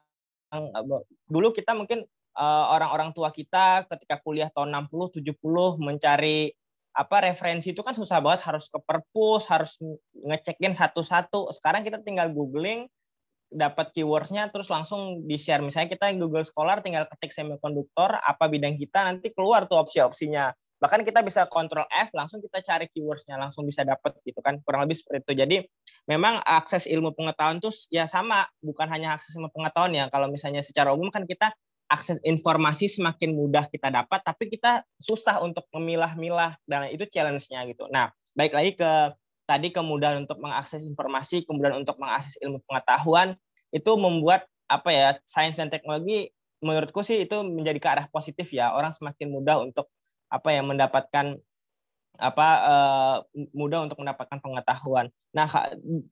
uh, 0.50 1.06
dulu 1.30 1.54
kita 1.54 1.78
mungkin 1.78 2.02
uh, 2.34 2.66
orang-orang 2.74 3.14
tua 3.14 3.30
kita 3.30 3.86
ketika 3.86 4.18
kuliah 4.26 4.50
tahun 4.50 4.74
60 4.90 5.22
70 5.22 5.38
mencari 5.78 6.50
apa 6.98 7.30
referensi 7.30 7.78
itu 7.78 7.86
kan 7.86 7.94
susah 7.94 8.18
banget. 8.18 8.42
Harus 8.42 8.74
ke 8.74 8.82
perpus 8.82 9.46
harus 9.54 9.78
ngecekin 10.18 10.74
satu-satu. 10.74 11.54
Sekarang 11.54 11.86
kita 11.86 12.02
tinggal 12.02 12.34
googling 12.34 12.90
dapat 13.48 13.96
keywordsnya 13.96 14.52
terus 14.52 14.68
langsung 14.68 15.24
di 15.24 15.40
share 15.40 15.64
misalnya 15.64 15.96
kita 15.96 16.12
Google 16.20 16.44
Scholar 16.44 16.84
tinggal 16.84 17.08
ketik 17.08 17.32
semikonduktor 17.32 18.20
apa 18.20 18.44
bidang 18.52 18.76
kita 18.76 19.08
nanti 19.08 19.32
keluar 19.32 19.72
tuh 19.72 19.80
opsi-opsinya 19.80 20.52
bahkan 20.78 21.02
kita 21.02 21.26
bisa 21.26 21.50
kontrol 21.50 21.86
F 21.90 22.14
langsung 22.14 22.38
kita 22.42 22.62
cari 22.62 22.86
keywordsnya 22.94 23.38
langsung 23.38 23.66
bisa 23.66 23.82
dapat 23.82 24.18
gitu 24.22 24.38
kan 24.46 24.62
kurang 24.62 24.86
lebih 24.86 24.98
seperti 24.98 25.26
itu. 25.26 25.34
Jadi 25.34 25.58
memang 26.06 26.40
akses 26.46 26.86
ilmu 26.86 27.14
pengetahuan 27.18 27.58
tuh 27.58 27.74
ya 27.90 28.06
sama 28.06 28.46
bukan 28.62 28.88
hanya 28.90 29.18
akses 29.18 29.34
ilmu 29.38 29.50
pengetahuan 29.50 29.94
ya. 29.94 30.06
Kalau 30.14 30.30
misalnya 30.30 30.62
secara 30.62 30.94
umum 30.94 31.10
kan 31.10 31.26
kita 31.26 31.52
akses 31.88 32.20
informasi 32.22 32.92
semakin 32.92 33.32
mudah 33.32 33.66
kita 33.72 33.88
dapat 33.88 34.20
tapi 34.20 34.52
kita 34.52 34.84
susah 35.00 35.40
untuk 35.40 35.64
memilah-milah 35.72 36.60
dan 36.68 36.92
itu 36.92 37.08
challenge-nya 37.08 37.64
gitu. 37.72 37.88
Nah 37.90 38.12
baik 38.36 38.54
lagi 38.54 38.72
ke 38.76 38.92
tadi 39.48 39.72
kemudahan 39.72 40.28
untuk 40.28 40.38
mengakses 40.44 40.84
informasi, 40.84 41.48
kemudian 41.48 41.80
untuk 41.80 41.96
mengakses 41.98 42.36
ilmu 42.44 42.60
pengetahuan 42.68 43.40
itu 43.72 43.92
membuat 43.96 44.46
apa 44.68 44.92
ya 44.92 45.10
sains 45.24 45.56
dan 45.56 45.72
teknologi 45.72 46.36
menurutku 46.60 47.00
sih 47.06 47.24
itu 47.24 47.40
menjadi 47.48 47.80
ke 47.80 47.88
arah 47.88 48.08
positif 48.12 48.52
ya. 48.52 48.76
Orang 48.76 48.92
semakin 48.92 49.32
mudah 49.32 49.64
untuk 49.64 49.88
apa 50.28 50.50
ya 50.52 50.62
mendapatkan 50.64 51.40
apa 52.18 52.48
uh, 52.66 53.18
mudah 53.54 53.86
untuk 53.86 54.02
mendapatkan 54.02 54.42
pengetahuan. 54.42 55.08
Nah 55.38 55.48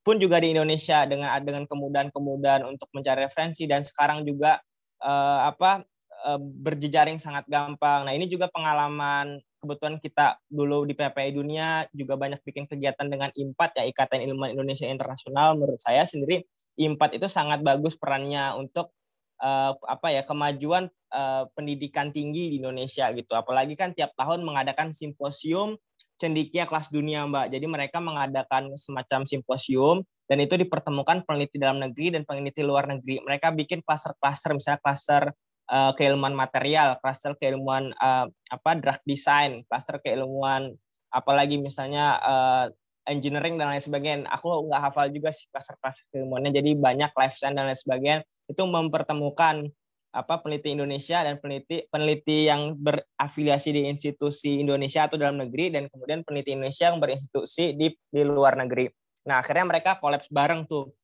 pun 0.05 0.21
juga 0.21 0.37
di 0.37 0.53
Indonesia 0.53 1.01
dengan 1.09 1.33
dengan 1.41 1.65
kemudahan-kemudahan 1.65 2.61
untuk 2.69 2.87
mencari 2.93 3.25
referensi 3.25 3.65
dan 3.65 3.81
sekarang 3.81 4.21
juga 4.21 4.61
uh, 5.01 5.49
apa 5.49 5.81
uh, 6.29 6.39
berjejaring 6.39 7.17
sangat 7.17 7.49
gampang. 7.49 8.05
Nah 8.05 8.13
ini 8.13 8.29
juga 8.29 8.45
pengalaman 8.53 9.41
kebetulan 9.65 9.97
kita 9.97 10.37
dulu 10.45 10.85
di 10.85 10.93
PPI 10.93 11.33
Dunia 11.33 11.89
juga 11.89 12.13
banyak 12.13 12.37
bikin 12.45 12.69
kegiatan 12.69 13.09
dengan 13.09 13.33
IMPAT 13.33 13.81
ya 13.81 13.83
Ikatan 13.89 14.21
Ilmuwan 14.29 14.53
Indonesia 14.53 14.85
Internasional 14.85 15.57
menurut 15.57 15.81
saya 15.81 16.05
sendiri 16.05 16.45
IMPAT 16.77 17.17
itu 17.17 17.25
sangat 17.25 17.65
bagus 17.65 17.97
perannya 17.97 18.53
untuk 18.61 18.93
uh, 19.41 19.73
apa 19.87 20.07
ya 20.11 20.21
kemajuan 20.23 20.87
uh, 21.11 21.47
pendidikan 21.55 22.11
tinggi 22.11 22.55
di 22.55 22.55
Indonesia 22.61 23.09
gitu. 23.11 23.33
Apalagi 23.35 23.73
kan 23.75 23.91
tiap 23.91 24.13
tahun 24.15 24.43
mengadakan 24.43 24.91
simposium 24.91 25.79
cendikia 26.15 26.63
kelas 26.63 26.91
dunia 26.91 27.27
Mbak. 27.27 27.51
Jadi 27.51 27.65
mereka 27.67 27.97
mengadakan 27.99 28.71
semacam 28.79 29.27
simposium 29.27 30.03
dan 30.25 30.37
itu 30.41 30.55
dipertemukan 30.57 31.21
peneliti 31.27 31.59
dalam 31.59 31.77
negeri 31.77 32.15
dan 32.15 32.23
peneliti 32.23 32.63
luar 32.63 32.87
negeri. 32.89 33.21
Mereka 33.21 33.51
bikin 33.53 33.83
klaster-klaster 33.83 34.55
misalnya 34.55 34.81
klaster 34.81 35.23
uh, 35.69 35.91
keilmuan 35.93 36.33
material, 36.33 36.97
cluster 37.03 37.35
keilmuan 37.37 37.91
uh, 37.99 38.25
apa 38.29 38.71
drug 38.79 38.99
design, 39.03 39.61
cluster 39.67 39.99
keilmuan 40.01 40.73
apalagi 41.15 41.55
misalnya 41.55 42.19
uh, 42.19 42.65
engineering 43.05 43.55
dan 43.55 43.71
lain 43.71 43.81
sebagainya. 43.81 44.27
Aku 44.33 44.69
nggak 44.69 44.81
hafal 44.91 45.07
juga 45.13 45.29
sih 45.31 45.47
cluster-cluster 45.49 46.05
keilmuannya. 46.11 46.51
Jadi 46.51 46.75
banyak 46.75 47.11
life 47.13 47.35
science 47.37 47.55
dan 47.55 47.65
lain 47.69 47.79
sebagainya 47.79 48.19
itu 48.49 48.63
mempertemukan 48.65 49.69
apa 50.15 50.39
peneliti 50.39 50.71
Indonesia 50.71 51.27
dan 51.27 51.35
peneliti 51.43 51.83
peneliti 51.91 52.47
yang 52.47 52.71
berafiliasi 52.79 53.75
di 53.75 53.81
institusi 53.91 54.63
Indonesia 54.63 55.11
atau 55.11 55.19
dalam 55.19 55.43
negeri 55.43 55.75
dan 55.75 55.91
kemudian 55.91 56.23
peneliti 56.23 56.55
Indonesia 56.55 56.87
yang 56.87 57.03
berinstitusi 57.03 57.75
di 57.75 57.91
di 57.91 58.21
luar 58.23 58.55
negeri. 58.55 58.87
Nah, 59.27 59.43
akhirnya 59.43 59.67
mereka 59.67 59.99
kolaps 59.99 60.31
bareng 60.31 60.63
tuh 60.63 60.95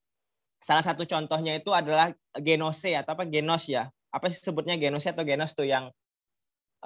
salah 0.63 0.85
satu 0.85 1.03
contohnya 1.03 1.59
itu 1.59 1.75
adalah 1.75 2.13
Genose 2.39 2.95
atau 2.95 3.11
apa 3.17 3.27
Genos 3.27 3.67
ya. 3.67 3.91
Apa 4.13 4.31
sih 4.31 4.39
sebutnya 4.39 4.79
Genose 4.79 5.11
atau 5.11 5.27
Genos 5.27 5.51
tuh 5.51 5.67
yang 5.67 5.91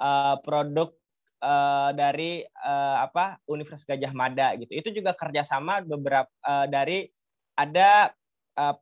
uh, 0.02 0.34
produk 0.42 0.90
uh, 1.42 1.90
dari 1.92 2.44
uh, 2.44 2.96
apa 3.04 3.40
Universitas 3.48 3.88
Gajah 3.88 4.12
Mada 4.12 4.54
gitu. 4.56 4.72
Itu 4.72 4.88
juga 4.92 5.12
kerjasama 5.12 5.84
beberapa 5.84 6.30
uh, 6.44 6.66
dari 6.68 7.08
ada 7.56 8.12
uh, 8.56 8.76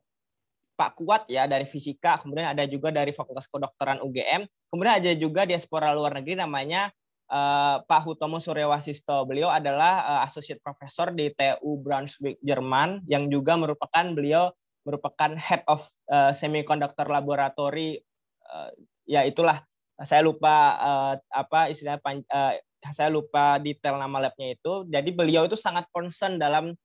Pak 0.75 0.91
Kuat 0.99 1.23
ya 1.31 1.47
dari 1.47 1.63
fisika, 1.63 2.19
kemudian 2.19 2.51
ada 2.51 2.67
juga 2.67 2.91
dari 2.91 3.15
Fakultas 3.15 3.47
Kedokteran 3.47 4.03
UGM, 4.03 4.43
kemudian 4.67 4.99
ada 4.99 5.11
juga 5.15 5.47
diaspora 5.47 5.95
luar 5.95 6.19
negeri 6.19 6.35
namanya 6.35 6.91
uh, 7.31 7.79
Pak 7.79 8.01
Hutomo 8.03 8.43
Suryawasisto. 8.43 9.23
Beliau 9.23 9.47
adalah 9.47 10.03
uh, 10.03 10.21
associate 10.27 10.59
professor 10.59 11.15
di 11.15 11.31
TU 11.31 11.79
Braunschweig 11.79 12.43
Jerman 12.43 13.07
yang 13.07 13.31
juga 13.31 13.55
merupakan 13.55 14.03
beliau 14.11 14.51
merupakan 14.85 15.33
head 15.33 15.65
of 15.65 15.81
uh, 16.11 16.29
semiconductor 16.29 17.09
laboratory 17.09 17.97
uh, 18.45 18.69
ya 19.09 19.25
itulah 19.25 19.65
saya 20.03 20.21
lupa 20.25 20.75
uh, 20.75 21.13
apa 21.31 21.71
istilah 21.71 22.01
uh, 22.03 22.53
saya 22.91 23.09
lupa 23.09 23.57
detail 23.61 23.95
nama 23.95 24.29
labnya 24.29 24.53
itu. 24.53 24.85
Jadi 24.91 25.09
beliau 25.15 25.47
itu 25.47 25.57
sangat 25.57 25.87
concern 25.89 26.35
dalam 26.35 26.75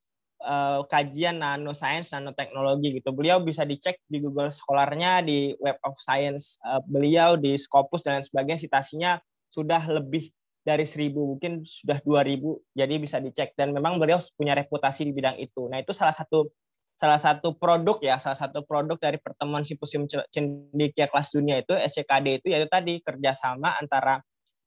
uh, 0.44 0.80
kajian 0.88 1.42
nanoscience, 1.42 2.14
nanoteknologi 2.14 3.02
gitu. 3.02 3.10
Beliau 3.12 3.42
bisa 3.42 3.66
dicek 3.66 4.00
di 4.06 4.22
Google 4.22 4.48
Scholar-nya, 4.48 5.20
di 5.20 5.52
Web 5.60 5.76
of 5.84 5.98
Science 6.00 6.56
uh, 6.64 6.80
beliau, 6.86 7.36
di 7.36 7.58
Scopus 7.58 8.06
dan 8.06 8.24
sebagainya, 8.24 8.60
citasinya 8.62 9.12
sudah 9.50 9.82
lebih 9.90 10.30
dari 10.60 10.84
seribu 10.84 11.24
mungkin 11.34 11.64
sudah 11.64 12.04
dua 12.04 12.20
ribu 12.20 12.60
jadi 12.76 13.00
bisa 13.00 13.16
dicek 13.16 13.56
dan 13.56 13.72
memang 13.72 13.96
beliau 13.96 14.20
punya 14.36 14.52
reputasi 14.52 15.08
di 15.08 15.12
bidang 15.16 15.40
itu 15.40 15.66
nah 15.72 15.80
itu 15.80 15.96
salah 15.96 16.12
satu 16.12 16.52
salah 17.00 17.16
satu 17.16 17.56
produk 17.56 17.96
ya, 18.04 18.20
salah 18.20 18.36
satu 18.36 18.60
produk 18.60 19.00
dari 19.00 19.16
pertemuan 19.16 19.64
simposium 19.64 20.04
cendekia 20.04 21.08
kelas 21.08 21.32
dunia 21.32 21.64
itu 21.64 21.72
SCKD 21.72 22.44
itu 22.44 22.46
yaitu 22.52 22.68
tadi 22.68 23.00
kerjasama 23.00 23.80
antara 23.80 24.20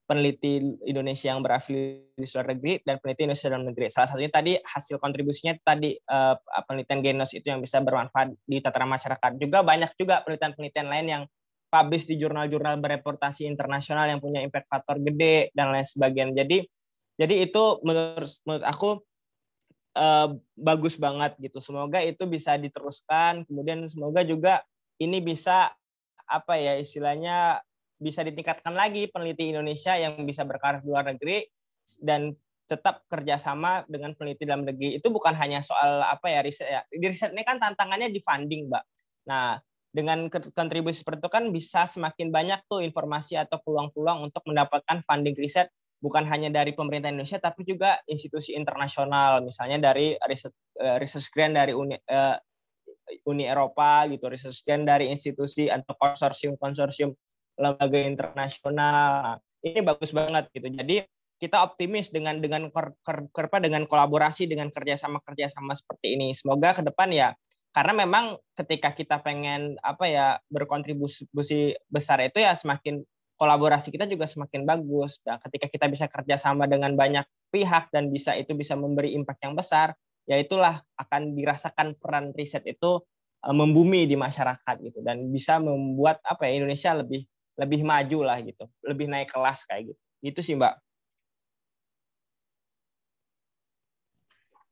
peneliti 0.10 0.58
Indonesia 0.90 1.30
yang 1.30 1.46
berafiliasi 1.46 2.18
di 2.18 2.26
luar 2.26 2.48
negeri 2.58 2.74
dan 2.82 2.96
peneliti 2.98 3.22
Indonesia 3.30 3.48
dalam 3.54 3.66
negeri. 3.70 3.86
Salah 3.94 4.08
satunya 4.10 4.32
tadi 4.34 4.58
hasil 4.58 4.98
kontribusinya 4.98 5.54
tadi 5.62 5.94
uh, 5.94 6.34
penelitian 6.66 7.00
genos 7.06 7.32
itu 7.38 7.46
yang 7.54 7.62
bisa 7.62 7.86
bermanfaat 7.86 8.34
di 8.50 8.58
tataran 8.66 8.90
masyarakat. 8.90 9.32
Juga 9.38 9.62
banyak 9.62 9.94
juga 9.94 10.26
penelitian-penelitian 10.26 10.88
lain 10.90 11.06
yang 11.06 11.24
publish 11.70 12.10
di 12.10 12.18
jurnal-jurnal 12.18 12.82
bereputasi 12.82 13.46
internasional 13.46 14.10
yang 14.10 14.18
punya 14.18 14.42
impact 14.42 14.68
faktor 14.74 14.98
gede 15.06 15.54
dan 15.54 15.70
lain 15.70 15.86
sebagainya. 15.86 16.34
Jadi 16.42 16.58
jadi 17.14 17.46
itu 17.46 17.64
menurut 17.86 18.30
menurut 18.50 18.66
aku 18.66 18.90
uh, 19.98 20.34
bagus 20.58 20.98
banget 20.98 21.38
gitu. 21.40 21.58
Semoga 21.62 22.02
itu 22.02 22.24
bisa 22.30 22.58
diteruskan. 22.58 23.46
Kemudian 23.46 23.86
semoga 23.90 24.22
juga 24.26 24.62
ini 25.02 25.22
bisa 25.22 25.74
apa 26.28 26.56
ya 26.58 26.80
istilahnya 26.80 27.62
bisa 28.00 28.26
ditingkatkan 28.26 28.76
lagi 28.76 29.08
peneliti 29.08 29.54
Indonesia 29.54 29.96
yang 29.96 30.20
bisa 30.28 30.44
berkarir 30.44 30.84
di 30.84 30.90
luar 30.92 31.08
negeri 31.08 31.48
dan 32.04 32.36
tetap 32.64 33.04
kerjasama 33.12 33.84
dengan 33.92 34.16
peneliti 34.16 34.48
dalam 34.48 34.64
negeri 34.64 34.98
itu 34.98 35.08
bukan 35.12 35.36
hanya 35.36 35.60
soal 35.60 36.00
apa 36.04 36.32
ya 36.32 36.40
riset 36.40 36.68
ya 36.68 36.82
di 36.88 37.06
riset 37.12 37.36
ini 37.36 37.44
kan 37.44 37.60
tantangannya 37.60 38.08
di 38.08 38.24
funding 38.24 38.72
mbak 38.72 38.84
nah 39.28 39.60
dengan 39.94 40.26
kontribusi 40.32 41.06
seperti 41.06 41.22
itu 41.22 41.32
kan 41.32 41.44
bisa 41.54 41.86
semakin 41.86 42.34
banyak 42.34 42.66
tuh 42.66 42.82
informasi 42.82 43.38
atau 43.38 43.62
peluang-peluang 43.62 44.32
untuk 44.32 44.42
mendapatkan 44.50 45.06
funding 45.06 45.38
riset 45.38 45.70
bukan 46.04 46.28
hanya 46.28 46.52
dari 46.52 46.76
pemerintah 46.76 47.08
Indonesia 47.08 47.40
tapi 47.40 47.64
juga 47.64 48.04
institusi 48.12 48.52
internasional. 48.60 49.40
Misalnya 49.40 49.80
dari 49.80 50.20
riset 50.28 50.52
uh, 50.84 51.00
research 51.00 51.32
grant 51.32 51.56
dari 51.56 51.72
Uni 51.72 51.96
uh, 51.96 52.36
Uni 53.24 53.48
Eropa 53.48 54.04
gitu 54.12 54.28
research 54.28 54.68
grant 54.68 54.84
dari 54.84 55.08
institusi 55.08 55.72
atau 55.72 55.96
konsorsium-konsorsium 55.96 57.16
lembaga 57.56 58.00
internasional. 58.04 59.40
Ini 59.64 59.80
bagus 59.80 60.12
banget 60.12 60.52
gitu. 60.52 60.68
Jadi 60.68 61.08
kita 61.40 61.64
optimis 61.64 62.12
dengan 62.12 62.44
dengan 62.44 62.68
ker, 62.68 63.00
ker, 63.00 63.32
ker, 63.32 63.48
dengan 63.64 63.88
kolaborasi 63.88 64.52
dengan 64.52 64.68
kerjasama 64.68 65.24
kerjasama 65.24 65.72
seperti 65.72 66.20
ini. 66.20 66.36
Semoga 66.36 66.76
ke 66.76 66.84
depan 66.84 67.16
ya 67.16 67.32
karena 67.74 68.06
memang 68.06 68.38
ketika 68.54 68.94
kita 68.94 69.18
pengen 69.26 69.82
apa 69.82 70.06
ya 70.06 70.28
berkontribusi 70.46 71.74
besar 71.90 72.22
itu 72.22 72.38
ya 72.38 72.54
semakin 72.54 73.02
kolaborasi 73.44 73.92
kita 73.92 74.08
juga 74.08 74.24
semakin 74.24 74.64
bagus. 74.64 75.20
Dan 75.20 75.36
ketika 75.44 75.68
kita 75.68 75.92
bisa 75.92 76.08
kerjasama 76.08 76.64
dengan 76.64 76.96
banyak 76.96 77.28
pihak 77.52 77.92
dan 77.92 78.08
bisa 78.08 78.32
itu 78.40 78.56
bisa 78.56 78.80
memberi 78.80 79.12
impact 79.12 79.44
yang 79.44 79.52
besar, 79.60 79.92
ya 80.24 80.40
itulah 80.40 80.80
akan 80.96 81.36
dirasakan 81.36 82.00
peran 82.00 82.32
riset 82.32 82.64
itu 82.64 83.04
eh, 83.44 83.52
membumi 83.52 84.08
di 84.08 84.16
masyarakat 84.16 84.76
gitu 84.80 85.04
dan 85.04 85.28
bisa 85.28 85.60
membuat 85.60 86.24
apa 86.24 86.48
ya 86.48 86.64
Indonesia 86.64 86.96
lebih 86.96 87.28
lebih 87.60 87.84
maju 87.84 88.20
lah 88.24 88.40
gitu, 88.40 88.66
lebih 88.88 89.12
naik 89.12 89.28
kelas 89.28 89.68
kayak 89.68 89.92
gitu. 89.92 90.02
Itu 90.24 90.40
sih 90.40 90.56
Mbak. 90.56 90.80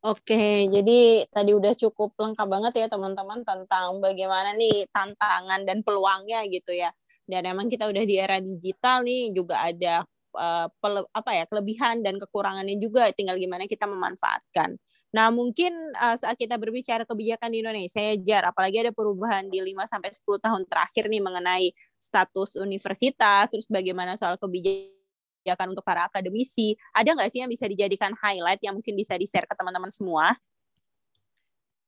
Oke, 0.02 0.66
jadi 0.66 1.30
tadi 1.30 1.54
udah 1.54 1.78
cukup 1.78 2.18
lengkap 2.18 2.48
banget 2.50 2.74
ya 2.74 2.88
teman-teman 2.90 3.46
tentang 3.46 4.02
bagaimana 4.02 4.58
nih 4.58 4.90
tantangan 4.90 5.62
dan 5.62 5.86
peluangnya 5.86 6.42
gitu 6.50 6.74
ya 6.74 6.90
dan 7.32 7.48
emang 7.48 7.72
kita 7.72 7.88
udah 7.88 8.04
di 8.04 8.20
era 8.20 8.44
digital 8.44 9.08
nih 9.08 9.32
juga 9.32 9.64
ada 9.64 10.04
uh, 10.36 10.68
pele, 10.84 11.08
apa 11.16 11.32
ya 11.32 11.44
kelebihan 11.48 12.04
dan 12.04 12.20
kekurangannya 12.20 12.76
juga 12.80 13.08
tinggal 13.16 13.40
gimana 13.40 13.68
kita 13.68 13.88
memanfaatkan. 13.88 14.76
Nah, 15.12 15.28
mungkin 15.28 15.72
uh, 16.00 16.16
saat 16.20 16.40
kita 16.40 16.56
berbicara 16.56 17.04
kebijakan 17.04 17.52
di 17.52 17.60
Indonesia 17.60 18.00
ya 18.00 18.16
Jar, 18.20 18.44
apalagi 18.52 18.80
ada 18.80 18.92
perubahan 18.96 19.48
di 19.52 19.60
5 19.60 19.92
sampai 19.92 20.10
10 20.16 20.40
tahun 20.40 20.62
terakhir 20.68 21.12
nih 21.12 21.24
mengenai 21.24 21.66
status 22.00 22.56
universitas, 22.60 23.52
terus 23.52 23.68
bagaimana 23.68 24.16
soal 24.16 24.40
kebijakan 24.40 25.76
untuk 25.76 25.84
para 25.84 26.08
akademisi. 26.08 26.80
Ada 26.96 27.12
nggak 27.12 27.30
sih 27.32 27.44
yang 27.44 27.52
bisa 27.52 27.68
dijadikan 27.68 28.16
highlight 28.24 28.64
yang 28.64 28.80
mungkin 28.80 28.96
bisa 28.96 29.20
di-share 29.20 29.48
ke 29.48 29.56
teman-teman 29.56 29.92
semua? 29.92 30.32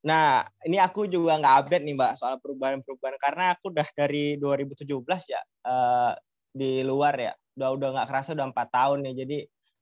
Nah, 0.04 0.44
ini 0.68 0.78
aku 0.84 1.08
juga 1.08 1.40
nggak 1.40 1.56
update 1.64 1.84
nih 1.88 1.96
Mbak 1.96 2.14
soal 2.20 2.36
perubahan-perubahan 2.44 3.16
karena 3.24 3.56
aku 3.56 3.72
udah 3.72 3.88
dari 3.96 4.36
2017 4.36 4.84
ya 5.32 5.42
uh, 5.64 6.12
di 6.52 6.84
luar 6.84 7.16
ya. 7.16 7.34
Udah 7.56 7.70
udah 7.72 7.88
nggak 7.96 8.08
kerasa 8.12 8.36
udah 8.36 8.52
empat 8.52 8.68
tahun 8.68 9.00
nih. 9.08 9.16
Jadi 9.24 9.38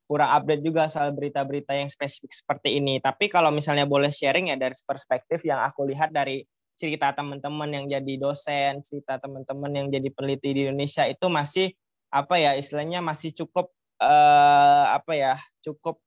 kurang 0.06 0.30
update 0.30 0.62
juga 0.62 0.86
soal 0.92 1.10
berita-berita 1.16 1.74
yang 1.74 1.90
spesifik 1.90 2.36
seperti 2.38 2.78
ini. 2.78 3.02
Tapi 3.02 3.34
kalau 3.34 3.50
misalnya 3.50 3.90
boleh 3.90 4.14
sharing 4.14 4.54
ya 4.54 4.58
dari 4.62 4.78
perspektif 4.86 5.42
yang 5.42 5.64
aku 5.66 5.90
lihat 5.90 6.14
dari 6.14 6.46
cerita 6.78 7.14
teman-teman 7.14 7.70
yang 7.70 7.86
jadi 7.90 8.14
dosen, 8.22 8.82
cerita 8.86 9.18
teman-teman 9.18 9.72
yang 9.74 9.88
jadi 9.90 10.10
peneliti 10.14 10.50
di 10.54 10.62
Indonesia 10.70 11.06
itu 11.10 11.26
masih 11.30 11.74
apa 12.12 12.36
ya 12.38 12.60
istilahnya 12.60 13.00
masih 13.00 13.32
cukup 13.32 13.72
uh, 14.04 14.86
apa 14.98 15.14
ya 15.16 15.34
cukup 15.64 16.02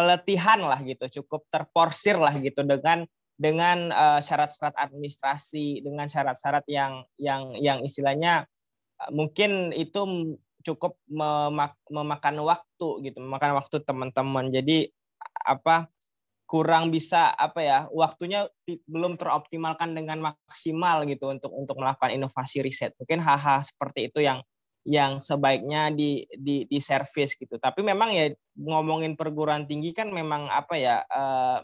keletihan 0.00 0.64
lah 0.64 0.80
gitu, 0.80 1.20
cukup 1.20 1.44
terporsir 1.52 2.16
lah 2.16 2.32
gitu 2.40 2.64
dengan 2.64 3.04
dengan 3.36 3.92
uh, 3.92 4.20
syarat-syarat 4.24 4.80
administrasi, 4.80 5.84
dengan 5.84 6.08
syarat-syarat 6.08 6.64
yang 6.64 7.04
yang 7.20 7.52
yang 7.60 7.78
istilahnya 7.84 8.48
uh, 9.04 9.10
mungkin 9.12 9.76
itu 9.76 10.00
cukup 10.64 10.96
memak 11.04 11.76
memakan 11.92 12.40
waktu 12.48 12.88
gitu, 13.12 13.20
memakan 13.20 13.60
waktu 13.60 13.76
teman-teman. 13.84 14.48
Jadi 14.48 14.88
apa 15.44 15.92
kurang 16.48 16.90
bisa 16.90 17.30
apa 17.36 17.60
ya 17.62 17.78
waktunya 17.94 18.48
belum 18.88 19.14
teroptimalkan 19.14 19.94
dengan 19.94 20.18
maksimal 20.32 21.06
gitu 21.06 21.30
untuk 21.30 21.52
untuk 21.52 21.76
melakukan 21.76 22.10
inovasi 22.16 22.64
riset. 22.64 22.96
Mungkin 22.96 23.20
hal-hal 23.20 23.62
seperti 23.62 24.08
itu 24.08 24.24
yang 24.24 24.40
yang 24.84 25.20
sebaiknya 25.20 25.92
di 25.92 26.24
di 26.32 26.64
di 26.64 26.78
service 26.80 27.36
gitu. 27.36 27.60
Tapi 27.60 27.84
memang 27.84 28.10
ya 28.12 28.32
ngomongin 28.56 29.14
perguruan 29.16 29.68
tinggi 29.68 29.92
kan 29.92 30.08
memang 30.08 30.48
apa 30.48 30.74
ya 30.76 31.04
uh, 31.08 31.60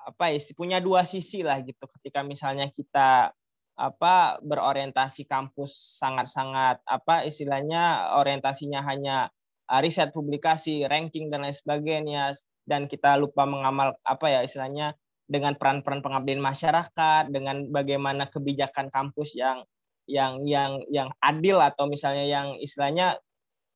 apa 0.00 0.24
ya 0.32 0.38
punya 0.56 0.80
dua 0.80 1.04
sisi 1.04 1.44
lah 1.44 1.60
gitu. 1.60 1.84
Ketika 2.00 2.24
misalnya 2.24 2.68
kita 2.72 3.32
apa 3.80 4.36
berorientasi 4.44 5.24
kampus 5.24 5.96
sangat-sangat 6.00 6.84
apa 6.84 7.24
istilahnya 7.24 8.12
orientasinya 8.20 8.84
hanya 8.84 9.32
uh, 9.72 9.80
riset 9.80 10.12
publikasi 10.12 10.84
ranking 10.84 11.32
dan 11.32 11.48
lain 11.48 11.56
sebagainya 11.56 12.36
dan 12.68 12.84
kita 12.84 13.16
lupa 13.16 13.48
mengamal 13.48 13.96
apa 14.04 14.26
ya 14.28 14.40
istilahnya 14.44 14.92
dengan 15.30 15.54
peran-peran 15.54 16.02
pengabdian 16.02 16.42
masyarakat 16.42 17.30
dengan 17.30 17.70
bagaimana 17.70 18.26
kebijakan 18.26 18.90
kampus 18.90 19.38
yang 19.38 19.62
yang 20.10 20.42
yang 20.42 20.82
yang 20.90 21.08
adil 21.22 21.62
atau 21.62 21.86
misalnya 21.86 22.26
yang 22.26 22.58
istilahnya 22.58 23.16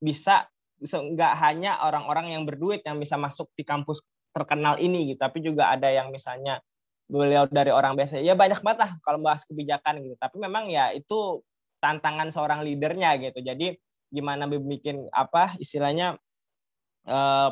bisa 0.03 0.51
nggak 0.83 1.33
hanya 1.39 1.79
orang-orang 1.81 2.35
yang 2.35 2.43
berduit 2.43 2.83
yang 2.83 2.99
bisa 2.99 3.15
masuk 3.15 3.47
di 3.55 3.63
kampus 3.63 4.03
terkenal 4.35 4.75
ini 4.77 5.15
gitu 5.15 5.19
tapi 5.23 5.39
juga 5.39 5.71
ada 5.71 5.87
yang 5.87 6.11
misalnya 6.11 6.59
beliau 7.05 7.45
dari 7.49 7.69
orang 7.69 7.93
biasa. 7.93 8.21
Ya 8.21 8.33
banyak 8.33 8.61
banget 8.65 8.79
lah 8.85 8.91
kalau 9.05 9.21
bahas 9.21 9.45
kebijakan 9.45 10.01
gitu. 10.01 10.15
Tapi 10.17 10.35
memang 10.41 10.69
ya 10.69 10.91
itu 10.93 11.41
tantangan 11.81 12.33
seorang 12.33 12.65
leadernya 12.65 13.17
gitu. 13.21 13.39
Jadi 13.45 13.77
gimana 14.09 14.49
bikin 14.49 15.05
apa 15.13 15.53
istilahnya 15.61 16.17
eh, 17.05 17.49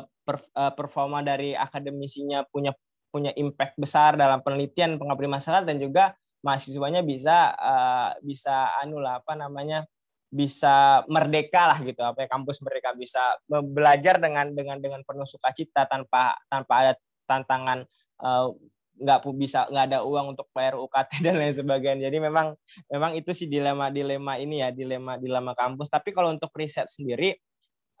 performa 0.74 1.20
dari 1.22 1.52
akademisinya 1.54 2.46
punya 2.50 2.72
punya 3.14 3.30
impact 3.38 3.78
besar 3.78 4.18
dalam 4.18 4.42
penelitian 4.42 4.98
pengabdian 4.98 5.30
masyarakat 5.38 5.64
dan 5.70 5.78
juga 5.78 6.04
mahasiswanya 6.44 7.00
bisa 7.00 7.56
uh, 7.56 8.12
bisa 8.20 8.76
anu 8.84 9.00
lah 9.00 9.24
apa 9.24 9.32
namanya 9.32 9.88
bisa 10.28 11.06
merdeka 11.08 11.70
lah 11.72 11.78
gitu. 11.80 12.04
Apa 12.04 12.26
ya 12.26 12.28
kampus 12.28 12.60
mereka 12.60 12.92
bisa 12.92 13.40
belajar 13.48 14.20
dengan 14.20 14.52
dengan 14.52 14.76
dengan 14.82 15.00
penuh 15.06 15.24
sukacita 15.24 15.88
tanpa 15.88 16.36
tanpa 16.52 16.72
ada 16.84 16.92
tantangan 17.24 17.88
uh, 18.20 18.52
nggak 18.94 19.26
bisa 19.34 19.66
nggak 19.72 19.86
ada 19.90 19.98
uang 20.06 20.38
untuk 20.38 20.46
bayar 20.54 20.78
UKT 20.78 21.10
dan 21.24 21.40
lain 21.40 21.54
sebagainya. 21.54 22.12
Jadi 22.12 22.18
memang 22.20 22.52
memang 22.92 23.16
itu 23.16 23.32
sih 23.32 23.48
dilema 23.48 23.88
dilema 23.88 24.36
ini 24.36 24.60
ya 24.60 24.68
dilema 24.68 25.16
dilema 25.16 25.56
kampus. 25.56 25.88
Tapi 25.88 26.12
kalau 26.12 26.34
untuk 26.34 26.52
riset 26.54 26.86
sendiri 26.90 27.34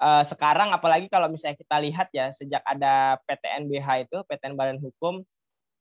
uh, 0.02 0.22
sekarang 0.26 0.74
apalagi 0.74 1.06
kalau 1.06 1.30
misalnya 1.30 1.56
kita 1.58 1.76
lihat 1.82 2.08
ya 2.10 2.30
sejak 2.34 2.62
ada 2.66 3.18
PTNBH 3.24 4.10
itu 4.10 4.18
PTN 4.26 4.54
Badan 4.58 4.78
Hukum 4.82 5.22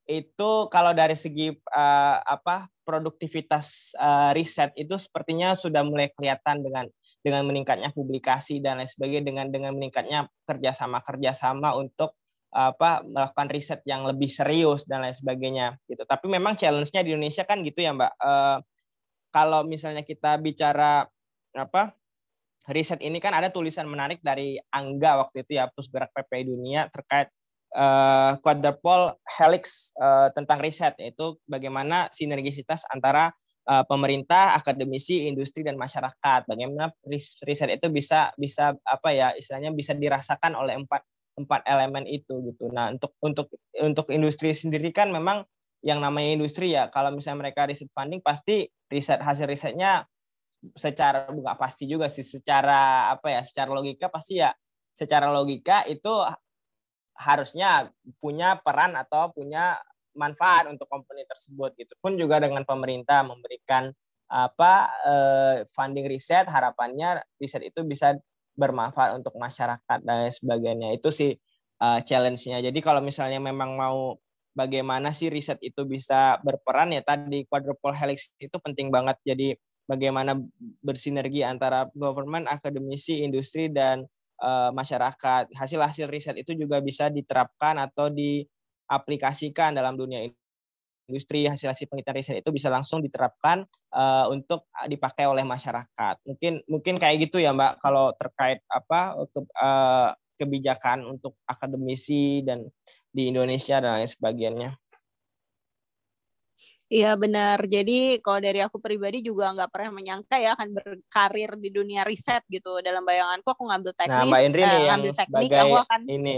itu 0.04 0.52
kalau 0.68 0.92
dari 0.92 1.16
segi 1.16 1.56
uh, 1.56 2.18
apa 2.20 2.68
produktivitas 2.84 3.96
uh, 3.96 4.36
riset 4.36 4.76
itu 4.76 5.00
sepertinya 5.00 5.56
sudah 5.56 5.82
mulai 5.88 6.12
kelihatan 6.12 6.60
dengan 6.60 6.86
dengan 7.24 7.48
meningkatnya 7.48 7.96
publikasi 7.96 8.60
dan 8.60 8.84
lain 8.84 8.90
sebagainya 8.92 9.24
dengan 9.24 9.48
dengan 9.48 9.72
meningkatnya 9.72 10.28
kerjasama 10.44 11.00
kerjasama 11.00 11.72
untuk 11.80 12.20
apa 12.54 13.02
melakukan 13.02 13.50
riset 13.50 13.82
yang 13.90 14.06
lebih 14.06 14.30
serius 14.30 14.86
dan 14.86 15.02
lain 15.02 15.16
sebagainya 15.16 15.74
gitu. 15.90 16.06
Tapi 16.06 16.30
memang 16.30 16.54
challenge-nya 16.54 17.02
di 17.02 17.18
Indonesia 17.18 17.42
kan 17.50 17.66
gitu 17.66 17.82
ya 17.82 17.98
mbak. 17.98 18.14
Uh, 18.22 18.62
kalau 19.34 19.66
misalnya 19.66 20.06
kita 20.06 20.38
bicara 20.38 21.10
apa 21.58 21.98
riset 22.70 23.02
ini 23.02 23.18
kan 23.18 23.34
ada 23.34 23.50
tulisan 23.50 23.90
menarik 23.90 24.22
dari 24.22 24.62
Angga 24.70 25.26
waktu 25.26 25.42
itu 25.42 25.58
ya 25.58 25.66
Pusgerak 25.74 26.14
PPI 26.14 26.54
Dunia 26.54 26.88
terkait 26.94 27.34
uh, 27.76 28.38
quadruple 28.40 29.18
helix 29.38 29.92
uh, 29.98 30.30
tentang 30.32 30.62
riset 30.62 30.94
yaitu 31.02 31.38
bagaimana 31.50 32.08
sinergisitas 32.14 32.86
antara 32.90 33.34
uh, 33.68 33.84
pemerintah, 33.86 34.56
akademisi, 34.56 35.28
industri 35.28 35.66
dan 35.66 35.76
masyarakat. 35.76 36.48
Bagaimana 36.48 36.94
riset 37.44 37.70
itu 37.74 37.88
bisa 37.90 38.32
bisa 38.38 38.78
apa 38.86 39.10
ya 39.12 39.34
istilahnya 39.36 39.74
bisa 39.74 39.98
dirasakan 39.98 40.54
oleh 40.56 40.78
empat 40.80 41.02
empat 41.34 41.66
elemen 41.66 42.06
itu 42.06 42.54
gitu. 42.54 42.70
Nah 42.70 42.94
untuk 42.94 43.18
untuk 43.20 43.48
untuk 43.82 44.08
industri 44.14 44.54
sendiri 44.54 44.94
kan 44.94 45.10
memang 45.10 45.44
yang 45.84 46.00
namanya 46.00 46.40
industri 46.40 46.72
ya 46.72 46.88
kalau 46.88 47.12
misalnya 47.12 47.50
mereka 47.50 47.68
riset 47.68 47.92
funding 47.92 48.24
pasti 48.24 48.72
riset 48.88 49.20
hasil 49.20 49.50
risetnya 49.50 50.08
secara 50.80 51.28
bukan 51.28 51.60
pasti 51.60 51.92
juga 51.92 52.08
sih 52.08 52.24
secara 52.24 53.12
apa 53.12 53.28
ya 53.36 53.42
secara 53.44 53.76
logika 53.76 54.08
pasti 54.08 54.40
ya 54.40 54.56
secara 54.96 55.28
logika 55.28 55.84
itu 55.92 56.24
harusnya 57.24 57.88
punya 58.20 58.60
peran 58.60 59.00
atau 59.00 59.32
punya 59.32 59.80
manfaat 60.14 60.70
untuk 60.70 60.86
company 60.92 61.24
tersebut 61.26 61.74
gitu. 61.80 61.94
Pun 62.04 62.20
juga 62.20 62.44
dengan 62.44 62.68
pemerintah 62.68 63.24
memberikan 63.24 63.90
apa 64.28 64.90
eh, 65.06 65.56
funding 65.72 66.10
riset 66.10 66.50
harapannya 66.50 67.22
riset 67.38 67.64
itu 67.70 67.86
bisa 67.86 68.18
bermanfaat 68.54 69.18
untuk 69.18 69.34
masyarakat 69.40 70.00
dan 70.06 70.30
sebagainya. 70.30 70.94
Itu 70.94 71.10
sih 71.10 71.34
uh, 71.82 72.00
challenge-nya. 72.06 72.62
Jadi 72.62 72.80
kalau 72.86 73.02
misalnya 73.02 73.42
memang 73.42 73.74
mau 73.74 74.18
bagaimana 74.54 75.10
sih 75.12 75.34
riset 75.34 75.58
itu 75.66 75.82
bisa 75.90 76.38
berperan 76.46 76.94
ya 76.94 77.02
tadi 77.02 77.44
quadruple 77.50 77.96
helix 77.98 78.30
itu 78.38 78.54
penting 78.62 78.94
banget. 78.94 79.18
Jadi 79.26 79.58
bagaimana 79.90 80.38
bersinergi 80.80 81.42
antara 81.44 81.90
government 81.98 82.48
akademisi 82.48 83.26
industri 83.26 83.68
dan 83.68 84.06
uh, 84.44 84.70
masyarakat. 84.76 85.56
Hasil-hasil 85.56 86.12
riset 86.12 86.36
itu 86.36 86.52
juga 86.54 86.84
bisa 86.84 87.08
diterapkan 87.08 87.80
atau 87.80 88.12
diaplikasikan 88.12 89.72
dalam 89.72 89.96
dunia 89.96 90.28
industri. 91.08 91.48
Hasil-hasil 91.48 91.88
penelitian 91.88 92.16
riset 92.20 92.36
itu 92.44 92.52
bisa 92.52 92.68
langsung 92.68 93.00
diterapkan 93.00 93.64
uh, 93.96 94.28
untuk 94.28 94.68
dipakai 94.92 95.24
oleh 95.32 95.48
masyarakat. 95.48 96.16
Mungkin 96.28 96.68
mungkin 96.68 96.96
kayak 97.00 97.32
gitu 97.32 97.40
ya 97.40 97.56
Mbak 97.56 97.80
kalau 97.80 98.12
terkait 98.20 98.60
apa 98.68 99.16
ke, 99.32 99.40
uh, 99.64 100.12
kebijakan 100.36 101.08
untuk 101.08 101.40
akademisi 101.48 102.44
dan 102.44 102.68
di 103.14 103.32
Indonesia 103.32 103.80
dan 103.80 104.02
lain 104.02 104.10
sebagainya. 104.10 104.83
Iya 106.94 107.18
benar. 107.18 107.58
Jadi 107.66 108.22
kalau 108.22 108.38
dari 108.38 108.62
aku 108.62 108.78
pribadi 108.78 109.26
juga 109.26 109.50
nggak 109.50 109.72
pernah 109.74 109.98
menyangka 109.98 110.38
ya 110.38 110.54
akan 110.54 110.78
berkarir 110.78 111.58
di 111.58 111.74
dunia 111.74 112.06
riset 112.06 112.46
gitu. 112.46 112.78
Dalam 112.86 113.02
bayanganku 113.02 113.50
aku 113.50 113.66
ngambil 113.66 113.98
teknik, 113.98 114.14
nah, 114.14 114.30
Mbak 114.30 114.42
Indri 114.46 114.62
uh, 114.62 114.70
nih 114.70 114.82
ngambil 114.94 115.14
teknik, 115.18 115.42
sebagai 115.50 115.62
aku 115.66 115.78
akan 115.90 116.02
ini 116.06 116.36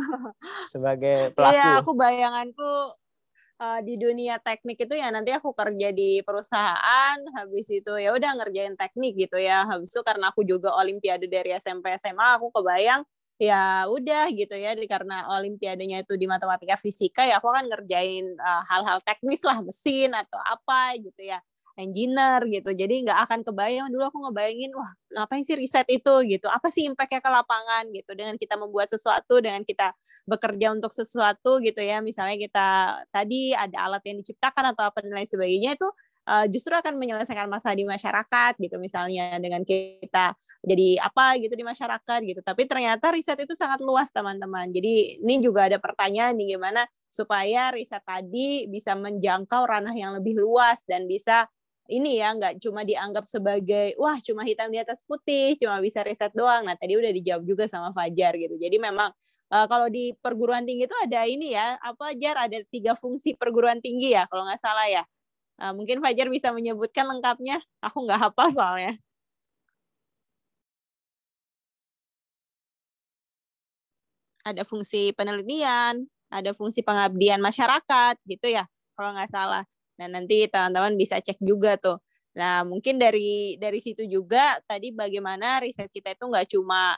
sebagai 0.76 1.16
pelaku. 1.32 1.52
Iya, 1.56 1.68
aku 1.80 1.92
bayanganku 1.96 2.72
uh, 3.64 3.80
di 3.80 3.94
dunia 3.96 4.36
teknik 4.44 4.76
itu 4.76 4.92
ya 4.92 5.08
nanti 5.08 5.32
aku 5.32 5.56
kerja 5.56 5.88
di 5.88 6.20
perusahaan, 6.20 7.16
habis 7.32 7.66
itu 7.72 7.92
ya 7.96 8.12
udah 8.12 8.30
ngerjain 8.44 8.76
teknik 8.76 9.16
gitu 9.16 9.40
ya. 9.40 9.64
Habis 9.64 9.88
itu 9.88 10.04
karena 10.04 10.28
aku 10.28 10.44
juga 10.44 10.76
olimpiade 10.76 11.32
dari 11.32 11.56
SMP 11.56 11.96
SMA, 11.96 12.36
aku 12.36 12.52
kebayang 12.52 13.08
ya 13.38 13.86
udah 13.86 14.28
gitu 14.34 14.54
ya 14.58 14.74
karena 14.90 15.30
olimpiadanya 15.38 16.02
itu 16.02 16.18
di 16.18 16.26
matematika 16.26 16.74
fisika 16.74 17.22
ya 17.22 17.38
aku 17.38 17.46
akan 17.48 17.70
ngerjain 17.70 18.34
uh, 18.34 18.62
hal-hal 18.66 18.98
teknis 19.06 19.40
lah 19.46 19.62
mesin 19.62 20.10
atau 20.10 20.38
apa 20.42 20.98
gitu 20.98 21.22
ya 21.22 21.38
engineer 21.78 22.42
gitu. 22.50 22.74
Jadi 22.74 23.06
nggak 23.06 23.30
akan 23.30 23.40
kebayang 23.46 23.88
dulu 23.88 24.10
aku 24.10 24.18
ngebayangin 24.28 24.74
wah 24.74 24.90
ngapain 25.14 25.46
sih 25.46 25.54
riset 25.54 25.86
itu? 25.86 26.14
Gitu. 26.26 26.50
Apa 26.50 26.68
sih 26.74 26.84
impactnya 26.90 27.22
ke 27.22 27.30
lapangan? 27.30 27.86
Gitu. 27.94 28.10
Dengan 28.18 28.34
kita 28.34 28.58
membuat 28.58 28.90
sesuatu 28.90 29.38
dengan 29.38 29.62
kita 29.62 29.94
bekerja 30.26 30.74
untuk 30.74 30.90
sesuatu 30.90 31.62
gitu 31.62 31.78
ya 31.78 32.02
misalnya 32.02 32.36
kita 32.36 32.68
tadi 33.14 33.54
ada 33.54 33.86
alat 33.88 34.02
yang 34.04 34.18
diciptakan 34.20 34.74
atau 34.74 34.90
apa 34.90 34.98
dan 35.06 35.14
lain 35.14 35.30
sebagainya 35.30 35.78
itu 35.78 35.88
uh, 36.28 36.46
justru 36.52 36.76
akan 36.76 37.00
menyelesaikan 37.00 37.48
masalah 37.48 37.74
di 37.74 37.88
masyarakat 37.88 38.52
gitu. 38.60 38.76
Misalnya 38.76 39.40
dengan 39.40 39.64
kita 39.64 40.36
jadi 40.60 41.00
apa 41.00 41.40
gitu 41.40 41.56
di 41.56 41.64
masyarakat 41.64 42.20
gitu. 42.28 42.40
Tapi 42.44 42.68
ternyata 42.68 43.08
riset 43.16 43.40
itu 43.40 43.56
sangat 43.56 43.80
luas 43.80 44.12
teman-teman. 44.12 44.68
Jadi 44.68 45.24
ini 45.24 45.40
juga 45.40 45.66
ada 45.72 45.80
pertanyaan 45.80 46.36
nih 46.36 46.60
gimana 46.60 46.84
supaya 47.08 47.72
riset 47.72 48.04
tadi 48.04 48.68
bisa 48.68 48.92
menjangkau 48.92 49.64
ranah 49.64 49.96
yang 49.96 50.12
lebih 50.12 50.36
luas 50.36 50.84
dan 50.84 51.08
bisa 51.08 51.48
ini 51.88 52.20
ya 52.20 52.36
nggak 52.36 52.60
cuma 52.60 52.84
dianggap 52.84 53.24
sebagai 53.24 53.96
wah 53.96 54.20
cuma 54.20 54.44
hitam 54.44 54.68
di 54.68 54.76
atas 54.76 55.00
putih 55.08 55.56
cuma 55.56 55.80
bisa 55.80 56.04
riset 56.04 56.28
doang. 56.36 56.68
Nah 56.68 56.76
tadi 56.76 57.00
udah 57.00 57.08
dijawab 57.08 57.48
juga 57.48 57.64
sama 57.64 57.96
Fajar 57.96 58.36
gitu. 58.36 58.60
Jadi 58.60 58.76
memang 58.76 59.08
uh, 59.48 59.66
kalau 59.66 59.88
di 59.88 60.12
perguruan 60.20 60.68
tinggi 60.68 60.84
itu 60.84 60.96
ada 61.00 61.24
ini 61.24 61.56
ya 61.56 61.80
apa 61.80 62.12
Jar? 62.20 62.36
Ada 62.44 62.60
tiga 62.68 62.92
fungsi 62.92 63.32
perguruan 63.40 63.80
tinggi 63.80 64.12
ya 64.12 64.28
kalau 64.28 64.44
nggak 64.44 64.60
salah 64.60 64.84
ya 64.84 65.02
Uh, 65.58 65.74
mungkin 65.74 65.98
Fajar 65.98 66.30
bisa 66.30 66.54
menyebutkan 66.54 67.04
lengkapnya. 67.10 67.58
Aku 67.82 68.06
nggak 68.06 68.30
hafal 68.30 68.48
soalnya. 68.54 68.94
Ada 74.46 74.62
fungsi 74.64 75.12
penelitian, 75.12 76.08
ada 76.32 76.56
fungsi 76.56 76.80
pengabdian 76.80 77.42
masyarakat, 77.42 78.16
gitu 78.24 78.48
ya, 78.48 78.64
kalau 78.96 79.12
nggak 79.12 79.28
salah. 79.28 79.66
Dan 79.98 80.14
nanti 80.14 80.46
teman-teman 80.46 80.94
bisa 80.94 81.18
cek 81.18 81.42
juga 81.42 81.74
tuh. 81.76 81.98
Nah, 82.38 82.62
mungkin 82.62 83.02
dari 83.02 83.58
dari 83.58 83.82
situ 83.82 84.06
juga 84.06 84.62
tadi 84.64 84.94
bagaimana 84.94 85.58
riset 85.58 85.90
kita 85.90 86.14
itu 86.14 86.24
nggak 86.30 86.46
cuma 86.54 86.94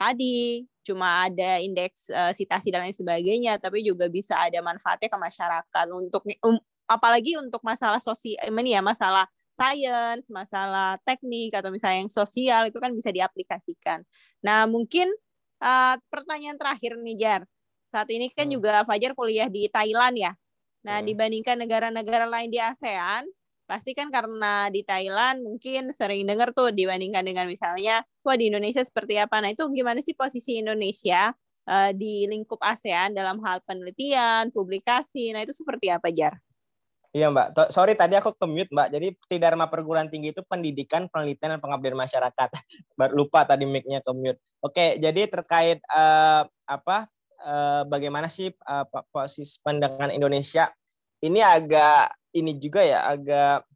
tadi 0.00 0.64
cuma 0.80 1.28
ada 1.28 1.60
indeks 1.60 2.08
uh, 2.08 2.32
dan 2.32 2.80
lain 2.88 2.96
sebagainya, 2.96 3.60
tapi 3.60 3.84
juga 3.84 4.08
bisa 4.08 4.40
ada 4.40 4.58
manfaatnya 4.64 5.12
ke 5.12 5.18
masyarakat 5.20 5.86
untuk 5.92 6.24
um, 6.42 6.56
apalagi 6.90 7.38
untuk 7.38 7.62
masalah 7.62 8.02
sosial 8.02 8.42
ini 8.50 8.74
ya 8.74 8.82
masalah 8.82 9.30
sains, 9.60 10.26
masalah 10.32 10.96
teknik 11.06 11.54
atau 11.54 11.70
misalnya 11.70 12.02
yang 12.02 12.12
sosial 12.12 12.66
itu 12.66 12.78
kan 12.80 12.90
bisa 12.96 13.12
diaplikasikan. 13.12 14.02
Nah, 14.42 14.64
mungkin 14.66 15.10
uh, 15.60 15.94
pertanyaan 16.08 16.56
terakhir 16.56 16.96
nih 16.96 17.16
Jar. 17.20 17.42
Saat 17.90 18.08
ini 18.14 18.32
kan 18.32 18.48
hmm. 18.48 18.54
juga 18.56 18.72
Fajar 18.88 19.12
kuliah 19.12 19.50
di 19.52 19.68
Thailand 19.68 20.16
ya. 20.16 20.32
Nah, 20.86 21.04
hmm. 21.04 21.06
dibandingkan 21.12 21.56
negara-negara 21.60 22.24
lain 22.24 22.48
di 22.48 22.56
ASEAN, 22.56 23.28
pasti 23.68 23.92
kan 23.92 24.08
karena 24.08 24.72
di 24.72 24.82
Thailand 24.82 25.44
mungkin 25.44 25.92
sering 25.94 26.26
dengar 26.26 26.50
tuh 26.56 26.74
dibandingkan 26.74 27.22
dengan 27.22 27.46
misalnya 27.46 28.02
wah 28.24 28.34
di 28.34 28.48
Indonesia 28.48 28.80
seperti 28.80 29.20
apa. 29.20 29.44
Nah, 29.44 29.52
itu 29.52 29.68
gimana 29.70 30.00
sih 30.00 30.16
posisi 30.16 30.56
Indonesia 30.56 31.36
uh, 31.68 31.90
di 31.92 32.24
lingkup 32.30 32.58
ASEAN 32.64 33.12
dalam 33.12 33.38
hal 33.44 33.60
penelitian, 33.68 34.48
publikasi. 34.54 35.36
Nah, 35.36 35.44
itu 35.44 35.52
seperti 35.52 35.92
apa, 35.92 36.08
Jar? 36.08 36.40
Iya 37.10 37.26
Mbak, 37.26 37.74
sorry 37.74 37.98
tadi 37.98 38.14
aku 38.14 38.30
ke 38.38 38.46
mute 38.46 38.70
Mbak. 38.70 38.88
Jadi 38.94 39.08
Tidharma 39.26 39.66
Perguruan 39.66 40.06
Tinggi 40.06 40.30
itu 40.30 40.46
pendidikan, 40.46 41.10
penelitian, 41.10 41.58
dan 41.58 41.60
pengabdian 41.60 41.98
masyarakat. 41.98 42.48
Baru 42.98 43.26
lupa 43.26 43.42
tadi 43.42 43.66
mic-nya 43.66 43.98
ke 43.98 44.12
mute. 44.14 44.38
Oke, 44.62 44.94
jadi 45.02 45.26
terkait 45.26 45.82
uh, 45.90 46.46
apa 46.70 47.10
uh, 47.42 47.82
bagaimana 47.90 48.30
sih 48.30 48.54
uh, 48.62 48.86
posisi 49.10 49.58
pandangan 49.58 50.14
Indonesia 50.14 50.70
ini 51.18 51.42
agak 51.42 52.14
ini 52.30 52.54
juga 52.62 52.86
ya 52.86 53.02
agak 53.02 53.66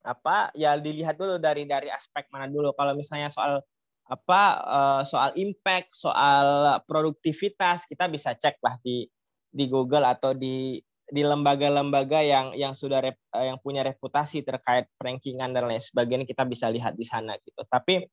apa 0.00 0.52
ya 0.56 0.76
dilihat 0.76 1.16
dulu 1.16 1.40
dari 1.40 1.64
dari 1.64 1.88
aspek 1.88 2.28
mana 2.28 2.44
dulu. 2.44 2.76
Kalau 2.76 2.92
misalnya 2.92 3.32
soal 3.32 3.64
apa 4.04 4.40
uh, 4.68 5.02
soal 5.08 5.32
impact, 5.40 5.96
soal 5.96 6.76
produktivitas 6.84 7.88
kita 7.88 8.04
bisa 8.04 8.36
cek 8.36 8.60
lah 8.60 8.76
di 8.84 9.08
di 9.48 9.64
Google 9.64 10.04
atau 10.04 10.36
di 10.36 10.76
di 11.10 11.22
lembaga-lembaga 11.26 12.22
yang 12.22 12.54
yang 12.54 12.72
sudah 12.72 13.02
rep, 13.02 13.18
yang 13.34 13.58
punya 13.58 13.82
reputasi 13.82 14.46
terkait 14.46 14.86
rankingan 14.96 15.50
dan 15.50 15.66
lain 15.66 15.82
sebagainya 15.82 16.26
kita 16.26 16.46
bisa 16.46 16.70
lihat 16.70 16.94
di 16.94 17.06
sana 17.06 17.34
gitu. 17.42 17.62
Tapi 17.66 18.06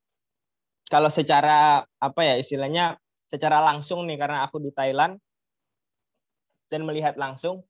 kalau 0.89 1.07
secara 1.13 1.85
apa 2.01 2.21
ya 2.25 2.35
istilahnya 2.37 2.97
secara 3.29 3.61
langsung 3.61 4.05
nih 4.09 4.17
karena 4.17 4.43
aku 4.47 4.57
di 4.59 4.71
Thailand 4.73 5.19
dan 6.67 6.83
melihat 6.83 7.15
langsung 7.15 7.63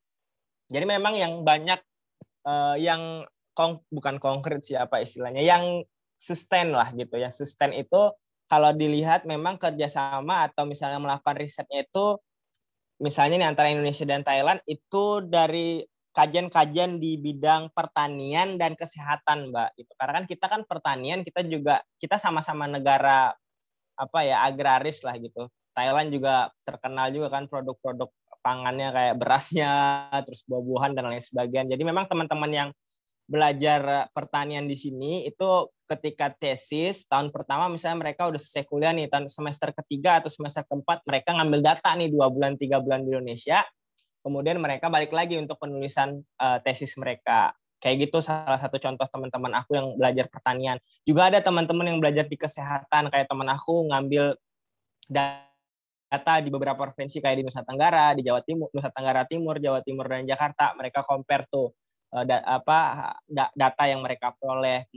jadi 0.67 0.83
memang 0.83 1.15
yang 1.15 1.47
banyak 1.47 1.79
uh, 2.43 2.75
yang 2.75 3.23
kong, 3.55 3.81
bukan 3.87 4.19
konkret 4.19 4.61
siapa 4.61 4.99
istilahnya, 4.99 5.41
yang 5.41 5.81
sustain 6.19 6.75
lah 6.75 6.91
gitu. 6.91 7.15
Yang 7.15 7.43
sustain 7.43 7.71
itu 7.73 8.11
kalau 8.47 8.71
dilihat 8.75 9.23
memang 9.23 9.55
kerjasama 9.55 10.47
atau 10.51 10.67
misalnya 10.67 10.99
melakukan 10.99 11.35
risetnya 11.39 11.83
itu 11.83 12.19
misalnya 13.01 13.41
nih 13.41 13.49
antara 13.49 13.67
Indonesia 13.69 14.05
dan 14.05 14.21
Thailand 14.25 14.59
itu 14.65 15.21
dari 15.25 15.85
kajian-kajian 16.17 16.97
di 16.97 17.21
bidang 17.21 17.69
pertanian 17.77 18.57
dan 18.57 18.73
kesehatan, 18.73 19.53
Mbak. 19.53 19.69
Itu 19.77 19.91
karena 19.93 20.13
kan 20.17 20.25
kita 20.25 20.45
kan 20.49 20.61
pertanian, 20.65 21.21
kita 21.21 21.45
juga 21.45 21.85
kita 22.01 22.17
sama-sama 22.17 22.65
negara 22.65 23.37
apa 23.97 24.19
ya 24.25 24.41
agraris 24.45 25.05
lah 25.05 25.13
gitu. 25.21 25.45
Thailand 25.77 26.09
juga 26.09 26.49
terkenal 26.65 27.13
juga 27.13 27.29
kan 27.29 27.45
produk-produk 27.45 28.09
pangannya 28.41 28.89
kayak 28.89 29.15
berasnya, 29.21 29.73
terus 30.25 30.41
buah-buahan 30.49 30.97
dan 30.97 31.05
lain 31.13 31.21
sebagainya. 31.21 31.77
Jadi 31.77 31.83
memang 31.85 32.09
teman-teman 32.09 32.49
yang 32.49 32.69
belajar 33.27 34.07
pertanian 34.15 34.63
di 34.63 34.79
sini 34.79 35.27
itu 35.27 35.67
ketika 35.83 36.31
tesis 36.31 37.03
tahun 37.11 37.27
pertama 37.31 37.67
misalnya 37.67 38.07
mereka 38.07 38.31
udah 38.31 38.39
selesai 38.39 38.63
kuliah 38.63 38.95
nih 38.95 39.11
tahun 39.11 39.27
semester 39.27 39.75
ketiga 39.75 40.23
atau 40.23 40.31
semester 40.31 40.63
keempat 40.63 41.03
mereka 41.03 41.35
ngambil 41.35 41.59
data 41.59 41.91
nih 41.99 42.07
dua 42.07 42.31
bulan 42.31 42.55
tiga 42.55 42.79
bulan 42.79 43.03
di 43.03 43.11
Indonesia 43.11 43.67
kemudian 44.27 44.59
mereka 44.59 44.91
balik 44.91 45.15
lagi 45.15 45.39
untuk 45.39 45.55
penulisan 45.55 46.19
uh, 46.43 46.59
tesis 46.59 46.99
mereka. 46.99 47.55
Kayak 47.79 48.09
gitu 48.09 48.19
salah 48.19 48.59
satu 48.59 48.75
contoh 48.75 49.07
teman-teman 49.07 49.53
aku 49.63 49.79
yang 49.79 49.87
belajar 49.95 50.27
pertanian. 50.27 50.75
Juga 51.07 51.31
ada 51.31 51.39
teman-teman 51.39 51.95
yang 51.95 51.99
belajar 52.03 52.27
di 52.27 52.35
kesehatan 52.35 53.07
kayak 53.07 53.31
teman 53.31 53.47
aku 53.47 53.87
ngambil 53.87 54.35
data 55.07 56.33
di 56.43 56.49
beberapa 56.51 56.75
provinsi 56.75 57.23
kayak 57.23 57.37
di 57.39 57.43
Nusa 57.47 57.63
Tenggara, 57.63 58.11
di 58.17 58.27
Jawa 58.27 58.43
Timur, 58.43 58.67
Nusa 58.75 58.91
Tenggara 58.91 59.23
Timur, 59.23 59.55
Jawa 59.61 59.79
Timur 59.85 60.05
dan 60.11 60.27
Jakarta. 60.27 60.75
Mereka 60.75 61.07
compare 61.07 61.47
tuh. 61.47 61.71
uh, 61.71 61.86
da, 62.07 62.39
apa 62.45 62.79
da, 63.27 63.51
data 63.51 63.83
yang 63.87 63.99
mereka 63.99 64.31
peroleh. 64.35 64.87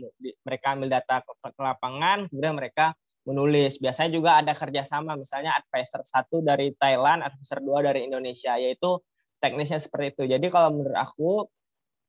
Mereka 0.46 0.66
ambil 0.78 0.88
data 1.00 1.22
ke, 1.24 1.32
ke 1.50 1.62
lapangan, 1.62 2.30
kemudian 2.30 2.54
mereka 2.54 2.94
menulis. 3.26 3.76
Biasanya 3.82 4.10
juga 4.10 4.30
ada 4.38 4.52
kerjasama, 4.54 5.18
misalnya 5.18 5.58
advisor 5.58 6.02
satu 6.06 6.40
dari 6.40 6.72
Thailand, 6.78 7.26
advisor 7.26 7.60
dua 7.60 7.82
dari 7.84 8.06
Indonesia, 8.06 8.56
yaitu 8.56 8.98
teknisnya 9.42 9.80
seperti 9.82 10.16
itu. 10.16 10.22
Jadi 10.30 10.46
kalau 10.52 10.70
menurut 10.74 10.96
aku 10.96 11.30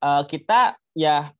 uh, 0.03 0.23
kita 0.27 0.75
ya 0.97 1.31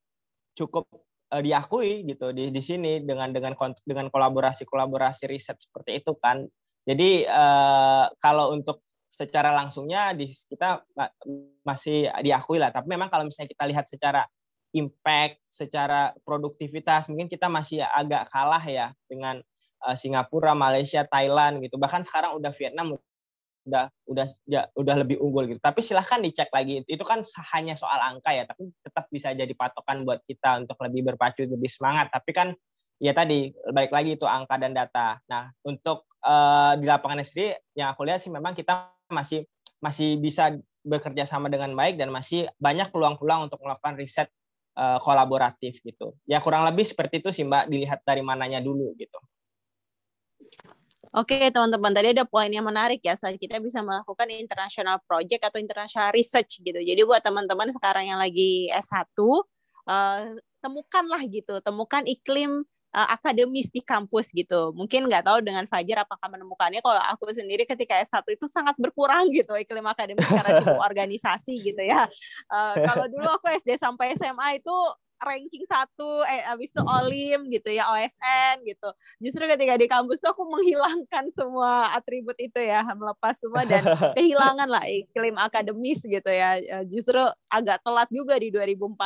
cukup 0.56 0.88
uh, 1.34 1.42
diakui 1.42 2.06
gitu 2.06 2.32
di 2.32 2.52
di 2.52 2.62
sini 2.62 3.02
dengan 3.04 3.32
dengan 3.32 3.56
dengan 3.84 4.08
kolaborasi 4.12 4.64
kolaborasi 4.68 5.28
riset 5.28 5.58
seperti 5.60 6.04
itu 6.04 6.16
kan 6.20 6.46
jadi 6.82 7.30
kalau 8.18 8.58
untuk 8.58 8.82
secara 9.12 9.52
langsungnya 9.52 10.16
di 10.16 10.32
kita 10.32 10.88
masih 11.68 12.08
diakui 12.24 12.56
lah. 12.56 12.72
Tapi 12.72 12.88
memang 12.88 13.12
kalau 13.12 13.28
misalnya 13.28 13.52
kita 13.52 13.68
lihat 13.68 13.86
secara 13.92 14.24
impact, 14.72 15.44
secara 15.52 16.16
produktivitas, 16.24 17.12
mungkin 17.12 17.28
kita 17.28 17.52
masih 17.52 17.84
agak 17.84 18.32
kalah 18.32 18.64
ya 18.64 18.96
dengan 19.12 19.44
uh, 19.84 19.96
Singapura, 20.00 20.56
Malaysia, 20.56 21.04
Thailand 21.04 21.60
gitu. 21.60 21.76
Bahkan 21.76 22.08
sekarang 22.08 22.40
udah 22.40 22.56
Vietnam 22.56 22.96
udah 23.62 23.94
udah 24.10 24.26
ya, 24.48 24.72
udah 24.80 24.96
lebih 25.04 25.20
unggul 25.20 25.52
gitu. 25.52 25.60
Tapi 25.60 25.84
silahkan 25.84 26.24
dicek 26.24 26.48
lagi. 26.56 26.88
Itu 26.88 27.04
kan 27.04 27.20
hanya 27.52 27.76
soal 27.76 28.00
angka 28.00 28.32
ya, 28.32 28.48
tapi 28.48 28.72
tetap 28.80 29.12
bisa 29.12 29.36
jadi 29.36 29.52
patokan 29.52 30.08
buat 30.08 30.24
kita 30.24 30.64
untuk 30.64 30.80
lebih 30.88 31.12
berpacu, 31.14 31.44
lebih 31.44 31.68
semangat. 31.68 32.08
Tapi 32.16 32.32
kan 32.32 32.56
ya 33.02 33.18
tadi 33.18 33.50
baik 33.50 33.92
lagi 33.92 34.14
itu 34.14 34.24
angka 34.30 34.56
dan 34.62 34.72
data. 34.78 35.18
Nah 35.26 35.50
untuk 35.66 36.06
uh, 36.22 36.78
di 36.78 36.86
lapangan 36.86 37.26
sendiri 37.26 37.58
yang 37.74 37.98
aku 37.98 38.06
lihat 38.06 38.22
sih 38.22 38.30
memang 38.30 38.54
kita 38.54 38.94
masih 39.12 39.46
masih 39.84 40.18
bisa 40.18 40.56
bekerja 40.82 41.30
sama 41.30 41.48
dengan 41.52 41.72
baik 41.78 42.02
dan 42.02 42.10
masih 42.10 42.50
banyak 42.58 42.90
peluang-peluang 42.90 43.52
untuk 43.52 43.62
melakukan 43.62 43.94
riset 44.00 44.30
uh, 44.78 44.98
kolaboratif 44.98 45.78
gitu. 45.86 46.18
Ya 46.26 46.42
kurang 46.42 46.66
lebih 46.66 46.86
seperti 46.86 47.22
itu 47.22 47.30
sih 47.30 47.46
Mbak 47.46 47.70
dilihat 47.70 48.00
dari 48.02 48.26
mananya 48.26 48.64
dulu 48.64 48.94
gitu. 48.98 49.20
Oke 51.12 51.52
teman-teman 51.52 51.92
tadi 51.92 52.16
ada 52.16 52.24
poin 52.24 52.48
yang 52.48 52.64
menarik 52.64 53.04
ya 53.04 53.20
saat 53.20 53.36
kita 53.36 53.60
bisa 53.60 53.84
melakukan 53.84 54.32
international 54.32 54.96
project 55.04 55.44
atau 55.44 55.60
international 55.60 56.16
research 56.16 56.64
gitu. 56.64 56.80
Jadi 56.80 57.02
buat 57.04 57.20
teman-teman 57.20 57.68
sekarang 57.68 58.08
yang 58.08 58.20
lagi 58.22 58.72
S1 58.72 59.12
uh, 59.20 59.36
eh, 59.92 60.40
temukanlah 60.64 61.20
gitu, 61.28 61.60
temukan 61.60 62.00
iklim 62.08 62.64
uh, 62.92 63.08
akademis 63.16 63.72
di 63.72 63.82
kampus 63.82 64.30
gitu. 64.32 64.76
Mungkin 64.76 65.08
nggak 65.08 65.28
tahu 65.28 65.40
dengan 65.44 65.66
Fajar 65.68 66.04
apakah 66.04 66.28
menemukannya. 66.32 66.84
Kalau 66.84 67.02
aku 67.12 67.32
sendiri 67.32 67.64
ketika 67.64 67.98
S1 68.04 68.24
itu 68.32 68.46
sangat 68.48 68.76
berkurang 68.78 69.32
gitu 69.32 69.56
iklim 69.56 69.88
akademis 69.88 70.28
karena 70.28 70.60
organisasi 70.88 71.60
gitu 71.60 71.82
ya. 71.82 72.08
Uh, 72.52 72.76
kalau 72.84 73.08
dulu 73.08 73.28
aku 73.28 73.52
SD 73.52 73.80
sampai 73.80 74.16
SMA 74.16 74.60
itu 74.60 74.76
ranking 75.22 75.66
satu 75.70 76.26
eh 76.26 76.42
abis 76.50 76.74
itu 76.74 76.82
olim 76.82 77.40
gitu 77.54 77.70
ya 77.70 77.86
OSN 77.94 78.66
gitu. 78.66 78.90
Justru 79.22 79.46
ketika 79.46 79.78
di 79.78 79.88
kampus 79.88 80.18
tuh 80.20 80.34
aku 80.34 80.44
menghilangkan 80.50 81.30
semua 81.34 81.94
atribut 81.94 82.36
itu 82.42 82.58
ya 82.58 82.82
melepas 82.94 83.38
semua 83.38 83.64
dan 83.66 83.86
kehilangan 84.18 84.68
lah 84.68 84.84
iklim 84.86 85.38
akademis 85.38 86.02
gitu 86.04 86.32
ya. 86.32 86.58
Eh, 86.58 86.86
justru 86.90 87.22
agak 87.48 87.82
telat 87.86 88.10
juga 88.10 88.38
di 88.38 88.50
2014 88.50 88.98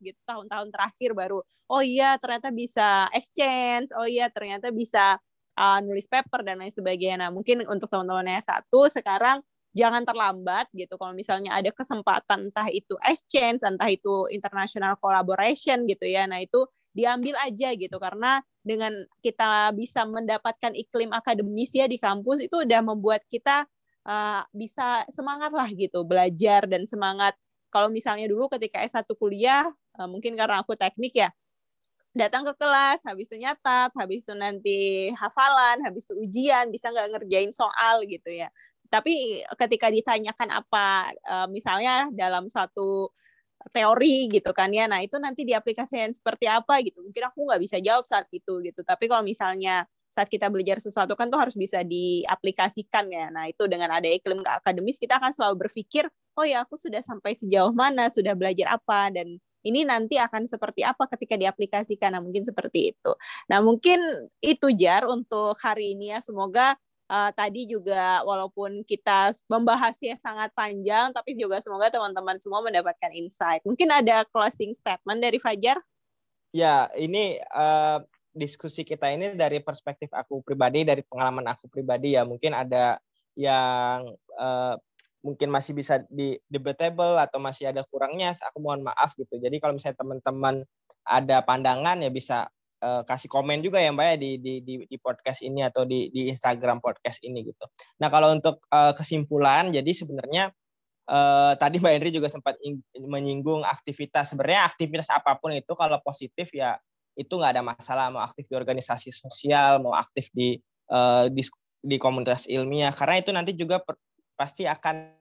gitu 0.00 0.20
tahun-tahun 0.24 0.68
terakhir 0.70 1.10
baru 1.12 1.42
oh 1.68 1.82
iya 1.82 2.16
ternyata 2.20 2.52
bisa 2.52 3.08
exchange 3.12 3.90
oh 3.96 4.06
iya 4.06 4.28
ternyata 4.28 4.68
bisa 4.70 5.18
uh, 5.58 5.78
nulis 5.80 6.06
paper 6.10 6.42
dan 6.42 6.60
lain 6.60 6.72
sebagainya. 6.74 7.26
Nah 7.26 7.30
mungkin 7.30 7.62
untuk 7.66 7.88
teman-teman 7.88 8.26
yang 8.26 8.44
satu 8.44 8.90
sekarang 8.90 9.40
jangan 9.74 10.06
terlambat 10.06 10.70
gitu. 10.72 10.94
Kalau 10.94 11.12
misalnya 11.12 11.58
ada 11.58 11.68
kesempatan 11.74 12.48
entah 12.48 12.70
itu 12.70 12.94
exchange 13.02 13.66
entah 13.66 13.90
itu 13.90 14.30
international 14.30 14.94
collaboration 15.02 15.84
gitu 15.90 16.06
ya 16.06 16.24
nah 16.30 16.38
itu 16.38 16.64
diambil 16.94 17.34
aja 17.42 17.74
gitu. 17.74 17.98
Karena 17.98 18.38
dengan 18.62 18.94
kita 19.20 19.74
bisa 19.74 20.06
mendapatkan 20.06 20.72
iklim 20.72 21.10
akademis 21.10 21.74
ya 21.74 21.90
di 21.90 21.98
kampus 21.98 22.46
itu 22.46 22.62
udah 22.62 22.80
membuat 22.86 23.26
kita 23.26 23.66
uh, 24.06 24.46
bisa 24.54 25.02
semangat 25.10 25.50
lah 25.50 25.66
gitu 25.74 26.06
belajar 26.06 26.70
dan 26.70 26.86
semangat. 26.86 27.34
Kalau 27.74 27.90
misalnya 27.90 28.30
dulu 28.30 28.46
ketika 28.46 28.78
S1 28.86 29.10
kuliah 29.18 29.66
uh, 29.98 30.08
mungkin 30.08 30.38
karena 30.38 30.62
aku 30.62 30.78
teknik 30.78 31.18
ya 31.18 31.34
datang 32.14 32.46
ke 32.46 32.54
kelas, 32.62 33.02
habis 33.02 33.26
itu 33.26 33.42
nyatat, 33.42 33.90
habis 33.98 34.22
itu 34.22 34.38
nanti 34.38 35.10
hafalan, 35.18 35.82
habis 35.82 36.06
itu 36.06 36.14
ujian, 36.14 36.70
bisa 36.70 36.94
nggak 36.94 37.10
ngerjain 37.10 37.50
soal 37.50 38.06
gitu 38.06 38.30
ya 38.30 38.46
tapi 38.94 39.42
ketika 39.58 39.90
ditanyakan 39.90 40.54
apa 40.54 41.10
uh, 41.26 41.48
misalnya 41.50 42.06
dalam 42.14 42.46
satu 42.46 43.10
teori 43.74 44.30
gitu 44.30 44.54
kan 44.54 44.70
ya 44.70 44.86
nah 44.86 45.02
itu 45.02 45.18
nanti 45.18 45.42
diaplikasikan 45.42 46.14
seperti 46.14 46.46
apa 46.46 46.78
gitu. 46.86 47.02
Mungkin 47.02 47.22
aku 47.26 47.42
nggak 47.48 47.60
bisa 47.62 47.76
jawab 47.82 48.06
saat 48.06 48.30
itu 48.30 48.62
gitu. 48.62 48.86
Tapi 48.86 49.10
kalau 49.10 49.26
misalnya 49.26 49.88
saat 50.12 50.30
kita 50.30 50.46
belajar 50.46 50.78
sesuatu 50.78 51.18
kan 51.18 51.26
tuh 51.26 51.42
harus 51.42 51.58
bisa 51.58 51.82
diaplikasikan 51.82 53.10
ya. 53.10 53.26
Nah 53.34 53.50
itu 53.50 53.66
dengan 53.66 53.90
ada 53.98 54.06
iklim 54.06 54.46
akademis 54.46 55.02
kita 55.02 55.18
akan 55.18 55.34
selalu 55.34 55.66
berpikir 55.66 56.06
oh 56.38 56.46
ya 56.46 56.62
aku 56.62 56.78
sudah 56.78 57.02
sampai 57.02 57.34
sejauh 57.34 57.74
mana 57.74 58.06
sudah 58.14 58.38
belajar 58.38 58.78
apa 58.78 59.10
dan 59.10 59.38
ini 59.64 59.80
nanti 59.82 60.20
akan 60.20 60.44
seperti 60.44 60.84
apa 60.86 61.08
ketika 61.16 61.34
diaplikasikan. 61.40 62.14
Nah 62.14 62.22
mungkin 62.22 62.44
seperti 62.46 62.94
itu. 62.94 63.12
Nah 63.50 63.58
mungkin 63.64 63.98
itu 64.44 64.70
jar 64.76 65.08
untuk 65.08 65.56
hari 65.58 65.96
ini 65.98 66.14
ya. 66.14 66.20
Semoga 66.20 66.76
uh, 67.14 67.30
tadi 67.30 67.70
juga 67.70 68.26
walaupun 68.26 68.82
kita 68.82 69.30
membahasnya 69.46 70.18
sangat 70.18 70.50
panjang, 70.50 71.14
tapi 71.14 71.38
juga 71.38 71.62
semoga 71.62 71.86
teman-teman 71.94 72.42
semua 72.42 72.58
mendapatkan 72.66 73.14
insight. 73.14 73.62
Mungkin 73.62 73.86
ada 73.94 74.26
closing 74.34 74.74
statement 74.74 75.22
dari 75.22 75.38
Fajar? 75.38 75.78
Ya, 76.50 76.90
ini 76.98 77.38
uh, 77.54 78.02
diskusi 78.34 78.82
kita 78.82 79.10
ini 79.14 79.38
dari 79.38 79.62
perspektif 79.62 80.10
aku 80.10 80.42
pribadi, 80.42 80.82
dari 80.82 81.06
pengalaman 81.06 81.46
aku 81.54 81.70
pribadi 81.70 82.18
ya. 82.18 82.26
Mungkin 82.26 82.50
ada 82.50 82.98
yang 83.38 84.10
uh, 84.38 84.74
mungkin 85.24 85.48
masih 85.48 85.72
bisa 85.72 86.04
di 86.12 86.36
debatable 86.50 87.18
atau 87.18 87.38
masih 87.38 87.70
ada 87.70 87.82
kurangnya. 87.86 88.34
Aku 88.50 88.58
mohon 88.62 88.82
maaf 88.82 89.14
gitu. 89.18 89.38
Jadi 89.38 89.56
kalau 89.62 89.74
misalnya 89.78 89.98
teman-teman 89.98 90.66
ada 91.04 91.42
pandangan 91.42 92.00
ya 92.00 92.10
bisa 92.10 92.46
uh, 92.82 93.02
kasih 93.06 93.28
komen 93.30 93.62
juga 93.62 93.78
ya 93.78 93.94
Mbak 93.94 94.06
ya 94.06 94.16
di 94.18 94.30
di 94.40 94.54
di, 94.64 94.74
di 94.88 94.96
podcast 94.98 95.44
ini 95.44 95.62
atau 95.62 95.86
di 95.86 96.10
di 96.10 96.32
Instagram 96.32 96.80
podcast 96.82 97.22
ini 97.22 97.44
gitu. 97.46 97.64
Nah, 98.00 98.08
kalau 98.08 98.34
untuk 98.34 98.64
uh, 98.72 98.96
kesimpulan 98.96 99.70
jadi 99.70 99.90
sebenarnya 99.92 100.50
uh, 101.10 101.52
tadi 101.54 101.78
Mbak 101.78 101.92
Henry 102.00 102.10
juga 102.10 102.28
sempat 102.32 102.56
menyinggung 102.96 103.62
aktivitas. 103.62 104.32
Sebenarnya 104.32 104.66
aktivitas 104.66 105.08
apa 105.12 105.36
pun 105.38 105.52
itu 105.52 105.72
kalau 105.76 106.00
positif 106.00 106.50
ya 106.50 106.80
itu 107.14 107.30
nggak 107.30 107.52
ada 107.58 107.62
masalah 107.62 108.10
mau 108.10 108.22
aktif 108.26 108.48
di 108.50 108.54
organisasi 108.58 109.14
sosial, 109.14 109.78
mau 109.78 109.94
aktif 109.94 110.30
di 110.34 110.58
uh, 110.90 111.30
di, 111.30 111.42
di 111.78 111.96
komunitas 112.00 112.50
ilmiah 112.50 112.90
karena 112.90 113.22
itu 113.22 113.30
nanti 113.30 113.52
juga 113.54 113.78
per, 113.78 113.94
pasti 114.34 114.66
akan 114.66 115.14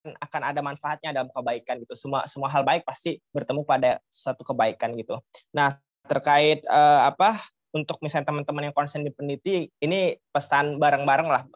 akan 0.00 0.42
ada 0.44 0.60
manfaatnya 0.64 1.12
dalam 1.12 1.28
kebaikan 1.28 1.80
gitu. 1.84 1.92
Semua 1.96 2.24
semua 2.24 2.48
hal 2.48 2.64
baik 2.64 2.84
pasti 2.88 3.20
bertemu 3.32 3.64
pada 3.68 4.00
satu 4.08 4.44
kebaikan 4.44 4.96
gitu. 4.96 5.20
Nah, 5.52 5.76
terkait 6.10 6.66
uh, 6.66 7.06
apa 7.06 7.38
untuk 7.70 8.02
misalnya 8.02 8.34
teman-teman 8.34 8.70
yang 8.70 8.74
konsen 8.74 9.06
di 9.06 9.14
peneliti, 9.14 9.70
ini 9.78 10.18
pesan 10.34 10.82
bareng-bareng 10.82 11.30
lah 11.30 11.46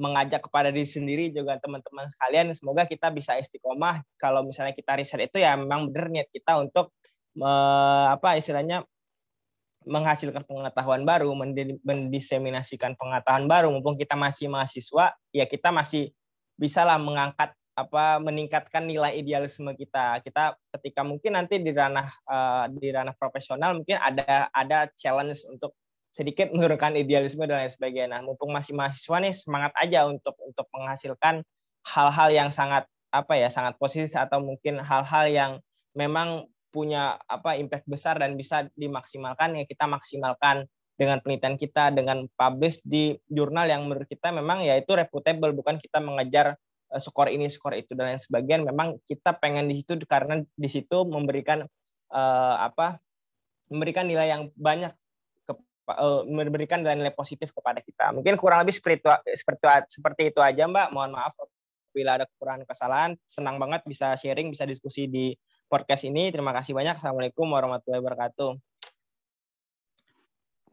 mengajak 0.00 0.48
kepada 0.48 0.72
diri 0.72 0.88
sendiri 0.88 1.28
juga 1.28 1.60
teman-teman 1.60 2.08
sekalian 2.08 2.48
semoga 2.56 2.88
kita 2.88 3.12
bisa 3.12 3.36
istiqomah. 3.36 4.00
Kalau 4.16 4.40
misalnya 4.40 4.72
kita 4.72 4.96
riset 4.96 5.28
itu 5.28 5.36
ya 5.44 5.52
memang 5.60 5.92
benar 5.92 6.08
niat 6.08 6.28
kita 6.32 6.56
untuk 6.56 6.88
me, 7.36 7.52
apa 8.08 8.40
istilahnya 8.40 8.88
menghasilkan 9.84 10.46
pengetahuan 10.48 11.04
baru 11.04 11.36
mendiseminasikan 11.84 12.96
pengetahuan 12.96 13.44
baru. 13.44 13.68
Mumpung 13.68 14.00
kita 14.00 14.16
masih 14.16 14.48
mahasiswa 14.48 15.12
ya 15.36 15.44
kita 15.44 15.68
masih 15.68 16.16
bisalah 16.56 16.96
mengangkat 16.96 17.52
apa 17.72 18.20
meningkatkan 18.20 18.84
nilai 18.84 19.16
idealisme 19.16 19.72
kita. 19.72 20.20
Kita 20.20 20.56
ketika 20.78 21.00
mungkin 21.02 21.36
nanti 21.36 21.56
di 21.60 21.72
ranah 21.72 22.08
uh, 22.28 22.64
di 22.68 22.92
ranah 22.92 23.16
profesional 23.16 23.76
mungkin 23.76 23.96
ada 23.96 24.52
ada 24.52 24.88
challenge 24.92 25.48
untuk 25.48 25.72
sedikit 26.12 26.52
menurunkan 26.52 26.92
idealisme 27.00 27.48
dan 27.48 27.64
lain 27.64 27.72
sebagainya. 27.72 28.08
Nah, 28.12 28.20
mumpung 28.20 28.52
masih 28.52 28.76
mahasiswa 28.76 29.16
nih 29.16 29.32
semangat 29.32 29.72
aja 29.80 30.04
untuk 30.04 30.36
untuk 30.44 30.68
menghasilkan 30.76 31.40
hal-hal 31.88 32.28
yang 32.28 32.50
sangat 32.52 32.84
apa 33.12 33.36
ya 33.36 33.48
sangat 33.48 33.76
positif 33.80 34.12
atau 34.16 34.40
mungkin 34.40 34.80
hal-hal 34.80 35.24
yang 35.28 35.52
memang 35.92 36.48
punya 36.72 37.20
apa 37.28 37.60
impact 37.60 37.84
besar 37.84 38.16
dan 38.16 38.32
bisa 38.36 38.64
dimaksimalkan 38.72 39.60
ya 39.60 39.64
kita 39.68 39.84
maksimalkan 39.84 40.64
dengan 40.96 41.20
penelitian 41.20 41.60
kita 41.60 41.92
dengan 41.92 42.24
publish 42.32 42.80
di 42.80 43.16
jurnal 43.28 43.68
yang 43.68 43.84
menurut 43.84 44.08
kita 44.08 44.32
memang 44.32 44.64
ya 44.64 44.80
itu 44.80 44.92
reputable 44.96 45.52
bukan 45.52 45.76
kita 45.76 46.00
mengejar 46.00 46.56
skor 47.00 47.28
ini 47.32 47.48
skor 47.48 47.72
itu 47.78 47.96
dan 47.96 48.12
lain 48.12 48.20
sebagainya 48.20 48.68
memang 48.68 49.00
kita 49.08 49.36
pengen 49.38 49.68
di 49.70 49.80
situ 49.80 49.96
karena 50.04 50.42
di 50.44 50.68
situ 50.68 51.04
memberikan 51.08 51.64
uh, 52.12 52.56
apa 52.60 53.00
memberikan 53.72 54.04
nilai 54.04 54.28
yang 54.28 54.52
banyak 54.52 54.92
ke, 55.48 55.52
uh, 55.96 56.22
memberikan 56.28 56.84
nilai-nilai 56.84 57.14
positif 57.16 57.52
kepada 57.56 57.80
kita. 57.80 58.12
Mungkin 58.12 58.36
kurang 58.36 58.60
lebih 58.60 58.76
seperti 58.76 59.00
itu, 59.00 59.08
seperti 59.40 59.64
seperti 59.88 60.22
itu 60.28 60.40
aja 60.44 60.68
mbak. 60.68 60.92
Mohon 60.92 61.16
maaf 61.16 61.32
bila 61.92 62.20
ada 62.20 62.24
kekurangan 62.28 62.64
kesalahan. 62.68 63.10
Senang 63.24 63.56
banget 63.56 63.80
bisa 63.88 64.12
sharing 64.16 64.52
bisa 64.52 64.68
diskusi 64.68 65.08
di 65.08 65.32
podcast 65.72 66.04
ini. 66.04 66.28
Terima 66.28 66.52
kasih 66.52 66.76
banyak. 66.76 67.00
Assalamualaikum 67.00 67.48
warahmatullahi 67.48 68.00
wabarakatuh 68.04 68.71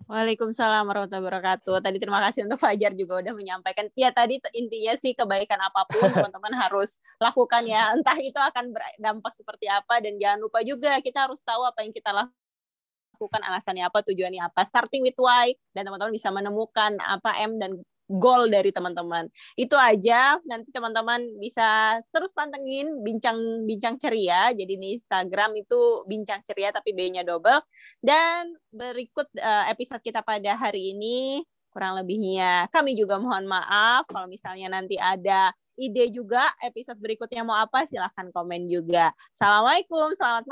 Waalaikumsalam 0.10 0.90
warahmatullahi 0.90 1.22
wabarakatuh. 1.22 1.86
Tadi 1.86 2.02
terima 2.02 2.18
kasih 2.26 2.50
untuk 2.50 2.58
Fajar 2.58 2.98
juga 2.98 3.22
udah 3.22 3.30
menyampaikan. 3.30 3.94
Ya 3.94 4.10
tadi 4.10 4.42
intinya 4.58 4.98
sih 4.98 5.14
kebaikan 5.14 5.62
apa 5.62 5.86
pun 5.86 6.02
teman-teman 6.34 6.50
harus 6.58 6.98
lakukan 7.22 7.62
ya. 7.70 7.94
Entah 7.94 8.18
itu 8.18 8.42
akan 8.42 8.74
berdampak 8.74 9.38
seperti 9.38 9.70
apa 9.70 10.02
dan 10.02 10.18
jangan 10.18 10.42
lupa 10.42 10.66
juga 10.66 10.98
kita 10.98 11.30
harus 11.30 11.46
tahu 11.46 11.62
apa 11.62 11.86
yang 11.86 11.94
kita 11.94 12.10
lakukan 12.10 13.42
alasannya 13.54 13.86
apa, 13.86 14.02
tujuannya 14.02 14.50
apa. 14.50 14.66
Starting 14.66 15.06
with 15.06 15.20
why 15.22 15.54
dan 15.78 15.86
teman-teman 15.86 16.10
bisa 16.10 16.34
menemukan 16.34 16.98
apa 17.06 17.46
M 17.46 17.62
dan 17.62 17.78
goal 18.10 18.50
dari 18.50 18.74
teman-teman. 18.74 19.30
Itu 19.54 19.78
aja. 19.78 20.42
Nanti 20.50 20.74
teman-teman 20.74 21.38
bisa 21.38 22.02
terus 22.10 22.34
pantengin 22.34 23.06
bincang-bincang 23.06 24.02
ceria. 24.02 24.50
Jadi 24.52 24.74
di 24.74 24.98
Instagram 24.98 25.62
itu 25.62 26.04
bincang 26.10 26.42
ceria 26.42 26.74
tapi 26.74 26.98
B-nya 26.98 27.22
double. 27.22 27.62
Dan 28.02 28.58
berikut 28.74 29.30
uh, 29.38 29.70
episode 29.70 30.02
kita 30.02 30.26
pada 30.26 30.58
hari 30.58 30.98
ini 30.98 31.46
kurang 31.70 32.02
lebihnya 32.02 32.66
kami 32.74 32.98
juga 32.98 33.22
mohon 33.22 33.46
maaf 33.46 34.10
kalau 34.10 34.26
misalnya 34.26 34.74
nanti 34.74 34.98
ada 34.98 35.54
ide 35.78 36.10
juga 36.12 36.44
episode 36.66 36.98
berikutnya 37.00 37.46
mau 37.46 37.56
apa 37.56 37.88
silahkan 37.88 38.28
komen 38.34 38.68
juga. 38.68 39.14
Assalamualaikum, 39.32 40.12
selamat 40.18 40.46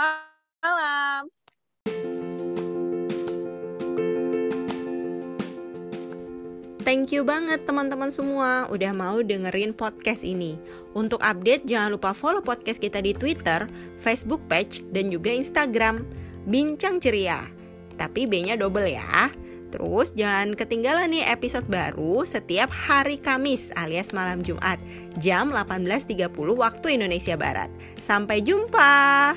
malam. 0.62 1.47
Thank 6.88 7.12
you 7.12 7.28
banget 7.28 7.68
teman-teman 7.68 8.08
semua 8.16 8.64
udah 8.72 8.96
mau 8.96 9.20
dengerin 9.20 9.76
podcast 9.76 10.24
ini. 10.24 10.56
Untuk 10.96 11.20
update 11.20 11.68
jangan 11.68 12.00
lupa 12.00 12.16
follow 12.16 12.40
podcast 12.40 12.80
kita 12.80 13.04
di 13.04 13.12
Twitter, 13.12 13.68
Facebook 14.00 14.40
page, 14.48 14.88
dan 14.96 15.12
juga 15.12 15.28
Instagram. 15.28 16.08
Bincang 16.48 17.04
ceria. 17.04 17.44
Tapi 18.00 18.24
B-nya 18.24 18.56
double 18.56 18.88
ya. 18.88 19.28
Terus 19.68 20.16
jangan 20.16 20.56
ketinggalan 20.56 21.12
nih 21.12 21.28
episode 21.28 21.68
baru 21.68 22.24
setiap 22.24 22.72
hari 22.72 23.20
Kamis 23.20 23.68
alias 23.76 24.16
malam 24.16 24.40
Jumat 24.40 24.80
jam 25.20 25.52
18.30 25.52 26.32
waktu 26.56 26.96
Indonesia 26.96 27.36
Barat. 27.36 27.68
Sampai 28.08 28.40
jumpa. 28.40 29.36